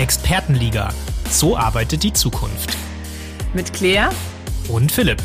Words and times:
Expertenliga. 0.00 0.94
So 1.28 1.58
arbeitet 1.58 2.02
die 2.04 2.14
Zukunft. 2.14 2.74
Mit 3.52 3.70
Claire 3.74 4.08
und 4.68 4.90
Philipp. 4.90 5.22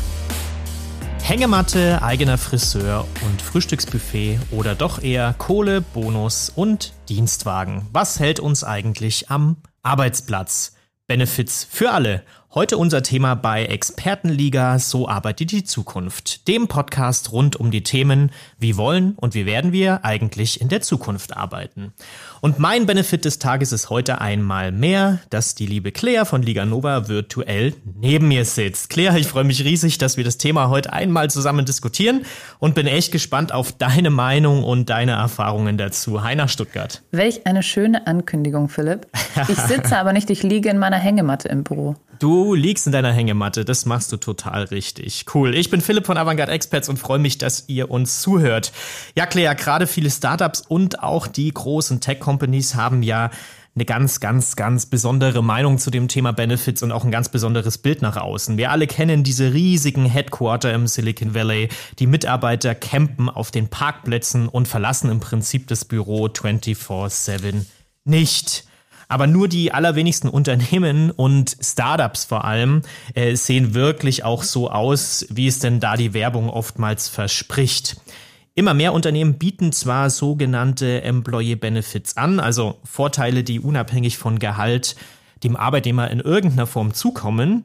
Hängematte, 1.22 2.02
eigener 2.02 2.36
Friseur 2.36 3.08
und 3.24 3.40
Frühstücksbuffet 3.40 4.38
oder 4.50 4.74
doch 4.74 5.02
eher 5.02 5.34
Kohle, 5.38 5.80
Bonus 5.80 6.52
und 6.54 6.92
Dienstwagen. 7.08 7.86
Was 7.94 8.20
hält 8.20 8.38
uns 8.38 8.64
eigentlich 8.64 9.30
am 9.30 9.56
Arbeitsplatz? 9.82 10.74
Benefits 11.06 11.66
für 11.70 11.92
alle. 11.92 12.22
Heute 12.56 12.78
unser 12.78 13.02
Thema 13.02 13.34
bei 13.34 13.66
Expertenliga 13.66 14.78
So 14.78 15.06
arbeitet 15.06 15.52
die 15.52 15.64
Zukunft, 15.64 16.48
dem 16.48 16.68
Podcast 16.68 17.30
rund 17.30 17.56
um 17.56 17.70
die 17.70 17.82
Themen 17.82 18.30
Wie 18.58 18.78
wollen 18.78 19.12
und 19.16 19.34
wie 19.34 19.44
werden 19.44 19.72
wir 19.72 20.06
eigentlich 20.06 20.62
in 20.62 20.70
der 20.70 20.80
Zukunft 20.80 21.36
arbeiten. 21.36 21.92
Und 22.40 22.58
mein 22.58 22.86
Benefit 22.86 23.26
des 23.26 23.38
Tages 23.38 23.72
ist 23.72 23.90
heute 23.90 24.22
einmal 24.22 24.72
mehr, 24.72 25.18
dass 25.28 25.54
die 25.54 25.66
liebe 25.66 25.92
Claire 25.92 26.24
von 26.24 26.40
Liga 26.40 26.64
Nova 26.64 27.08
virtuell 27.08 27.74
neben 28.00 28.28
mir 28.28 28.46
sitzt. 28.46 28.88
Claire, 28.88 29.18
ich 29.18 29.26
freue 29.26 29.44
mich 29.44 29.62
riesig, 29.62 29.98
dass 29.98 30.16
wir 30.16 30.24
das 30.24 30.38
Thema 30.38 30.70
heute 30.70 30.94
einmal 30.94 31.28
zusammen 31.28 31.66
diskutieren 31.66 32.24
und 32.58 32.74
bin 32.74 32.86
echt 32.86 33.12
gespannt 33.12 33.52
auf 33.52 33.72
deine 33.72 34.08
Meinung 34.08 34.64
und 34.64 34.88
deine 34.88 35.12
Erfahrungen 35.12 35.76
dazu. 35.76 36.24
Hi 36.24 36.34
nach 36.34 36.48
Stuttgart. 36.48 37.02
Welch 37.10 37.46
eine 37.46 37.62
schöne 37.62 38.06
Ankündigung, 38.06 38.70
Philipp. 38.70 39.08
Ich 39.46 39.58
sitze 39.58 39.98
aber 39.98 40.14
nicht, 40.14 40.30
ich 40.30 40.42
liege 40.42 40.70
in 40.70 40.78
meiner 40.78 40.96
Hängematte 40.96 41.48
im 41.48 41.62
Büro. 41.62 41.96
Du 42.18 42.45
liegst 42.54 42.86
in 42.86 42.92
deiner 42.92 43.12
Hängematte, 43.12 43.64
das 43.64 43.86
machst 43.86 44.12
du 44.12 44.16
total 44.16 44.64
richtig. 44.64 45.24
Cool. 45.34 45.54
Ich 45.54 45.70
bin 45.70 45.80
Philipp 45.80 46.06
von 46.06 46.16
Avantgarde 46.16 46.52
Experts 46.52 46.88
und 46.88 46.98
freue 46.98 47.18
mich, 47.18 47.38
dass 47.38 47.64
ihr 47.68 47.90
uns 47.90 48.20
zuhört. 48.20 48.72
Ja, 49.16 49.26
Claire, 49.26 49.54
gerade 49.54 49.86
viele 49.86 50.10
Startups 50.10 50.62
und 50.66 51.02
auch 51.02 51.26
die 51.26 51.52
großen 51.52 52.00
Tech-Companies 52.00 52.74
haben 52.74 53.02
ja 53.02 53.30
eine 53.76 53.84
ganz, 53.84 54.20
ganz, 54.20 54.56
ganz 54.56 54.86
besondere 54.86 55.44
Meinung 55.44 55.76
zu 55.76 55.90
dem 55.90 56.08
Thema 56.08 56.32
Benefits 56.32 56.82
und 56.82 56.92
auch 56.92 57.04
ein 57.04 57.10
ganz 57.10 57.28
besonderes 57.28 57.76
Bild 57.76 58.00
nach 58.00 58.16
außen. 58.16 58.56
Wir 58.56 58.70
alle 58.70 58.86
kennen 58.86 59.22
diese 59.22 59.52
riesigen 59.52 60.06
Headquarter 60.06 60.72
im 60.72 60.86
Silicon 60.86 61.34
Valley. 61.34 61.68
Die 61.98 62.06
Mitarbeiter 62.06 62.74
campen 62.74 63.28
auf 63.28 63.50
den 63.50 63.68
Parkplätzen 63.68 64.48
und 64.48 64.66
verlassen 64.66 65.10
im 65.10 65.20
Prinzip 65.20 65.66
das 65.66 65.84
Büro 65.84 66.26
24-7 66.26 67.66
nicht. 68.04 68.64
Aber 69.08 69.26
nur 69.26 69.48
die 69.48 69.72
allerwenigsten 69.72 70.28
Unternehmen 70.28 71.10
und 71.10 71.56
Startups 71.60 72.24
vor 72.24 72.44
allem 72.44 72.82
äh, 73.14 73.36
sehen 73.36 73.74
wirklich 73.74 74.24
auch 74.24 74.42
so 74.42 74.70
aus, 74.70 75.26
wie 75.30 75.46
es 75.46 75.58
denn 75.60 75.80
da 75.80 75.96
die 75.96 76.14
Werbung 76.14 76.50
oftmals 76.50 77.08
verspricht. 77.08 77.96
Immer 78.54 78.72
mehr 78.72 78.94
Unternehmen 78.94 79.34
bieten 79.34 79.70
zwar 79.70 80.08
sogenannte 80.08 81.02
Employee 81.02 81.56
Benefits 81.56 82.16
an, 82.16 82.40
also 82.40 82.78
Vorteile, 82.84 83.44
die 83.44 83.60
unabhängig 83.60 84.16
von 84.16 84.38
Gehalt 84.38 84.96
dem 85.44 85.56
Arbeitnehmer 85.56 86.10
in 86.10 86.20
irgendeiner 86.20 86.66
Form 86.66 86.94
zukommen. 86.94 87.62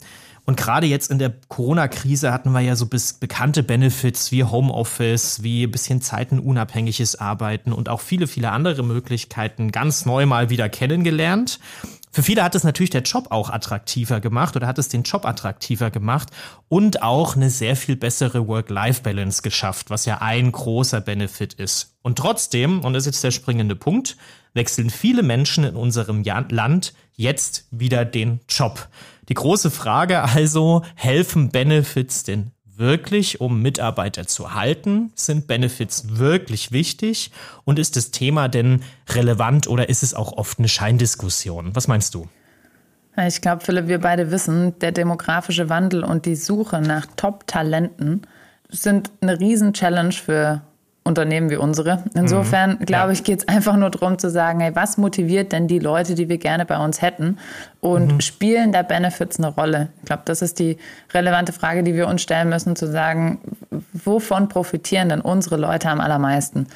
Und 0.52 0.58
gerade 0.58 0.86
jetzt 0.86 1.10
in 1.10 1.18
der 1.18 1.32
Corona-Krise 1.48 2.34
hatten 2.34 2.52
wir 2.52 2.60
ja 2.60 2.76
so 2.76 2.86
bis 2.86 3.14
bekannte 3.14 3.64
Benefits 3.64 4.34
wie 4.34 4.44
Homeoffice, 4.44 5.44
wie 5.44 5.64
ein 5.64 5.72
bisschen 5.72 6.02
zeitenunabhängiges 6.02 7.16
Arbeiten 7.16 7.72
und 7.72 7.88
auch 7.88 8.02
viele, 8.02 8.28
viele 8.28 8.52
andere 8.52 8.84
Möglichkeiten 8.84 9.72
ganz 9.72 10.06
neu 10.06 10.26
mal 10.26 10.50
wieder 10.50 10.68
kennengelernt. 10.68 11.62
Für 12.12 12.22
viele 12.22 12.44
hat 12.44 12.54
es 12.54 12.66
natürlich 12.66 12.90
der 12.90 13.04
Job 13.04 13.28
auch 13.30 13.50
attraktiver 13.50 14.20
gemacht 14.20 14.58
oder 14.58 14.68
hat 14.68 14.78
es 14.78 14.90
den 14.90 15.04
Job 15.04 15.26
attraktiver 15.26 15.90
gemacht 15.90 16.32
und 16.68 17.02
auch 17.02 17.38
eine 17.38 17.50
sehr 17.50 17.78
viel 17.78 17.96
bessere 17.96 18.46
Work-Life-Balance 18.46 19.44
geschafft, 19.44 19.90
was 19.90 20.04
ja 20.04 20.18
ein 20.18 20.52
großer 20.52 21.00
Benefit 21.00 21.54
ist. 21.54 21.96
Und 22.02 22.18
trotzdem, 22.18 22.82
und 22.82 22.92
das 22.92 23.04
ist 23.04 23.14
jetzt 23.14 23.24
der 23.24 23.32
springende 23.32 23.78
Punkt, 23.78 24.18
wechseln 24.54 24.90
viele 24.90 25.24
Menschen 25.24 25.64
in 25.64 25.78
unserem 25.78 26.26
Land 26.26 26.94
jetzt 27.16 27.68
wieder 27.72 28.04
den 28.04 28.42
Job. 28.50 28.90
Die 29.32 29.36
große 29.36 29.72
Frage 29.72 30.24
also, 30.24 30.82
helfen 30.96 31.52
Benefits 31.52 32.26
denn 32.26 32.52
wirklich, 32.66 33.40
um 33.40 33.62
Mitarbeiter 33.62 34.28
zu 34.28 34.54
halten? 34.54 35.14
Sind 35.16 35.48
Benefits 35.48 36.18
wirklich 36.18 36.74
wichtig? 36.74 37.32
Und 37.64 37.80
ist 37.80 37.96
das 37.96 38.12
Thema 38.12 38.50
denn 38.50 38.82
relevant 39.08 39.70
oder 39.70 39.88
ist 39.88 40.04
es 40.04 40.14
auch 40.14 40.34
oft 40.34 40.60
eine 40.60 40.68
Scheindiskussion? 40.68 41.74
Was 41.78 41.88
meinst 41.88 42.14
du? 42.14 42.28
Ich 43.26 43.40
glaube, 43.40 43.64
Philipp, 43.64 43.88
wir 43.88 44.02
beide 44.02 44.32
wissen, 44.32 44.78
der 44.80 44.92
demografische 44.92 45.70
Wandel 45.70 46.04
und 46.04 46.26
die 46.26 46.36
Suche 46.36 46.82
nach 46.82 47.06
Top-Talenten 47.16 48.24
sind 48.68 49.12
eine 49.22 49.40
Riesen-Challenge 49.40 50.12
für 50.12 50.62
Unternehmen 51.04 51.50
wie 51.50 51.56
unsere. 51.56 52.04
Insofern, 52.14 52.78
mhm. 52.80 52.86
glaube 52.86 53.14
ich, 53.14 53.24
geht 53.24 53.40
es 53.40 53.48
einfach 53.48 53.76
nur 53.76 53.90
darum 53.90 54.20
zu 54.20 54.30
sagen, 54.30 54.60
hey, 54.60 54.76
was 54.76 54.98
motiviert 54.98 55.52
denn 55.52 55.68
die 55.68 55.80
Leute, 55.80 56.14
die 56.14 56.30
wir 56.30 56.38
gerne 56.38 56.64
bei 56.66 56.78
uns 56.78 57.02
hätten? 57.02 57.40
Und 57.80 58.14
mhm. 58.14 58.22
spielen 58.22 58.72
da 58.72 58.84
Benefits 58.84 59.40
eine 59.40 59.48
Rolle? 59.48 59.90
Ich 60.00 60.06
glaube, 60.06 60.22
das 60.26 60.44
ist 60.44 60.60
die 60.60 60.78
relevante 61.12 61.54
Frage, 61.54 61.82
die 61.82 61.96
wir 61.96 62.08
uns 62.08 62.22
stellen 62.22 62.50
müssen, 62.50 62.76
zu 62.76 62.86
sagen, 62.86 63.40
wovon 63.94 64.48
profitieren 64.48 65.10
denn 65.10 65.22
unsere 65.22 65.58
Leute 65.58 65.90
am 65.90 66.00
allermeisten? 66.00 66.68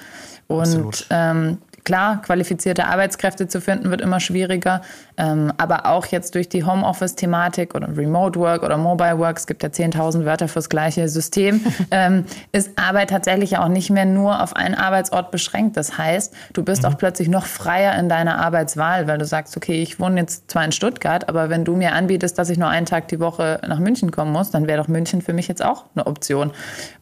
Und 0.48 1.06
ähm, 1.12 1.60
Klar, 1.86 2.24
qualifizierte 2.24 2.88
Arbeitskräfte 2.88 3.48
zu 3.48 3.62
finden 3.62 3.92
wird 3.92 4.02
immer 4.02 4.20
schwieriger, 4.20 4.82
ähm, 5.18 5.54
aber 5.58 5.86
auch 5.86 6.08
jetzt 6.08 6.34
durch 6.34 6.50
die 6.50 6.64
Homeoffice-Thematik 6.64 7.76
oder 7.76 7.96
Remote 7.96 8.40
Work 8.40 8.64
oder 8.64 8.76
Mobile 8.78 9.20
Work, 9.20 9.38
es 9.38 9.46
gibt 9.46 9.62
ja 9.62 9.70
10.000 9.70 10.26
Wörter 10.26 10.48
fürs 10.48 10.68
gleiche 10.68 11.08
System, 11.08 11.62
ähm, 11.92 12.26
ist 12.52 12.72
Arbeit 12.76 13.12
tatsächlich 13.12 13.58
auch 13.58 13.68
nicht 13.68 13.92
mehr 13.92 14.06
nur 14.06 14.42
auf 14.42 14.56
einen 14.56 14.74
Arbeitsort 14.74 15.30
beschränkt. 15.30 15.78
Das 15.78 15.98
heißt, 15.98 16.34
du 16.54 16.64
bist 16.64 16.82
mhm. 16.82 16.90
auch 16.90 16.98
plötzlich 16.98 17.28
noch 17.28 17.46
freier 17.46 17.98
in 18.00 18.10
deiner 18.10 18.40
Arbeitswahl, 18.40 19.08
weil 19.08 19.20
du 19.20 19.26
sagst, 19.26 19.56
okay, 19.56 19.82
ich 19.84 20.00
wohne 20.00 20.22
jetzt 20.22 20.50
zwar 20.50 20.66
in 20.66 20.72
Stuttgart, 20.72 21.30
aber 21.30 21.52
wenn 21.52 21.66
du 21.66 21.76
mir 21.76 21.94
anbietest, 21.94 22.40
dass 22.40 22.50
ich 22.50 22.58
nur 22.58 22.70
einen 22.70 22.88
Tag 22.88 23.10
die 23.10 23.20
Woche 23.20 23.62
nach 23.68 23.80
München 23.80 24.10
kommen 24.10 24.32
muss, 24.32 24.50
dann 24.50 24.66
wäre 24.66 24.82
doch 24.82 24.88
München 24.88 25.22
für 25.22 25.34
mich 25.34 25.48
jetzt 25.48 25.64
auch 25.64 25.86
eine 25.94 26.08
Option. 26.08 26.52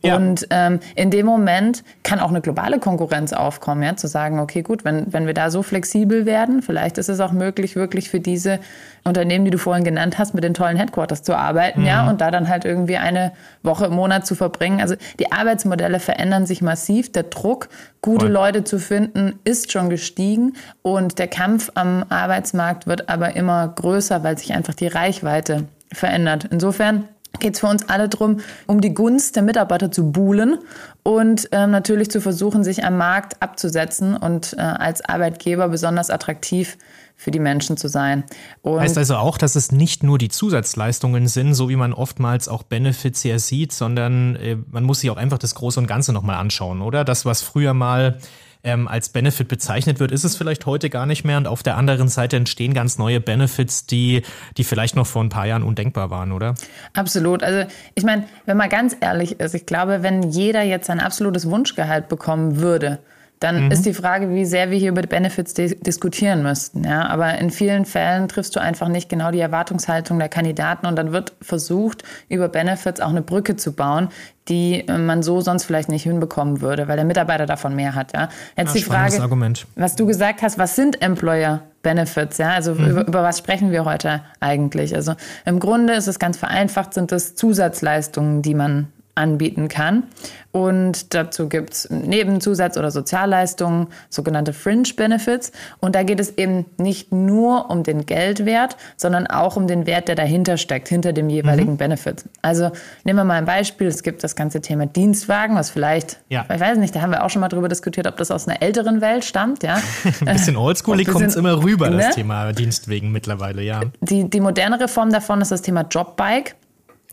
Ja. 0.02 0.18
Und 0.18 0.46
ähm, 0.50 0.82
in 0.96 1.10
dem 1.10 1.26
Moment 1.26 1.86
kann 2.04 2.20
auch 2.20 2.30
eine 2.30 2.42
globale 2.42 2.80
Konkurrenz 2.80 3.32
aufkommen, 3.32 3.82
ja, 3.84 3.96
zu 3.96 4.08
sagen, 4.08 4.40
okay, 4.40 4.62
gut, 4.62 4.73
gut, 4.74 4.86
wenn, 4.86 5.14
wenn 5.14 5.28
wir 5.28 5.36
da 5.36 5.52
so 5.52 5.62
flexibel 5.62 6.26
werden, 6.26 6.64
vielleicht 6.64 6.98
ist 6.98 7.08
es 7.08 7.20
auch 7.20 7.32
möglich, 7.32 7.76
wirklich 7.76 8.10
für 8.10 8.20
diese 8.20 8.58
Unternehmen, 9.04 9.46
die 9.46 9.52
du 9.52 9.60
vorhin 9.60 9.84
genannt 9.84 10.18
hast, 10.18 10.34
mit 10.34 10.44
den 10.44 10.56
tollen 10.56 10.78
Headquarters 10.78 11.22
zu 11.22 11.36
arbeiten, 11.36 11.82
mhm. 11.82 11.86
ja, 11.86 12.10
und 12.10 12.22
da 12.22 12.32
dann 12.32 12.50
halt 12.50 12.66
irgendwie 12.66 12.98
eine 12.98 13.34
Woche 13.62 13.86
im 13.86 13.94
Monat 13.94 14.26
zu 14.26 14.34
verbringen. 14.34 14.82
Also 14.82 14.96
die 15.20 15.32
Arbeitsmodelle 15.32 16.00
verändern 16.00 16.48
sich 16.48 16.64
massiv. 16.64 17.12
Der 17.12 17.22
Druck, 17.22 17.70
gute 18.02 18.26
Voll. 18.26 18.34
Leute 18.34 18.64
zu 18.64 18.80
finden, 18.80 19.38
ist 19.44 19.72
schon 19.72 19.92
gestiegen 19.92 20.54
und 20.82 21.20
der 21.20 21.28
Kampf 21.28 21.70
am 21.76 22.06
Arbeitsmarkt 22.10 22.88
wird 22.88 23.10
aber 23.10 23.36
immer 23.36 23.68
größer, 23.68 24.24
weil 24.24 24.40
sich 24.40 24.54
einfach 24.54 24.74
die 24.74 24.88
Reichweite 24.88 25.66
verändert. 25.92 26.48
Insofern 26.50 27.08
geht 27.40 27.56
es 27.56 27.60
für 27.60 27.68
uns 27.68 27.90
alle 27.90 28.10
darum, 28.10 28.40
um 28.68 28.82
die 28.82 28.94
Gunst 28.94 29.36
der 29.36 29.44
Mitarbeiter 29.44 29.92
zu 29.92 30.12
buhlen 30.12 30.60
und 31.04 31.50
ähm, 31.52 31.72
natürlich 31.72 32.10
zu 32.10 32.22
versuchen, 32.22 32.64
sich 32.64 32.86
am 32.86 32.98
Markt 32.98 33.42
abzusetzen 33.42 34.16
und 34.16 34.54
äh, 34.54 34.62
als 34.62 35.04
Arbeitgeber 35.04 35.68
besonders 35.68 36.10
attraktiv 36.10 36.78
für 37.16 37.32
die 37.32 37.40
Menschen 37.40 37.78
zu 37.78 37.88
sein. 37.88 38.24
Und 38.62 38.80
heißt 38.80 38.98
also 38.98 39.16
auch, 39.16 39.38
dass 39.38 39.56
es 39.56 39.72
nicht 39.72 40.04
nur 40.04 40.18
die 40.18 40.30
Zusatzleistungen 40.30 41.28
sind, 41.28 41.54
so 41.54 41.70
wie 41.70 41.76
man 41.76 41.94
oftmals 41.94 42.48
auch 42.48 42.64
Benefits 42.64 43.22
hier 43.22 43.40
sieht, 43.40 43.72
sondern 43.72 44.36
äh, 44.36 44.58
man 44.72 44.84
muss 44.84 45.02
sich 45.02 45.10
auch 45.10 45.18
einfach 45.18 45.38
das 45.38 45.56
Große 45.56 45.80
und 45.80 45.88
Ganze 45.88 46.14
nochmal 46.14 46.38
anschauen, 46.38 46.82
oder? 46.82 47.04
Das, 47.04 47.26
was 47.26 47.42
früher 47.42 47.74
mal 47.74 48.18
ähm, 48.64 48.88
als 48.88 49.10
Benefit 49.10 49.48
bezeichnet 49.48 50.00
wird, 50.00 50.12
ist 50.12 50.24
es 50.24 50.36
vielleicht 50.36 50.66
heute 50.66 50.90
gar 50.90 51.06
nicht 51.06 51.24
mehr. 51.24 51.38
Und 51.38 51.48
auf 51.48 51.64
der 51.64 51.78
anderen 51.78 52.08
Seite 52.08 52.38
entstehen 52.38 52.74
ganz 52.74 52.98
neue 52.98 53.20
Benefits, 53.20 53.86
die, 53.86 54.24
die 54.58 54.64
vielleicht 54.64 54.96
noch 54.96 55.08
vor 55.08 55.24
ein 55.24 55.30
paar 55.30 55.46
Jahren 55.46 55.64
undenkbar 55.64 56.10
waren, 56.10 56.32
oder? 56.32 56.56
Absolut. 56.94 57.44
Also 57.44 57.70
ich 57.96 58.04
meine, 58.04 58.26
wenn 58.46 58.58
man 58.58 58.70
ganz 58.70 58.96
ehrlich 59.00 59.40
ist, 59.40 59.54
ich 59.54 59.66
glaube, 59.66 60.02
wenn 60.02 60.32
jeder 60.32 60.64
jetzt 60.64 60.90
ein 60.90 61.00
absolutes 61.00 61.50
Wunschgehalt 61.50 62.08
bekommen 62.08 62.60
würde, 62.60 63.00
dann 63.44 63.66
mhm. 63.66 63.72
ist 63.72 63.86
die 63.86 63.94
Frage, 63.94 64.30
wie 64.30 64.46
sehr 64.46 64.72
wir 64.72 64.78
hier 64.78 64.90
über 64.90 65.02
die 65.02 65.08
Benefits 65.08 65.54
diskutieren 65.54 66.44
müssten. 66.44 66.86
Ja? 66.86 67.08
Aber 67.08 67.38
in 67.38 67.50
vielen 67.50 67.84
Fällen 67.84 68.30
triffst 68.30 68.56
du 68.56 68.62
einfach 68.62 68.88
nicht 68.88 69.10
genau 69.10 69.32
die 69.32 69.42
Erwartungshaltung 69.42 70.18
der 70.18 70.30
Kandidaten 70.30 70.86
und 70.86 70.96
dann 70.96 71.12
wird 71.12 71.34
versucht, 71.42 72.04
über 72.30 72.48
Benefits 72.48 73.02
auch 73.02 73.10
eine 73.10 73.22
Brücke 73.22 73.58
zu 73.58 73.74
bauen, 73.74 74.08
die 74.48 74.88
äh, 74.88 74.98
man 74.98 75.24
so 75.24 75.42
sonst 75.42 75.66
vielleicht 75.66 75.90
nicht 75.90 76.04
hinbekommen 76.04 76.62
würde, 76.62 76.88
weil 76.88 76.96
der 76.96 77.06
Mitarbeiter 77.06 77.46
davon 77.46 77.76
mehr 77.76 77.96
hat. 77.96 78.14
Ja? 78.14 78.30
Jetzt 78.56 78.70
Ach, 78.70 78.74
die 78.74 78.84
Frage, 78.84 79.22
Argument. 79.22 79.68
was 79.76 79.96
du 79.96 80.06
gesagt 80.06 80.42
hast, 80.42 80.58
was 80.58 80.78
sind 80.78 81.02
Employer 81.02 81.64
Benefits? 81.82 82.38
Ja, 82.38 82.52
also 82.52 82.76
mhm. 82.76 82.86
über, 82.86 83.08
über 83.08 83.24
was 83.24 83.40
sprechen 83.40 83.72
wir 83.72 83.84
heute 83.84 84.22
eigentlich? 84.40 84.96
Also 84.96 85.16
im 85.46 85.60
Grunde 85.60 85.94
ist 85.94 86.08
es 86.08 86.18
ganz 86.18 86.38
vereinfacht, 86.38 86.94
sind 86.94 87.12
es 87.12 87.36
Zusatzleistungen, 87.36 88.42
die 88.42 88.54
man 88.54 88.88
anbieten 89.16 89.68
kann. 89.68 90.04
Und 90.52 91.16
dazu 91.16 91.50
gibt 91.50 91.74
es 91.74 91.90
Nebenzusatz- 91.90 92.78
oder 92.78 92.92
Sozialleistungen, 92.92 93.88
sogenannte 94.10 94.54
Fringe 94.54 94.84
Benefits. 94.96 95.52
Und 95.80 95.96
da 95.96 96.04
geht 96.04 96.20
es 96.20 96.38
eben 96.38 96.66
nicht 96.78 97.12
nur 97.12 97.72
um 97.72 97.82
den 97.82 98.06
Geldwert, 98.06 98.78
sondern 98.96 99.26
auch 99.26 99.56
um 99.56 99.66
den 99.66 99.88
Wert, 99.88 100.08
der 100.08 100.16
dahinter 100.16 100.58
steckt, 100.58 100.90
hinter 100.90 101.12
dem 101.12 101.30
jeweiligen 101.30 101.74
mhm. 101.74 101.78
Benefit. 101.78 102.26
Also 102.44 102.72
nehmen 103.04 103.18
wir 103.18 103.24
mal 103.24 103.40
ein 103.40 103.46
Beispiel. 103.46 103.88
Es 103.88 104.04
gibt 104.04 104.24
das 104.24 104.36
ganze 104.36 104.62
Thema 104.62 104.86
Dienstwagen, 104.86 105.56
was 105.56 105.72
vielleicht, 105.72 106.20
ja. 106.30 106.46
ich 106.54 106.60
weiß 106.60 106.78
nicht, 106.78 106.96
da 106.96 107.02
haben 107.02 107.12
wir 107.12 107.24
auch 107.24 107.32
schon 107.32 107.40
mal 107.40 107.50
drüber 107.50 107.68
diskutiert, 107.68 108.06
ob 108.06 108.18
das 108.18 108.30
aus 108.30 108.48
einer 108.48 108.62
älteren 108.62 109.02
Welt 109.02 109.26
stammt. 109.26 109.64
Ja? 109.64 109.82
ein 110.26 110.34
bisschen 110.34 110.56
oldschoolig 110.56 111.08
kommt 111.08 111.26
es 111.26 111.36
immer 111.36 111.64
rüber, 111.64 111.90
ne? 111.90 111.98
das 111.98 112.16
Thema 112.16 112.54
Dienstwegen 112.54 113.12
mittlerweile, 113.12 113.64
ja. 113.64 113.82
Die, 114.02 114.30
die 114.30 114.40
modernere 114.40 114.88
Form 114.88 115.12
davon 115.12 115.42
ist 115.42 115.52
das 115.52 115.64
Thema 115.64 115.82
Jobbike. 115.90 116.54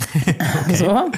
Okay. 0.01 0.37
So. 0.75 1.11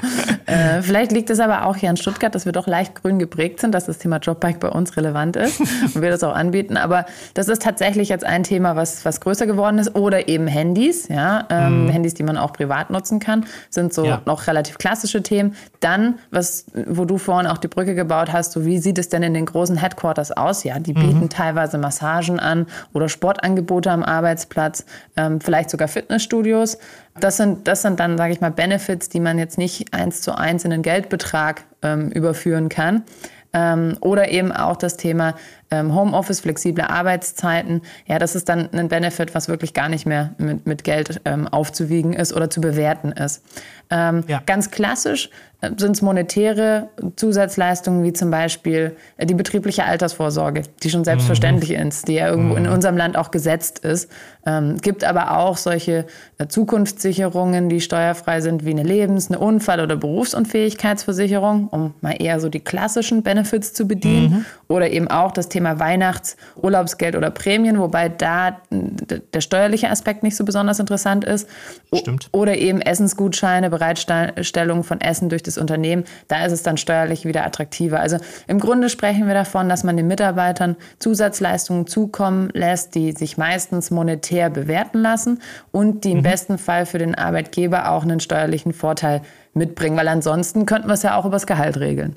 Äh, 0.46 0.82
vielleicht 0.82 1.12
liegt 1.12 1.30
es 1.30 1.40
aber 1.40 1.66
auch 1.66 1.76
hier 1.76 1.90
in 1.90 1.96
Stuttgart, 1.96 2.34
dass 2.34 2.44
wir 2.44 2.52
doch 2.52 2.66
leicht 2.66 2.94
grün 2.94 3.18
geprägt 3.18 3.60
sind, 3.60 3.74
dass 3.74 3.86
das 3.86 3.98
Thema 3.98 4.18
Jobbike 4.18 4.58
bei 4.58 4.68
uns 4.68 4.96
relevant 4.96 5.36
ist 5.36 5.60
und 5.60 6.02
wir 6.02 6.10
das 6.10 6.22
auch 6.24 6.34
anbieten. 6.34 6.76
Aber 6.76 7.06
das 7.34 7.48
ist 7.48 7.62
tatsächlich 7.62 8.08
jetzt 8.08 8.24
ein 8.24 8.42
Thema, 8.42 8.76
was, 8.76 9.04
was 9.04 9.20
größer 9.20 9.46
geworden 9.46 9.78
ist. 9.78 9.94
Oder 9.94 10.28
eben 10.28 10.46
Handys, 10.46 11.08
ja. 11.08 11.46
Ähm, 11.50 11.86
mm. 11.86 11.88
Handys, 11.90 12.14
die 12.14 12.22
man 12.22 12.36
auch 12.36 12.52
privat 12.52 12.90
nutzen 12.90 13.20
kann, 13.20 13.46
sind 13.70 13.94
so 13.94 14.04
ja. 14.04 14.22
noch 14.24 14.46
relativ 14.46 14.78
klassische 14.78 15.22
Themen. 15.22 15.54
Dann, 15.80 16.18
was, 16.30 16.66
wo 16.86 17.04
du 17.04 17.18
vorhin 17.18 17.46
auch 17.46 17.58
die 17.58 17.68
Brücke 17.68 17.94
gebaut 17.94 18.32
hast, 18.32 18.52
so 18.52 18.64
wie 18.64 18.78
sieht 18.78 18.98
es 18.98 19.08
denn 19.08 19.22
in 19.22 19.34
den 19.34 19.46
großen 19.46 19.76
Headquarters 19.76 20.32
aus? 20.32 20.64
Ja, 20.64 20.78
die 20.78 20.92
bieten 20.92 21.20
mhm. 21.20 21.28
teilweise 21.30 21.78
Massagen 21.78 22.40
an 22.40 22.66
oder 22.92 23.08
Sportangebote 23.08 23.90
am 23.90 24.02
Arbeitsplatz, 24.02 24.84
ähm, 25.16 25.40
vielleicht 25.40 25.70
sogar 25.70 25.88
Fitnessstudios. 25.88 26.78
Das 27.18 27.36
sind, 27.36 27.68
das 27.68 27.82
sind 27.82 28.00
dann, 28.00 28.16
sage 28.16 28.32
ich 28.32 28.40
mal, 28.40 28.50
Benefits, 28.50 29.08
die 29.08 29.20
man 29.20 29.38
jetzt 29.38 29.58
nicht 29.58 29.92
eins 29.92 30.22
zu 30.22 30.36
eins 30.36 30.64
in 30.64 30.70
den 30.70 30.82
Geldbetrag 30.82 31.64
ähm, 31.82 32.10
überführen 32.10 32.68
kann. 32.68 33.04
Ähm, 33.52 33.98
oder 34.00 34.30
eben 34.30 34.50
auch 34.50 34.76
das 34.76 34.96
Thema 34.96 35.34
Homeoffice, 35.80 36.40
flexible 36.40 36.84
Arbeitszeiten. 36.84 37.82
Ja, 38.06 38.18
das 38.18 38.34
ist 38.34 38.48
dann 38.48 38.68
ein 38.72 38.88
Benefit, 38.88 39.34
was 39.34 39.48
wirklich 39.48 39.74
gar 39.74 39.88
nicht 39.88 40.06
mehr 40.06 40.34
mit, 40.38 40.66
mit 40.66 40.84
Geld 40.84 41.20
ähm, 41.24 41.48
aufzuwiegen 41.48 42.12
ist 42.12 42.32
oder 42.32 42.50
zu 42.50 42.60
bewerten 42.60 43.12
ist. 43.12 43.42
Ähm, 43.90 44.24
ja. 44.26 44.42
Ganz 44.46 44.70
klassisch 44.70 45.28
äh, 45.60 45.70
sind 45.76 45.92
es 45.92 46.02
monetäre 46.02 46.88
Zusatzleistungen 47.16 48.02
wie 48.02 48.12
zum 48.12 48.30
Beispiel 48.30 48.96
äh, 49.16 49.26
die 49.26 49.34
betriebliche 49.34 49.84
Altersvorsorge, 49.84 50.62
die 50.82 50.90
schon 50.90 51.04
selbstverständlich 51.04 51.78
mhm. 51.78 51.88
ist, 51.88 52.08
die 52.08 52.14
ja 52.14 52.28
irgendwo 52.28 52.54
mhm. 52.54 52.64
in 52.64 52.70
unserem 52.70 52.96
Land 52.96 53.16
auch 53.16 53.30
gesetzt 53.30 53.80
ist. 53.80 54.10
Ähm, 54.44 54.78
gibt 54.78 55.04
aber 55.04 55.36
auch 55.38 55.56
solche 55.56 56.06
äh, 56.38 56.48
Zukunftssicherungen, 56.48 57.68
die 57.68 57.80
steuerfrei 57.80 58.40
sind, 58.40 58.64
wie 58.64 58.70
eine 58.70 58.82
Lebens-, 58.82 59.30
eine 59.30 59.38
Unfall- 59.38 59.80
oder 59.80 59.96
Berufsunfähigkeitsversicherung, 59.96 61.68
um 61.68 61.94
mal 62.00 62.16
eher 62.18 62.40
so 62.40 62.48
die 62.48 62.60
klassischen 62.60 63.22
Benefits 63.22 63.72
zu 63.72 63.86
bedienen. 63.86 64.30
Mhm. 64.30 64.44
Oder 64.68 64.90
eben 64.90 65.08
auch 65.08 65.32
das 65.32 65.48
Thema 65.48 65.61
Weihnachts-, 65.64 66.36
Urlaubsgeld 66.56 67.16
oder 67.16 67.30
Prämien, 67.30 67.78
wobei 67.78 68.08
da 68.08 68.58
der 68.70 69.40
steuerliche 69.40 69.90
Aspekt 69.90 70.22
nicht 70.22 70.36
so 70.36 70.44
besonders 70.44 70.78
interessant 70.78 71.24
ist. 71.24 71.48
Stimmt. 71.94 72.28
Oder 72.32 72.56
eben 72.56 72.80
Essensgutscheine, 72.80 73.70
Bereitstellung 73.70 74.84
von 74.84 75.00
Essen 75.00 75.28
durch 75.28 75.42
das 75.42 75.58
Unternehmen. 75.58 76.04
Da 76.28 76.44
ist 76.44 76.52
es 76.52 76.62
dann 76.62 76.76
steuerlich 76.76 77.24
wieder 77.24 77.44
attraktiver. 77.46 78.00
Also 78.00 78.18
im 78.46 78.58
Grunde 78.58 78.88
sprechen 78.88 79.26
wir 79.26 79.34
davon, 79.34 79.68
dass 79.68 79.84
man 79.84 79.96
den 79.96 80.06
Mitarbeitern 80.06 80.76
Zusatzleistungen 80.98 81.86
zukommen 81.86 82.50
lässt, 82.52 82.94
die 82.94 83.12
sich 83.12 83.38
meistens 83.38 83.90
monetär 83.90 84.50
bewerten 84.50 84.98
lassen 84.98 85.40
und 85.70 86.04
die 86.04 86.12
im 86.12 86.18
mhm. 86.18 86.22
besten 86.22 86.58
Fall 86.58 86.86
für 86.86 86.98
den 86.98 87.14
Arbeitgeber 87.14 87.90
auch 87.90 88.02
einen 88.02 88.20
steuerlichen 88.20 88.72
Vorteil 88.72 89.22
mitbringen, 89.54 89.96
weil 89.96 90.08
ansonsten 90.08 90.66
könnten 90.66 90.88
wir 90.88 90.94
es 90.94 91.02
ja 91.02 91.16
auch 91.16 91.24
übers 91.24 91.46
Gehalt 91.46 91.78
regeln. 91.78 92.16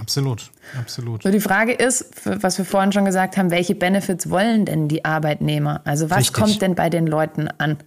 Absolut, 0.00 0.50
absolut. 0.78 1.22
So 1.24 1.30
die 1.30 1.40
Frage 1.40 1.72
ist, 1.72 2.06
was 2.24 2.56
wir 2.56 2.64
vorhin 2.64 2.92
schon 2.92 3.04
gesagt 3.04 3.36
haben, 3.36 3.50
welche 3.50 3.74
Benefits 3.74 4.30
wollen 4.30 4.64
denn 4.64 4.88
die 4.88 5.04
Arbeitnehmer? 5.04 5.80
Also 5.84 6.08
was 6.08 6.18
Richtig. 6.18 6.34
kommt 6.34 6.62
denn 6.62 6.74
bei 6.74 6.88
den 6.88 7.06
Leuten 7.06 7.48
an? 7.58 7.78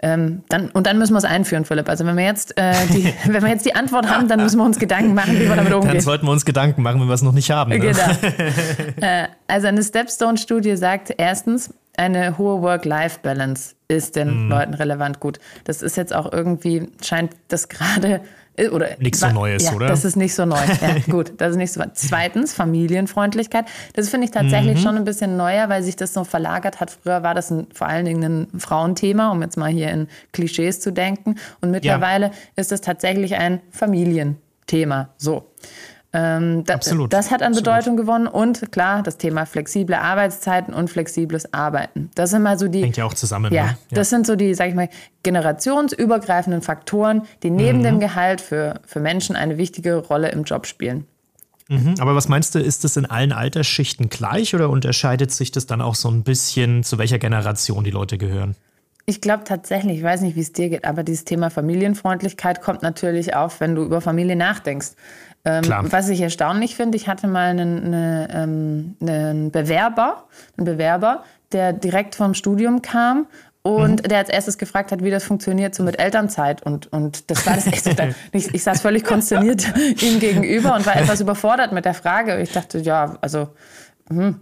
Ähm, 0.00 0.44
dann, 0.48 0.70
und 0.70 0.86
dann 0.86 0.98
müssen 0.98 1.14
wir 1.14 1.18
es 1.18 1.24
einführen, 1.24 1.64
Philipp. 1.64 1.88
Also 1.88 2.06
wenn 2.06 2.16
wir 2.16 2.24
jetzt 2.24 2.56
äh, 2.56 2.74
die, 2.92 3.12
wenn 3.24 3.42
wir 3.42 3.50
jetzt 3.50 3.66
die 3.66 3.74
Antwort 3.74 4.08
haben, 4.08 4.28
dann 4.28 4.40
müssen 4.40 4.58
wir 4.58 4.64
uns 4.64 4.78
Gedanken 4.78 5.14
machen, 5.14 5.34
wie 5.34 5.48
wir 5.48 5.56
damit 5.56 5.72
umgehen. 5.72 5.94
Dann 5.94 6.00
sollten 6.00 6.26
wir 6.26 6.32
uns 6.32 6.44
Gedanken 6.44 6.82
machen, 6.82 7.00
wenn 7.00 7.08
wir 7.08 7.14
es 7.14 7.22
noch 7.22 7.32
nicht 7.32 7.50
haben. 7.50 7.70
Ne? 7.70 7.80
Genau. 7.80 7.98
äh, 9.00 9.26
also 9.48 9.66
eine 9.66 9.82
Stepstone-Studie 9.82 10.76
sagt 10.76 11.12
erstens, 11.18 11.74
eine 11.96 12.38
hohe 12.38 12.62
Work-Life-Balance 12.62 13.74
ist 13.88 14.14
den 14.14 14.46
mm. 14.46 14.50
Leuten 14.50 14.74
relevant 14.74 15.18
gut. 15.18 15.40
Das 15.64 15.82
ist 15.82 15.96
jetzt 15.96 16.14
auch 16.14 16.32
irgendwie, 16.32 16.88
scheint 17.02 17.32
das 17.48 17.68
gerade 17.68 18.20
oder 18.70 18.90
nichts 18.98 19.20
so 19.20 19.28
Neues, 19.28 19.64
ja, 19.64 19.72
oder? 19.72 19.86
Das 19.86 20.04
ist 20.04 20.16
nicht 20.16 20.34
so 20.34 20.44
neu. 20.44 20.56
Ja, 20.80 20.96
gut, 21.10 21.32
das 21.38 21.52
ist 21.52 21.56
nicht 21.56 21.72
so. 21.72 21.82
Zweitens 21.94 22.54
Familienfreundlichkeit. 22.54 23.66
Das 23.94 24.08
finde 24.08 24.26
ich 24.26 24.30
tatsächlich 24.30 24.78
mhm. 24.78 24.82
schon 24.82 24.96
ein 24.96 25.04
bisschen 25.04 25.36
neuer, 25.36 25.68
weil 25.68 25.82
sich 25.82 25.96
das 25.96 26.12
so 26.14 26.24
verlagert 26.24 26.80
hat. 26.80 26.90
Früher 26.90 27.22
war 27.22 27.34
das 27.34 27.50
ein, 27.50 27.66
vor 27.72 27.88
allen 27.88 28.04
Dingen 28.04 28.48
ein 28.54 28.60
Frauenthema, 28.60 29.30
um 29.30 29.42
jetzt 29.42 29.56
mal 29.56 29.70
hier 29.70 29.90
in 29.90 30.08
Klischees 30.32 30.80
zu 30.80 30.92
denken. 30.92 31.36
Und 31.60 31.70
mittlerweile 31.70 32.26
ja. 32.26 32.32
ist 32.56 32.72
es 32.72 32.80
tatsächlich 32.80 33.36
ein 33.36 33.60
Familienthema. 33.70 35.10
So. 35.16 35.44
Ähm, 36.14 36.64
da, 36.64 36.74
Absolut. 36.74 37.12
Das 37.12 37.30
hat 37.30 37.42
an 37.42 37.48
Absolut. 37.48 37.64
Bedeutung 37.64 37.96
gewonnen 37.98 38.26
und 38.26 38.72
klar, 38.72 39.02
das 39.02 39.18
Thema 39.18 39.44
flexible 39.44 39.94
Arbeitszeiten 39.94 40.72
und 40.72 40.88
flexibles 40.88 41.52
Arbeiten. 41.52 42.10
Das 42.14 42.30
sind 42.30 42.42
mal 42.42 42.58
so 42.58 42.66
die. 42.68 42.82
Hängt 42.82 42.96
ja 42.96 43.04
auch 43.04 43.12
zusammen. 43.12 43.52
Ja, 43.52 43.64
ne? 43.64 43.68
ja. 43.70 43.76
das 43.90 44.08
sind 44.08 44.26
so 44.26 44.34
die, 44.34 44.54
sag 44.54 44.68
ich 44.68 44.74
mal, 44.74 44.88
generationsübergreifenden 45.22 46.62
Faktoren, 46.62 47.22
die 47.42 47.50
neben 47.50 47.80
mhm. 47.80 47.84
dem 47.84 48.00
Gehalt 48.00 48.40
für, 48.40 48.80
für 48.86 49.00
Menschen 49.00 49.36
eine 49.36 49.58
wichtige 49.58 49.96
Rolle 49.96 50.30
im 50.30 50.44
Job 50.44 50.66
spielen. 50.66 51.06
Mhm. 51.68 51.96
Aber 51.98 52.14
was 52.14 52.28
meinst 52.28 52.54
du, 52.54 52.58
ist 52.58 52.84
das 52.84 52.96
in 52.96 53.04
allen 53.04 53.32
Altersschichten 53.32 54.08
gleich 54.08 54.54
oder 54.54 54.70
unterscheidet 54.70 55.30
sich 55.30 55.52
das 55.52 55.66
dann 55.66 55.82
auch 55.82 55.94
so 55.94 56.08
ein 56.10 56.22
bisschen, 56.22 56.84
zu 56.84 56.96
welcher 56.96 57.18
Generation 57.18 57.84
die 57.84 57.90
Leute 57.90 58.16
gehören? 58.16 58.56
Ich 59.04 59.20
glaube 59.22 59.44
tatsächlich, 59.44 59.98
ich 59.98 60.02
weiß 60.02 60.20
nicht, 60.20 60.36
wie 60.36 60.40
es 60.40 60.52
dir 60.52 60.68
geht, 60.68 60.84
aber 60.84 61.02
dieses 61.02 61.24
Thema 61.24 61.48
Familienfreundlichkeit 61.48 62.60
kommt 62.60 62.82
natürlich 62.82 63.34
auf, 63.34 63.60
wenn 63.60 63.74
du 63.74 63.82
über 63.82 64.02
Familie 64.02 64.36
nachdenkst. 64.36 64.88
Ähm, 65.44 65.64
was 65.90 66.08
ich 66.08 66.20
erstaunlich 66.20 66.76
finde, 66.76 66.96
ich 66.96 67.08
hatte 67.08 67.26
mal 67.26 67.50
einen, 67.50 67.86
eine, 67.86 68.28
ähm, 68.32 68.96
einen 69.00 69.50
Bewerber, 69.50 70.24
einen 70.56 70.64
Bewerber, 70.64 71.24
der 71.52 71.72
direkt 71.72 72.14
vom 72.14 72.34
Studium 72.34 72.82
kam 72.82 73.26
und 73.62 74.02
mhm. 74.02 74.08
der 74.08 74.18
als 74.18 74.28
erstes 74.28 74.58
gefragt 74.58 74.92
hat, 74.92 75.02
wie 75.02 75.10
das 75.10 75.24
funktioniert 75.24 75.74
so 75.74 75.82
mit 75.82 75.98
Elternzeit. 75.98 76.62
Und, 76.62 76.92
und 76.92 77.30
das 77.30 77.46
war 77.46 77.54
das 77.54 77.66
echt 77.66 77.84
so. 77.84 77.90
ich, 78.32 78.54
ich 78.54 78.62
saß 78.62 78.80
völlig 78.80 79.04
konsterniert 79.04 79.66
ihm 80.02 80.20
gegenüber 80.20 80.74
und 80.74 80.86
war 80.86 80.96
etwas 80.96 81.20
überfordert 81.20 81.72
mit 81.72 81.84
der 81.84 81.94
Frage. 81.94 82.40
Ich 82.40 82.52
dachte, 82.52 82.78
ja, 82.78 83.16
also, 83.20 83.48
hm, 84.08 84.40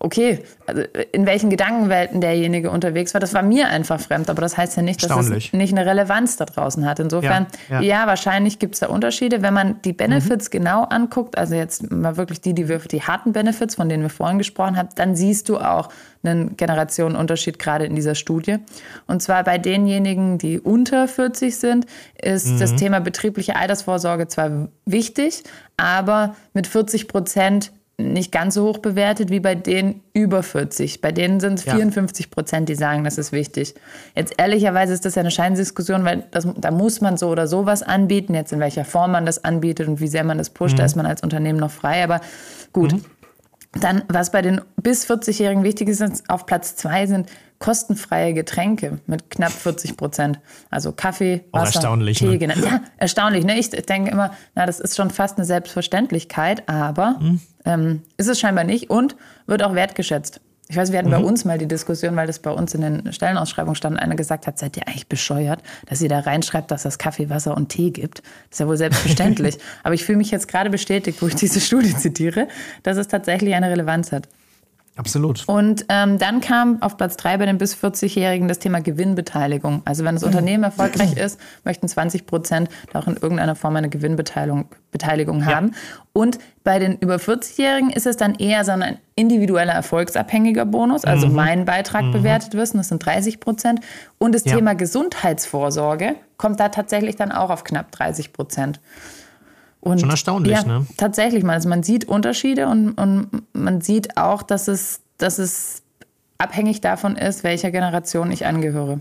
okay, 0.00 0.42
also 0.66 0.82
in 1.12 1.26
welchen 1.26 1.50
Gedankenwelten 1.50 2.20
derjenige 2.20 2.70
unterwegs 2.70 3.14
war, 3.14 3.20
das 3.20 3.34
war 3.34 3.42
mir 3.42 3.68
einfach 3.68 4.00
fremd, 4.00 4.30
aber 4.30 4.40
das 4.40 4.56
heißt 4.56 4.76
ja 4.76 4.82
nicht, 4.82 5.02
dass 5.02 5.28
es 5.28 5.52
nicht 5.52 5.76
eine 5.76 5.86
Relevanz 5.86 6.36
da 6.36 6.44
draußen 6.44 6.86
hat. 6.86 7.00
Insofern, 7.00 7.46
ja, 7.68 7.80
ja. 7.80 8.00
ja 8.00 8.06
wahrscheinlich 8.06 8.58
gibt 8.58 8.74
es 8.74 8.80
da 8.80 8.86
Unterschiede. 8.86 9.42
Wenn 9.42 9.54
man 9.54 9.82
die 9.82 9.92
Benefits 9.92 10.46
mhm. 10.46 10.50
genau 10.50 10.84
anguckt, 10.84 11.36
also 11.36 11.54
jetzt 11.54 11.90
mal 11.90 12.16
wirklich 12.16 12.40
die, 12.40 12.54
die, 12.54 12.68
wir, 12.68 12.78
die 12.78 13.02
harten 13.02 13.32
Benefits, 13.32 13.74
von 13.74 13.88
denen 13.88 14.02
wir 14.04 14.10
vorhin 14.10 14.38
gesprochen 14.38 14.76
haben, 14.76 14.88
dann 14.94 15.16
siehst 15.16 15.48
du 15.48 15.58
auch 15.58 15.88
einen 16.22 16.56
Generationenunterschied 16.56 17.58
gerade 17.58 17.84
in 17.84 17.94
dieser 17.94 18.14
Studie. 18.14 18.56
Und 19.06 19.22
zwar 19.22 19.44
bei 19.44 19.58
denjenigen, 19.58 20.38
die 20.38 20.60
unter 20.60 21.08
40 21.08 21.56
sind, 21.56 21.86
ist 22.20 22.48
mhm. 22.48 22.58
das 22.58 22.76
Thema 22.76 23.00
betriebliche 23.00 23.56
Altersvorsorge 23.56 24.28
zwar 24.28 24.68
wichtig, 24.84 25.42
aber 25.76 26.34
mit 26.54 26.66
40 26.66 27.08
Prozent 27.08 27.72
nicht 28.00 28.30
ganz 28.30 28.54
so 28.54 28.64
hoch 28.64 28.78
bewertet 28.78 29.30
wie 29.30 29.40
bei 29.40 29.56
denen 29.56 30.02
über 30.12 30.44
40. 30.44 31.00
Bei 31.00 31.10
denen 31.10 31.40
sind 31.40 31.54
es 31.58 31.64
ja. 31.64 31.74
54 31.74 32.30
Prozent, 32.30 32.68
die 32.68 32.76
sagen, 32.76 33.02
das 33.02 33.18
ist 33.18 33.32
wichtig. 33.32 33.74
Jetzt 34.14 34.34
ehrlicherweise 34.38 34.92
ist 34.92 35.04
das 35.04 35.16
ja 35.16 35.20
eine 35.20 35.32
Scheindiskussion, 35.32 36.04
weil 36.04 36.24
das, 36.30 36.46
da 36.56 36.70
muss 36.70 37.00
man 37.00 37.16
so 37.16 37.28
oder 37.28 37.48
sowas 37.48 37.82
anbieten. 37.82 38.34
Jetzt 38.34 38.52
in 38.52 38.60
welcher 38.60 38.84
Form 38.84 39.12
man 39.12 39.26
das 39.26 39.42
anbietet 39.42 39.88
und 39.88 40.00
wie 40.00 40.06
sehr 40.06 40.22
man 40.22 40.38
das 40.38 40.50
pusht, 40.50 40.74
mhm. 40.74 40.78
da 40.78 40.84
ist 40.84 40.94
man 40.94 41.06
als 41.06 41.22
Unternehmen 41.22 41.58
noch 41.58 41.72
frei. 41.72 42.04
Aber 42.04 42.20
gut. 42.72 42.92
Mhm. 42.92 43.04
Dann, 43.80 44.02
was 44.08 44.30
bei 44.30 44.42
den 44.42 44.60
bis 44.76 45.08
40-Jährigen 45.08 45.64
wichtig 45.64 45.88
ist, 45.88 46.02
auf 46.28 46.46
Platz 46.46 46.76
zwei 46.76 47.06
sind 47.06 47.28
kostenfreie 47.58 48.34
Getränke 48.34 49.00
mit 49.06 49.30
knapp 49.30 49.52
40 49.52 49.96
Prozent. 49.96 50.38
Also 50.70 50.92
Kaffee, 50.92 51.44
Wasser, 51.50 51.76
erstaunlich, 51.76 52.18
Tee. 52.18 52.46
Ne? 52.46 52.54
Ja, 52.56 52.80
erstaunlich. 52.96 53.44
Ne? 53.44 53.58
Ich 53.58 53.70
denke 53.70 54.10
immer, 54.10 54.32
na, 54.54 54.66
das 54.66 54.80
ist 54.80 54.96
schon 54.96 55.10
fast 55.10 55.38
eine 55.38 55.44
Selbstverständlichkeit, 55.44 56.68
aber 56.68 57.16
mhm. 57.20 57.40
ähm, 57.64 58.02
ist 58.16 58.28
es 58.28 58.38
scheinbar 58.38 58.64
nicht 58.64 58.90
und 58.90 59.16
wird 59.46 59.62
auch 59.62 59.74
wertgeschätzt. 59.74 60.40
Ich 60.70 60.76
weiß, 60.76 60.92
wir 60.92 60.98
hatten 60.98 61.08
mhm. 61.08 61.12
bei 61.12 61.18
uns 61.20 61.46
mal 61.46 61.56
die 61.56 61.66
Diskussion, 61.66 62.14
weil 62.16 62.26
das 62.26 62.40
bei 62.40 62.50
uns 62.50 62.74
in 62.74 62.82
den 62.82 63.12
Stellenausschreibungen 63.12 63.74
stand, 63.74 63.98
einer 63.98 64.16
gesagt 64.16 64.46
hat, 64.46 64.58
seid 64.58 64.76
ihr 64.76 64.86
eigentlich 64.86 65.08
bescheuert, 65.08 65.62
dass 65.86 66.02
ihr 66.02 66.10
da 66.10 66.20
reinschreibt, 66.20 66.70
dass 66.70 66.84
es 66.84 66.98
Kaffee, 66.98 67.30
Wasser 67.30 67.56
und 67.56 67.70
Tee 67.70 67.90
gibt. 67.90 68.18
Das 68.18 68.56
ist 68.56 68.60
ja 68.60 68.68
wohl 68.68 68.76
selbstverständlich. 68.76 69.58
Aber 69.82 69.94
ich 69.94 70.04
fühle 70.04 70.18
mich 70.18 70.30
jetzt 70.30 70.46
gerade 70.46 70.68
bestätigt, 70.68 71.22
wo 71.22 71.26
ich 71.26 71.34
diese 71.34 71.60
Studie 71.60 71.96
zitiere, 71.96 72.48
dass 72.82 72.98
es 72.98 73.08
tatsächlich 73.08 73.54
eine 73.54 73.70
Relevanz 73.70 74.12
hat. 74.12 74.28
Absolut. 74.98 75.44
Und 75.46 75.86
ähm, 75.88 76.18
dann 76.18 76.40
kam 76.40 76.82
auf 76.82 76.96
Platz 76.96 77.16
drei 77.16 77.36
bei 77.36 77.46
den 77.46 77.56
bis 77.56 77.76
40-Jährigen 77.76 78.48
das 78.48 78.58
Thema 78.58 78.80
Gewinnbeteiligung. 78.80 79.82
Also 79.84 80.04
wenn 80.04 80.16
das 80.16 80.24
Unternehmen 80.24 80.64
erfolgreich 80.64 81.16
ist, 81.16 81.38
möchten 81.64 81.86
20 81.86 82.26
Prozent 82.26 82.68
auch 82.94 83.06
in 83.06 83.14
irgendeiner 83.14 83.54
Form 83.54 83.76
eine 83.76 83.88
Gewinnbeteiligung 83.88 84.66
Beteiligung 84.90 85.46
haben. 85.46 85.68
Ja. 85.68 85.74
Und 86.14 86.38
bei 86.64 86.80
den 86.80 86.96
über 86.98 87.16
40-Jährigen 87.16 87.90
ist 87.90 88.06
es 88.06 88.16
dann 88.16 88.34
eher 88.34 88.64
so 88.64 88.72
ein 88.72 88.98
individueller 89.14 89.72
erfolgsabhängiger 89.72 90.64
Bonus, 90.64 91.04
also 91.04 91.28
mhm. 91.28 91.34
mein 91.34 91.64
Beitrag 91.64 92.06
mhm. 92.06 92.12
bewertet 92.12 92.54
wird, 92.54 92.74
das 92.74 92.88
sind 92.88 93.04
30 93.04 93.38
Prozent. 93.38 93.80
Und 94.18 94.34
das 94.34 94.44
ja. 94.44 94.56
Thema 94.56 94.74
Gesundheitsvorsorge 94.74 96.16
kommt 96.38 96.58
da 96.58 96.70
tatsächlich 96.70 97.16
dann 97.16 97.30
auch 97.30 97.50
auf 97.50 97.62
knapp 97.64 97.92
30 97.92 98.32
Prozent. 98.32 98.80
Und 99.80 100.00
Schon 100.00 100.10
erstaunlich, 100.10 100.56
ja, 100.56 100.64
ne? 100.64 100.86
Tatsächlich 100.96 101.44
mal. 101.44 101.54
Also 101.54 101.68
man 101.68 101.82
sieht 101.82 102.06
Unterschiede 102.06 102.66
und, 102.68 102.92
und 102.94 103.28
man 103.52 103.80
sieht 103.80 104.16
auch, 104.16 104.42
dass 104.42 104.68
es, 104.68 105.00
dass 105.18 105.38
es 105.38 105.82
abhängig 106.36 106.80
davon 106.80 107.16
ist, 107.16 107.44
welcher 107.44 107.70
Generation 107.70 108.30
ich 108.32 108.46
angehöre. 108.46 109.00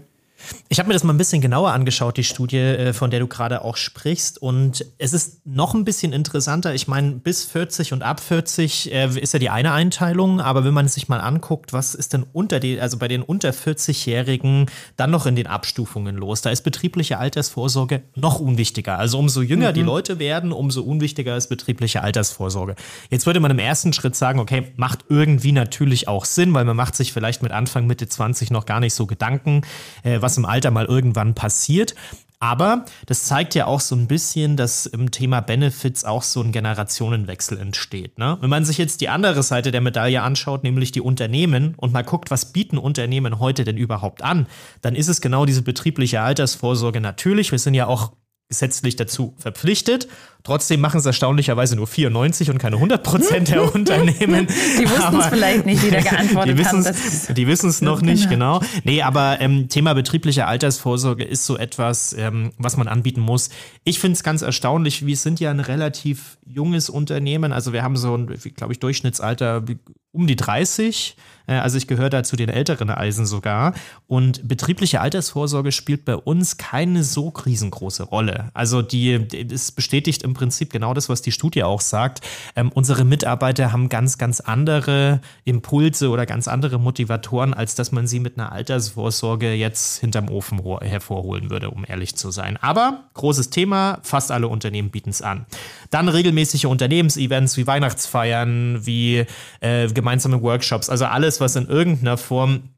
Ich 0.70 0.80
habe 0.80 0.88
mir 0.88 0.94
das 0.94 1.04
mal 1.04 1.14
ein 1.14 1.18
bisschen 1.18 1.42
genauer 1.42 1.72
angeschaut, 1.72 2.18
die 2.18 2.24
Studie, 2.24 2.58
äh, 2.58 2.94
von 2.94 3.12
der 3.12 3.20
du 3.20 3.28
gerade 3.28 3.64
auch 3.64 3.78
sprichst. 3.78 4.42
Und 4.42 4.86
es 4.98 5.14
ist 5.14 5.46
noch 5.46 5.74
ein 5.74 5.86
bisschen 5.86 6.14
interessanter. 6.14 6.74
Ich 6.74 6.88
meine, 6.88 7.14
bis 7.14 7.46
40 7.46 7.94
und 7.94 8.04
ab 8.04 8.20
40 8.20 8.94
äh, 8.94 9.08
ist 9.20 9.34
ja 9.34 9.40
die 9.40 9.50
eine 9.50 9.72
Einteilung. 9.72 10.42
Aber 10.42 10.64
wenn 10.64 10.74
man 10.74 10.88
sich 10.88 11.08
mal 11.08 11.20
anguckt, 11.20 11.74
was 11.74 11.96
ist 11.96 12.14
denn 12.14 12.26
unter 12.34 12.60
die, 12.60 12.80
also 12.80 12.98
bei 12.98 13.08
den 13.08 13.22
unter 13.22 13.50
40-Jährigen 13.50 14.68
dann 14.96 15.12
noch 15.12 15.26
in 15.26 15.36
den 15.36 15.48
Abstufungen 15.48 16.16
los? 16.16 16.42
Da 16.42 16.50
ist 16.50 16.62
betriebliche 16.62 17.18
Altersvorsorge 17.18 18.04
noch 18.16 18.40
unwichtiger. 18.40 19.00
Also 19.00 19.20
umso 19.20 19.42
jünger 19.42 19.72
mhm. 19.72 19.76
die 19.76 19.84
Leute 19.84 20.20
werden, 20.20 20.52
umso 20.52 20.82
unwichtiger 20.84 21.36
ist 21.36 21.48
betriebliche 21.48 22.02
Altersvorsorge. 22.04 22.76
Jetzt 23.10 23.26
würde 23.26 23.40
man 23.40 23.52
im 23.52 23.60
ersten 23.60 23.94
Schritt 23.94 24.16
sagen, 24.16 24.40
okay, 24.40 24.72
macht 24.76 25.06
irgendwie 25.10 25.52
natürlich 25.52 26.08
auch 26.08 26.26
Sinn, 26.26 26.54
weil 26.54 26.66
man 26.66 26.76
macht 26.76 26.96
sich 26.96 27.14
vielleicht 27.14 27.42
mit 27.42 27.52
Anfang, 27.52 27.88
Mitte 27.88 28.08
20 28.08 28.52
noch 28.52 28.66
gar 28.66 28.80
nicht 28.80 28.94
so 28.94 29.06
Gedanken, 29.08 29.62
äh, 30.04 30.22
was 30.28 30.36
im 30.36 30.46
Alter 30.46 30.72
mal 30.72 30.86
irgendwann 30.86 31.36
passiert. 31.36 31.96
Aber 32.40 32.84
das 33.06 33.24
zeigt 33.24 33.56
ja 33.56 33.66
auch 33.66 33.80
so 33.80 33.96
ein 33.96 34.08
bisschen, 34.08 34.58
dass 34.58 34.86
im 34.86 35.10
Thema 35.10 35.40
Benefits 35.40 36.04
auch 36.04 36.22
so 36.22 36.42
ein 36.42 36.52
Generationenwechsel 36.52 37.58
entsteht. 37.58 38.20
Ne? 38.20 38.38
Wenn 38.42 38.50
man 38.50 38.66
sich 38.66 38.78
jetzt 38.78 39.00
die 39.00 39.08
andere 39.08 39.42
Seite 39.42 39.72
der 39.72 39.80
Medaille 39.80 40.22
anschaut, 40.22 40.64
nämlich 40.64 40.92
die 40.92 41.02
Unternehmen, 41.02 41.76
und 41.78 41.94
mal 41.94 42.04
guckt, 42.04 42.30
was 42.30 42.52
bieten 42.52 42.78
Unternehmen 42.78 43.40
heute 43.40 43.64
denn 43.64 43.78
überhaupt 43.78 44.22
an, 44.22 44.48
dann 44.82 44.96
ist 44.96 45.08
es 45.08 45.22
genau 45.22 45.46
diese 45.46 45.62
betriebliche 45.62 46.22
Altersvorsorge 46.22 47.00
natürlich. 47.00 47.52
Wir 47.52 47.60
sind 47.60 47.74
ja 47.74 47.88
auch 47.88 48.12
gesetzlich 48.50 48.98
dazu 48.98 49.34
verpflichtet. 49.38 50.08
Trotzdem 50.48 50.80
machen 50.80 51.02
es 51.02 51.06
erstaunlicherweise 51.06 51.76
nur 51.76 51.88
94 51.88 52.50
und 52.50 52.58
keine 52.58 52.78
100 52.78 53.04
Prozent 53.04 53.50
der 53.50 53.74
Unternehmen. 53.76 54.48
Die 54.48 54.90
wussten 54.90 55.20
es 55.20 55.26
vielleicht 55.26 55.66
nicht, 55.66 55.84
die 55.84 55.92
da 55.92 56.00
geantwortet 56.00 56.58
die 56.58 56.66
haben. 56.66 57.36
Die 57.36 57.48
wissen 57.48 57.68
es 57.68 57.82
noch 57.82 58.02
nicht, 58.02 58.30
genau. 58.30 58.60
genau. 58.60 58.72
Nee, 58.86 59.02
aber 59.02 59.42
ähm, 59.42 59.68
Thema 59.68 59.94
betriebliche 59.94 60.46
Altersvorsorge 60.46 61.26
ist 61.26 61.46
so 61.46 61.58
etwas, 61.58 62.14
ähm, 62.14 62.54
was 62.58 62.78
man 62.78 62.88
anbieten 62.88 63.20
muss. 63.20 63.50
Ich 63.84 64.00
finde 64.00 64.14
es 64.14 64.24
ganz 64.24 64.42
erstaunlich, 64.42 65.06
wir 65.06 65.18
sind 65.18 65.42
ja 65.42 65.52
ein 65.52 65.60
relativ 65.60 66.38
junges 66.46 66.90
Unternehmen. 66.90 67.52
Also 67.52 67.74
wir 67.74 67.84
haben 67.84 67.98
so 67.98 68.16
ein, 68.16 68.28
glaube 68.56 68.72
ich, 68.72 68.80
Durchschnittsalter 68.80 69.66
um 70.14 70.28
die 70.28 70.38
30. 70.38 71.18
Äh, 71.48 71.54
also 71.54 71.78
ich 71.78 71.88
gehöre 71.88 72.10
da 72.10 72.24
zu 72.24 72.36
den 72.36 72.50
älteren 72.50 72.90
Eisen 72.90 73.26
sogar. 73.26 73.74
Und 74.08 74.48
betriebliche 74.48 75.02
Altersvorsorge 75.02 75.72
spielt 75.72 76.06
bei 76.06 76.16
uns 76.16 76.58
keine 76.58 77.04
so 77.04 77.30
riesengroße 77.30 78.04
Rolle. 78.04 78.52
Also 78.54 78.82
die, 78.82 79.28
es 79.52 79.72
bestätigt 79.72 80.24
im 80.24 80.34
Prinzip 80.38 80.72
genau 80.72 80.94
das, 80.94 81.10
was 81.10 81.22
die 81.22 81.32
Studie 81.32 81.64
auch 81.64 81.82
sagt. 81.82 82.22
Ähm, 82.56 82.72
unsere 82.74 83.04
Mitarbeiter 83.04 83.72
haben 83.72 83.90
ganz, 83.90 84.18
ganz 84.18 84.40
andere 84.40 85.20
Impulse 85.44 86.10
oder 86.10 86.26
ganz 86.26 86.48
andere 86.48 86.80
Motivatoren, 86.80 87.54
als 87.54 87.76
dass 87.76 87.92
man 87.92 88.08
sie 88.08 88.20
mit 88.20 88.38
einer 88.38 88.52
Altersvorsorge 88.52 89.54
jetzt 89.54 90.00
hinterm 90.00 90.30
Ofen 90.30 90.62
hervorholen 90.82 91.50
würde, 91.50 91.72
um 91.72 91.86
ehrlich 91.88 92.16
zu 92.16 92.32
sein. 92.32 92.58
Aber 92.58 93.10
großes 93.16 93.50
Thema, 93.50 94.00
fast 94.04 94.32
alle 94.32 94.48
Unternehmen 94.48 94.92
bieten 94.92 95.10
es 95.10 95.22
an. 95.22 95.46
Dann 95.90 96.08
regelmäßige 96.08 96.66
Unternehmensevents 96.66 97.58
wie 97.58 97.68
Weihnachtsfeiern, 97.68 98.86
wie 98.86 99.26
äh, 99.60 99.88
gemeinsame 99.88 100.42
Workshops, 100.42 100.90
also 100.90 101.06
alles, 101.06 101.42
was 101.42 101.56
in 101.56 101.68
irgendeiner 101.68 102.18
Form 102.18 102.70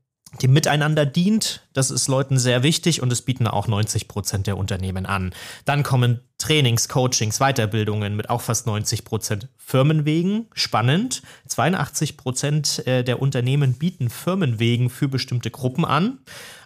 dem 0.42 0.54
Miteinander 0.54 1.06
dient. 1.06 1.68
Das 1.74 1.92
ist 1.92 2.08
Leuten 2.08 2.38
sehr 2.40 2.64
wichtig 2.64 3.02
und 3.02 3.12
es 3.12 3.22
bieten 3.22 3.48
auch 3.48 3.68
90 3.68 4.08
Prozent 4.08 4.48
der 4.48 4.58
Unternehmen 4.58 5.06
an. 5.06 5.34
Dann 5.66 5.84
kommen 5.84 6.22
Trainings, 6.40 6.88
Coachings, 6.88 7.40
Weiterbildungen 7.40 8.16
mit 8.16 8.30
auch 8.30 8.42
fast 8.42 8.66
90 8.66 9.04
Prozent 9.04 9.50
Firmenwegen. 9.58 10.48
Spannend. 10.54 11.22
82 11.48 12.16
Prozent 12.16 12.88
äh, 12.88 13.04
der 13.04 13.22
Unternehmen 13.22 13.74
bieten 13.74 14.10
Firmenwegen 14.10 14.90
für 14.90 15.10
bestimmte 15.10 15.52
Gruppen 15.52 15.84
an. 15.84 16.20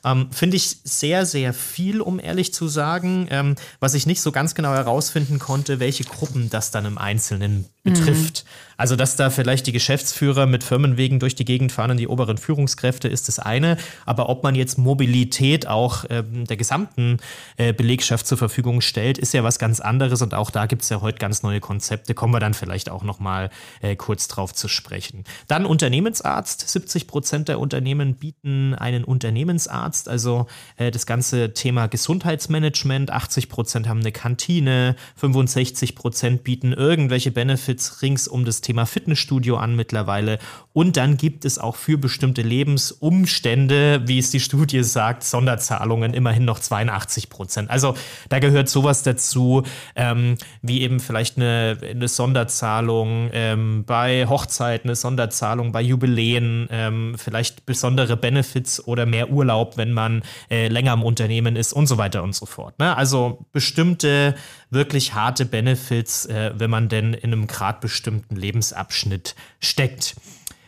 Ähm, 0.06 0.32
Finde 0.32 0.58
ich 0.58 0.78
sehr, 0.84 1.26
sehr 1.26 1.54
viel, 1.54 2.02
um 2.02 2.20
ehrlich 2.20 2.54
zu 2.54 2.68
sagen. 2.68 3.28
Ähm, 3.32 3.56
was 3.80 3.96
ich 3.96 4.06
nicht 4.06 4.22
so 4.22 4.32
ganz 4.32 4.54
genau 4.54 4.74
herausfinden 4.74 5.40
konnte, 5.40 5.80
welche 5.80 6.04
Gruppen 6.04 6.52
das 6.52 6.70
dann 6.72 6.86
im 6.86 7.00
Einzelnen 7.00 7.66
betrifft. 7.84 8.46
Mhm. 8.46 8.50
Also, 8.78 8.96
dass 8.96 9.16
da 9.16 9.30
vielleicht 9.30 9.66
die 9.66 9.72
Geschäftsführer 9.72 10.46
mit 10.46 10.64
Firmenwegen 10.64 11.20
durch 11.20 11.36
die 11.36 11.46
Gegend 11.46 11.72
fahren 11.72 11.92
und 11.92 11.98
die 11.98 12.08
oberen 12.08 12.38
Führungskräfte 12.38 13.08
ist 13.08 13.28
das 13.28 13.40
eine. 13.40 13.78
Aber 14.06 14.30
ob 14.30 14.44
man 14.44 14.56
jetzt 14.56 14.78
Mobilität 14.94 15.66
auch 15.66 16.06
ähm, 16.12 16.46
der 16.46 16.56
gesamten 16.56 17.18
äh, 17.58 17.74
Belegschaft 17.74 18.28
zur 18.28 18.38
Verfügung 18.38 18.80
stellt, 18.80 19.18
ist 19.18 19.34
ja 19.34 19.44
was 19.44 19.58
ganz 19.58 19.80
anderes. 19.80 20.22
Und 20.22 20.36
auch 20.36 20.52
da 20.52 20.68
gibt 20.68 20.84
es 20.84 20.90
ja 20.90 21.02
heute 21.02 21.18
ganz 21.18 21.42
neue 21.42 21.60
Konzepte. 21.60 22.14
Kommen 22.14 22.32
wir 22.32 22.40
dann 22.40 22.54
vielleicht 22.54 22.92
auch 22.92 23.02
noch 23.04 23.20
mal 23.20 23.50
äh, 23.82 23.96
kurz 23.96 24.28
drauf 24.28 24.54
zu 24.54 24.68
sprechen. 24.68 25.24
Dann 25.48 25.66
Unternehmensarzt. 25.66 26.70
70 26.70 27.08
Prozent 27.08 27.48
der 27.48 27.60
Unternehmen 27.60 28.14
bieten 28.14 28.76
einen 28.76 29.04
Unternehmensarzt. 29.04 30.08
Also 30.10 30.46
äh, 30.78 30.92
das 30.92 31.08
ganze 31.08 31.56
Thema 31.56 31.88
Gesundheitsmanagement. 31.88 33.10
80 33.10 33.50
Prozent 33.50 33.88
haben 33.88 34.02
eine 34.02 34.12
Kantine. 34.12 34.96
65 35.16 35.96
Prozent 35.96 36.44
bieten 36.44 36.72
irgendwelche 36.72 37.32
Benefits 37.32 38.04
rings 38.04 38.28
um 38.28 38.46
das 38.46 38.62
Thema 38.62 38.86
Fitnessstudio 38.86 39.58
an 39.58 39.76
mittlerweile. 39.76 40.38
Und 40.72 40.98
dann 40.98 41.18
gibt 41.18 41.46
es 41.46 41.58
auch 41.58 41.78
für 41.78 41.98
bestimmte 41.98 42.44
Lebensumstände, 42.44 44.04
wie 44.06 44.20
es 44.20 44.30
die 44.30 44.40
Studie 44.40 44.83
sagt, 44.84 45.24
Sonderzahlungen 45.24 46.14
immerhin 46.14 46.46
noch 46.46 46.60
82 46.60 47.30
Prozent. 47.30 47.70
Also 47.70 47.96
da 48.30 48.40
gehört 48.40 48.70
sowas 48.70 49.04
dazu, 49.04 49.64
ähm, 49.96 50.38
wie 50.62 50.82
eben 50.82 51.00
vielleicht 51.00 51.38
eine, 51.38 51.78
eine 51.82 52.08
Sonderzahlung 52.08 53.30
ähm, 53.34 53.84
bei 53.86 54.28
Hochzeiten, 54.28 54.90
eine 54.90 54.96
Sonderzahlung 54.96 55.72
bei 55.72 55.82
Jubiläen, 55.82 56.68
ähm, 56.72 57.16
vielleicht 57.18 57.66
besondere 57.66 58.18
Benefits 58.18 58.86
oder 58.86 59.06
mehr 59.06 59.30
Urlaub, 59.30 59.78
wenn 59.78 59.94
man 59.94 60.24
äh, 60.50 60.68
länger 60.68 60.94
im 60.94 61.04
Unternehmen 61.04 61.56
ist 61.56 61.74
und 61.74 61.88
so 61.88 61.98
weiter 61.98 62.24
und 62.24 62.36
so 62.36 62.46
fort. 62.46 62.80
Ne? 62.80 62.96
Also 62.96 63.46
bestimmte 63.52 64.36
wirklich 64.70 65.14
harte 65.14 65.46
Benefits, 65.46 66.26
äh, 66.26 66.52
wenn 66.56 66.70
man 66.70 66.90
denn 66.90 67.14
in 67.14 67.32
einem 67.32 67.48
grad 67.48 67.82
bestimmten 67.82 68.36
Lebensabschnitt 68.36 69.36
steckt. 69.60 70.16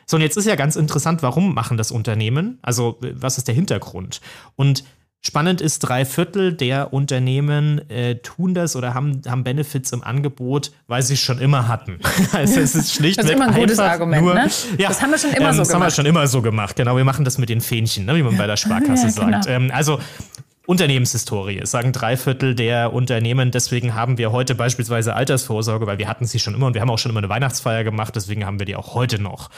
So, 0.05 0.17
und 0.17 0.21
jetzt 0.21 0.37
ist 0.37 0.45
ja 0.45 0.55
ganz 0.55 0.75
interessant, 0.75 1.23
warum 1.23 1.53
machen 1.53 1.77
das 1.77 1.91
Unternehmen? 1.91 2.59
Also, 2.61 2.99
was 3.13 3.37
ist 3.37 3.47
der 3.47 3.55
Hintergrund? 3.55 4.21
Und 4.55 4.83
Spannend 5.25 5.59
ist, 5.59 5.79
drei 5.79 6.05
Viertel 6.05 6.53
der 6.53 6.93
Unternehmen 6.93 7.89
äh, 7.89 8.17
tun 8.17 8.53
das 8.53 8.75
oder 8.75 8.93
haben, 8.93 9.23
haben 9.27 9.43
Benefits 9.43 9.91
im 9.91 10.03
Angebot, 10.03 10.71
weil 10.85 11.01
sie 11.01 11.15
es 11.15 11.19
schon 11.19 11.39
immer 11.39 11.67
hatten. 11.67 11.97
also 12.31 12.59
es 12.59 12.75
ist 12.75 12.93
schlichtweg 12.93 13.25
Das 13.25 13.31
ist 13.31 13.35
immer 13.35 13.47
ein 13.47 13.55
gutes 13.55 13.79
Argument, 13.79 14.21
nur, 14.21 14.35
ne? 14.35 14.47
Ja, 14.77 14.89
das 14.89 15.01
haben 15.01 15.09
wir 15.09 15.17
schon 15.17 15.31
immer 15.31 15.49
ähm, 15.49 15.55
so 15.55 15.63
gemacht. 15.63 15.67
Das 15.67 15.73
haben 15.73 15.81
wir 15.81 15.89
schon 15.89 16.05
immer 16.05 16.27
so 16.27 16.43
gemacht, 16.43 16.75
genau. 16.75 16.95
Wir 16.95 17.05
machen 17.05 17.25
das 17.25 17.39
mit 17.39 17.49
den 17.49 17.59
Fähnchen, 17.59 18.05
ne, 18.05 18.15
wie 18.15 18.21
man 18.21 18.37
bei 18.37 18.45
der 18.45 18.55
Sparkasse 18.55 19.07
ja, 19.07 19.13
genau. 19.13 19.31
sagt. 19.31 19.47
Ähm, 19.47 19.71
also 19.73 19.99
Unternehmenshistorie, 20.67 21.61
sagen 21.63 21.91
drei 21.91 22.17
Viertel 22.17 22.53
der 22.53 22.93
Unternehmen. 22.93 23.49
Deswegen 23.49 23.95
haben 23.95 24.19
wir 24.19 24.31
heute 24.31 24.53
beispielsweise 24.53 25.15
Altersvorsorge, 25.15 25.87
weil 25.87 25.97
wir 25.97 26.07
hatten 26.07 26.25
sie 26.25 26.37
schon 26.37 26.53
immer 26.53 26.67
und 26.67 26.75
wir 26.75 26.81
haben 26.81 26.89
auch 26.91 26.99
schon 26.99 27.09
immer 27.09 27.19
eine 27.19 27.29
Weihnachtsfeier 27.29 27.83
gemacht, 27.83 28.15
deswegen 28.15 28.45
haben 28.45 28.59
wir 28.59 28.67
die 28.67 28.75
auch 28.75 28.93
heute 28.93 29.19
noch. 29.19 29.49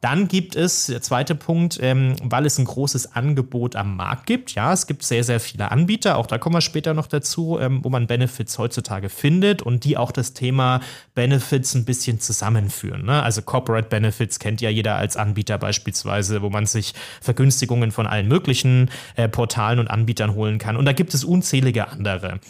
Dann 0.00 0.28
gibt 0.28 0.54
es, 0.54 0.86
der 0.86 1.02
zweite 1.02 1.34
Punkt, 1.34 1.78
ähm, 1.82 2.14
weil 2.22 2.46
es 2.46 2.58
ein 2.58 2.64
großes 2.64 3.14
Angebot 3.14 3.76
am 3.76 3.96
Markt 3.96 4.26
gibt. 4.26 4.54
Ja, 4.54 4.72
es 4.72 4.86
gibt 4.86 5.02
sehr, 5.02 5.24
sehr 5.24 5.40
viele 5.40 5.70
Anbieter, 5.70 6.16
auch 6.16 6.26
da 6.26 6.38
kommen 6.38 6.54
wir 6.54 6.60
später 6.60 6.94
noch 6.94 7.06
dazu, 7.06 7.58
ähm, 7.60 7.80
wo 7.82 7.88
man 7.88 8.06
Benefits 8.06 8.58
heutzutage 8.58 9.08
findet 9.08 9.62
und 9.62 9.84
die 9.84 9.96
auch 9.96 10.12
das 10.12 10.34
Thema 10.34 10.80
Benefits 11.14 11.74
ein 11.74 11.84
bisschen 11.84 12.20
zusammenführen. 12.20 13.04
Ne? 13.04 13.22
Also 13.22 13.42
Corporate 13.42 13.88
Benefits 13.88 14.38
kennt 14.38 14.60
ja 14.60 14.70
jeder 14.70 14.96
als 14.96 15.16
Anbieter 15.16 15.58
beispielsweise, 15.58 16.42
wo 16.42 16.50
man 16.50 16.66
sich 16.66 16.94
Vergünstigungen 17.20 17.90
von 17.90 18.06
allen 18.06 18.28
möglichen 18.28 18.90
äh, 19.16 19.28
Portalen 19.28 19.78
und 19.78 19.88
Anbietern 19.88 20.34
holen 20.34 20.58
kann. 20.58 20.76
Und 20.76 20.84
da 20.84 20.92
gibt 20.92 21.14
es 21.14 21.24
unzählige 21.24 21.88
andere. 21.88 22.40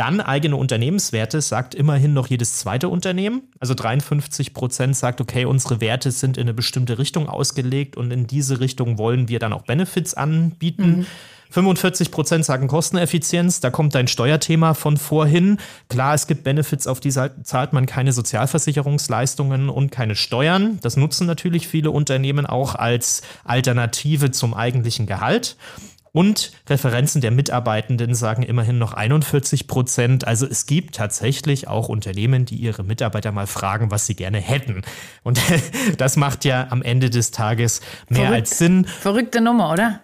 Dann 0.00 0.22
eigene 0.22 0.56
Unternehmenswerte 0.56 1.42
sagt 1.42 1.74
immerhin 1.74 2.14
noch 2.14 2.28
jedes 2.28 2.56
zweite 2.56 2.88
Unternehmen. 2.88 3.42
Also 3.58 3.74
53 3.74 4.54
Prozent 4.54 4.96
sagt, 4.96 5.20
okay, 5.20 5.44
unsere 5.44 5.82
Werte 5.82 6.10
sind 6.10 6.38
in 6.38 6.44
eine 6.44 6.54
bestimmte 6.54 6.98
Richtung 6.98 7.28
ausgelegt 7.28 7.98
und 7.98 8.10
in 8.10 8.26
diese 8.26 8.60
Richtung 8.60 8.96
wollen 8.96 9.28
wir 9.28 9.38
dann 9.38 9.52
auch 9.52 9.60
Benefits 9.60 10.14
anbieten. 10.14 11.00
Mhm. 11.00 11.06
45 11.50 12.10
Prozent 12.12 12.44
sagen 12.44 12.68
Kosteneffizienz, 12.68 13.60
da 13.60 13.70
kommt 13.70 13.94
dein 13.94 14.08
Steuerthema 14.08 14.72
von 14.72 14.96
vorhin. 14.96 15.58
Klar, 15.88 16.14
es 16.14 16.26
gibt 16.26 16.44
Benefits, 16.44 16.86
auf 16.86 17.00
die 17.00 17.10
zahlt 17.10 17.72
man 17.72 17.84
keine 17.86 18.12
Sozialversicherungsleistungen 18.12 19.68
und 19.68 19.90
keine 19.90 20.14
Steuern. 20.16 20.78
Das 20.80 20.96
nutzen 20.96 21.26
natürlich 21.26 21.68
viele 21.68 21.90
Unternehmen 21.90 22.46
auch 22.46 22.74
als 22.74 23.20
Alternative 23.44 24.30
zum 24.30 24.54
eigentlichen 24.54 25.06
Gehalt. 25.06 25.56
Und 26.12 26.52
Referenzen 26.68 27.20
der 27.20 27.30
Mitarbeitenden 27.30 28.14
sagen 28.14 28.42
immerhin 28.42 28.78
noch 28.78 28.94
41 28.94 29.66
Prozent. 29.66 30.26
Also 30.26 30.46
es 30.46 30.66
gibt 30.66 30.96
tatsächlich 30.96 31.68
auch 31.68 31.88
Unternehmen, 31.88 32.46
die 32.46 32.56
ihre 32.56 32.82
Mitarbeiter 32.82 33.30
mal 33.32 33.46
fragen, 33.46 33.90
was 33.90 34.06
sie 34.06 34.16
gerne 34.16 34.38
hätten. 34.38 34.82
Und 35.22 35.40
das 35.98 36.16
macht 36.16 36.44
ja 36.44 36.66
am 36.70 36.82
Ende 36.82 37.10
des 37.10 37.30
Tages 37.30 37.80
mehr 38.08 38.22
Verrückt. 38.22 38.34
als 38.34 38.58
Sinn. 38.58 38.84
Verrückte 38.84 39.40
Nummer, 39.40 39.72
oder? 39.72 40.00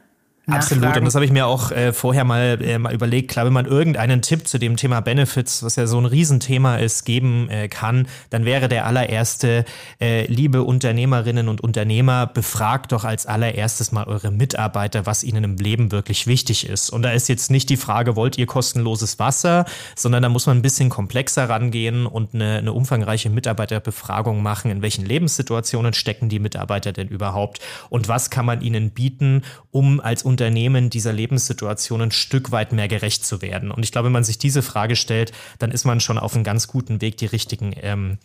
Absolut. 0.48 0.84
Nachfragen. 0.84 1.00
Und 1.00 1.06
das 1.06 1.14
habe 1.16 1.24
ich 1.24 1.32
mir 1.32 1.46
auch 1.46 1.72
äh, 1.72 1.92
vorher 1.92 2.22
mal, 2.24 2.58
äh, 2.62 2.78
mal 2.78 2.94
überlegt. 2.94 3.30
Klar, 3.30 3.46
wenn 3.46 3.52
man 3.52 3.66
irgendeinen 3.66 4.22
Tipp 4.22 4.46
zu 4.46 4.58
dem 4.58 4.76
Thema 4.76 5.00
Benefits, 5.00 5.64
was 5.64 5.74
ja 5.74 5.88
so 5.88 5.98
ein 5.98 6.06
Riesenthema 6.06 6.76
ist, 6.76 7.04
geben 7.04 7.48
äh, 7.50 7.68
kann, 7.68 8.06
dann 8.30 8.44
wäre 8.44 8.68
der 8.68 8.86
allererste, 8.86 9.64
äh, 10.00 10.26
liebe 10.26 10.62
Unternehmerinnen 10.62 11.48
und 11.48 11.60
Unternehmer, 11.62 12.28
befragt 12.28 12.92
doch 12.92 13.04
als 13.04 13.26
allererstes 13.26 13.90
mal 13.90 14.04
eure 14.04 14.30
Mitarbeiter, 14.30 15.04
was 15.04 15.24
ihnen 15.24 15.42
im 15.42 15.56
Leben 15.56 15.90
wirklich 15.90 16.28
wichtig 16.28 16.68
ist. 16.68 16.90
Und 16.90 17.02
da 17.02 17.10
ist 17.10 17.28
jetzt 17.28 17.50
nicht 17.50 17.68
die 17.68 17.76
Frage, 17.76 18.14
wollt 18.14 18.38
ihr 18.38 18.46
kostenloses 18.46 19.18
Wasser, 19.18 19.64
sondern 19.96 20.22
da 20.22 20.28
muss 20.28 20.46
man 20.46 20.58
ein 20.58 20.62
bisschen 20.62 20.90
komplexer 20.90 21.48
rangehen 21.48 22.06
und 22.06 22.34
eine, 22.34 22.58
eine 22.58 22.72
umfangreiche 22.72 23.30
Mitarbeiterbefragung 23.30 24.44
machen. 24.44 24.70
In 24.70 24.80
welchen 24.80 25.04
Lebenssituationen 25.04 25.92
stecken 25.92 26.28
die 26.28 26.38
Mitarbeiter 26.38 26.92
denn 26.92 27.08
überhaupt? 27.08 27.58
Und 27.90 28.06
was 28.06 28.30
kann 28.30 28.46
man 28.46 28.60
ihnen 28.60 28.90
bieten, 28.90 29.42
um 29.72 29.98
als 29.98 30.22
Unternehmen 30.36 30.90
dieser 30.90 31.14
Lebenssituation 31.14 32.02
ein 32.02 32.10
Stück 32.10 32.52
weit 32.52 32.72
mehr 32.72 32.88
gerecht 32.88 33.24
zu 33.24 33.40
werden? 33.40 33.70
Und 33.70 33.82
ich 33.82 33.90
glaube, 33.90 34.06
wenn 34.06 34.12
man 34.12 34.22
sich 34.22 34.36
diese 34.36 34.60
Frage 34.60 34.94
stellt, 34.94 35.32
dann 35.58 35.70
ist 35.70 35.86
man 35.86 36.00
schon 36.00 36.18
auf 36.18 36.34
einem 36.34 36.44
ganz 36.44 36.68
guten 36.68 37.00
Weg, 37.00 37.16
die 37.16 37.24
richtigen 37.24 37.74
ähm, 37.80 38.18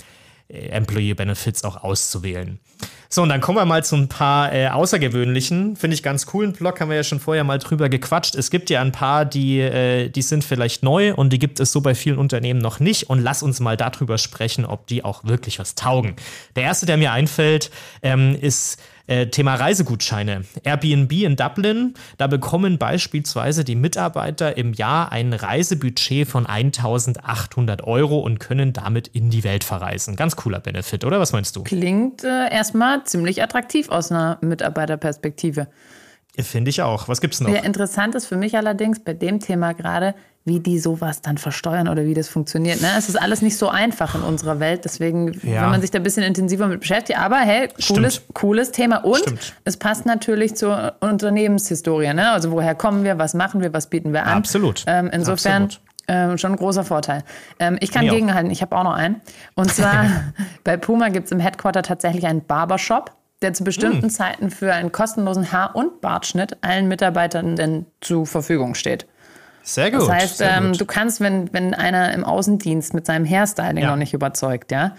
äh, 0.50 0.68
Employee 0.68 1.14
Benefits 1.14 1.64
auch 1.64 1.82
auszuwählen. 1.84 2.60
So, 3.08 3.22
und 3.22 3.30
dann 3.30 3.40
kommen 3.40 3.58
wir 3.58 3.66
mal 3.66 3.84
zu 3.84 3.96
ein 3.96 4.10
paar 4.10 4.54
äh, 4.54 4.68
außergewöhnlichen, 4.68 5.78
finde 5.78 5.94
ich 5.96 6.04
ganz 6.04 6.26
coolen 6.26 6.52
Blog, 6.52 6.82
haben 6.82 6.90
wir 6.90 6.98
ja 6.98 7.04
schon 7.04 7.22
vorher 7.22 7.46
mal 7.46 7.60
drüber 7.60 7.88
gequatscht. 7.88 8.36
Es 8.36 8.50
gibt 8.50 8.70
ja 8.70 8.82
ein 8.82 8.92
paar, 8.92 9.24
die, 9.24 9.60
äh, 9.60 10.10
die 10.10 10.22
sind 10.22 10.44
vielleicht 10.44 10.84
neu 10.84 11.14
und 11.14 11.32
die 11.32 11.40
gibt 11.40 11.62
es 11.62 11.72
so 11.72 11.80
bei 11.80 11.96
vielen 11.96 12.18
Unternehmen 12.18 12.60
noch 12.60 12.82
nicht. 12.82 13.10
Und 13.10 13.20
lass 13.20 13.44
uns 13.44 13.62
mal 13.62 13.78
darüber 13.78 14.18
sprechen, 14.18 14.66
ob 14.66 14.88
die 14.88 15.06
auch 15.06 15.24
wirklich 15.24 15.60
was 15.60 15.76
taugen. 15.76 16.16
Der 16.58 16.64
erste, 16.64 16.86
der 16.86 16.98
mir 16.98 17.14
einfällt, 17.14 17.72
ähm, 18.02 18.38
ist 18.40 18.82
äh, 19.08 19.28
Thema 19.28 19.56
Reisegutscheine. 19.56 20.44
Airbnb 20.64 21.12
in 21.12 21.36
Dublin, 21.36 21.94
da 22.18 22.28
bekommen 22.28 22.78
beispielsweise 22.78 23.64
die 23.64 23.76
Mitarbeiter 23.76 24.58
im 24.58 24.74
Jahr 24.74 25.12
ein 25.12 25.34
Reisebudget 25.34 26.28
von 26.28 26.46
1800 26.46 27.84
Euro 27.84 28.20
und 28.20 28.40
können 28.40 28.74
damit 28.74 29.08
in 29.08 29.30
die 29.30 29.44
Welt 29.44 29.64
verreisen. 29.64 30.16
Ganz 30.16 30.36
cooler 30.36 30.60
Benefit, 30.60 31.06
oder? 31.06 31.20
Was 31.20 31.34
meinst 31.34 31.56
du? 31.56 31.64
Klingt 31.64 32.24
äh, 32.24 32.52
erstmal 32.52 33.04
ziemlich 33.04 33.42
attraktiv 33.42 33.90
aus 33.90 34.12
einer 34.12 34.38
Mitarbeiterperspektive. 34.42 35.68
Finde 36.40 36.70
ich 36.70 36.82
auch. 36.82 37.08
Was 37.08 37.20
gibt's 37.22 37.42
noch? 37.42 37.50
Ja, 37.50 37.60
interessant 37.62 38.16
ist 38.16 38.26
für 38.26 38.38
mich 38.38 38.56
allerdings 38.56 39.00
bei 39.04 39.14
dem 39.14 39.40
Thema 39.42 39.74
gerade, 39.74 40.16
wie 40.46 40.60
die 40.60 40.80
sowas 40.80 41.22
dann 41.22 41.38
versteuern 41.38 41.88
oder 41.88 42.06
wie 42.06 42.14
das 42.14 42.30
funktioniert. 42.30 42.82
Ne? 42.82 42.88
Es 42.98 43.10
ist 43.10 43.22
alles 43.22 43.42
nicht 43.42 43.58
so 43.58 43.68
einfach 43.70 44.16
in 44.16 44.22
unserer 44.22 44.60
Welt, 44.60 44.86
deswegen, 44.86 45.34
Ja. 45.44 45.64
wenn 45.64 45.70
man 45.72 45.82
sich 45.82 45.92
da 45.92 46.00
ein 46.00 46.04
bisschen 46.04 46.24
intensiver 46.24 46.68
mit 46.68 46.80
beschäftigt, 46.80 47.20
aber 47.20 47.38
hey, 47.38 47.68
cooles, 47.88 48.16
Stimmt. 48.16 48.34
cooles 48.34 48.72
Thema. 48.72 49.04
Und 49.04 49.18
Stimmt. 49.20 49.54
es 49.66 49.78
passt 49.78 50.06
natürlich 50.06 50.56
zur 50.56 50.94
Unternehmenshistorie. 51.02 52.14
Ne? 52.14 52.32
Also 52.32 52.52
woher 52.52 52.76
kommen 52.76 53.04
wir, 53.04 53.18
was 53.20 53.34
machen 53.34 53.62
wir, 53.62 53.74
was 53.74 53.88
bieten 53.88 54.14
wir 54.14 54.24
an? 54.26 54.38
Absolut. 54.38 54.84
Ähm, 54.88 55.10
insofern 55.14 55.64
Absolut. 55.66 55.82
ähm, 56.08 56.38
schon 56.38 56.52
ein 56.54 56.58
großer 56.58 56.86
Vorteil. 56.86 57.24
Ähm, 57.60 57.78
ich 57.82 57.92
kann 57.92 58.06
Mir 58.06 58.12
auch. 58.12 58.16
gegenhalten, 58.16 58.50
ich 58.52 58.62
habe 58.62 58.76
auch 58.76 58.84
noch 58.84 58.96
einen. 58.96 59.22
Und 59.56 59.72
zwar 59.72 60.06
bei 60.64 60.78
Puma 60.78 61.10
gibt 61.10 61.26
es 61.26 61.32
im 61.32 61.40
Headquarter 61.40 61.84
tatsächlich 61.84 62.26
einen 62.26 62.44
Barbershop, 62.46 63.12
der 63.42 63.54
zu 63.54 63.64
bestimmten 63.64 64.04
Hm. 64.04 64.10
Zeiten 64.10 64.50
für 64.52 64.74
einen 64.74 64.92
kostenlosen 64.92 65.52
Haar- 65.52 65.76
und 65.76 66.02
Bartschnitt 66.02 66.58
allen 66.62 66.88
Mitarbeitenden 66.88 67.86
zur 68.02 68.26
Verfügung 68.26 68.76
steht. 68.76 69.08
Sehr 69.64 69.92
gut. 69.92 70.02
Das 70.02 70.10
heißt, 70.10 70.42
ähm, 70.44 70.72
gut. 70.72 70.82
du 70.82 70.86
kannst, 70.86 71.22
wenn, 71.22 71.52
wenn 71.54 71.74
einer 71.74 72.14
im 72.14 72.24
Außendienst 72.24 72.94
mit 72.94 73.06
seinem 73.06 73.26
Hairstyling 73.26 73.84
Ja. 73.84 73.90
noch 73.92 73.96
nicht 73.98 74.14
überzeugt, 74.14 74.72
ja, 74.72 74.96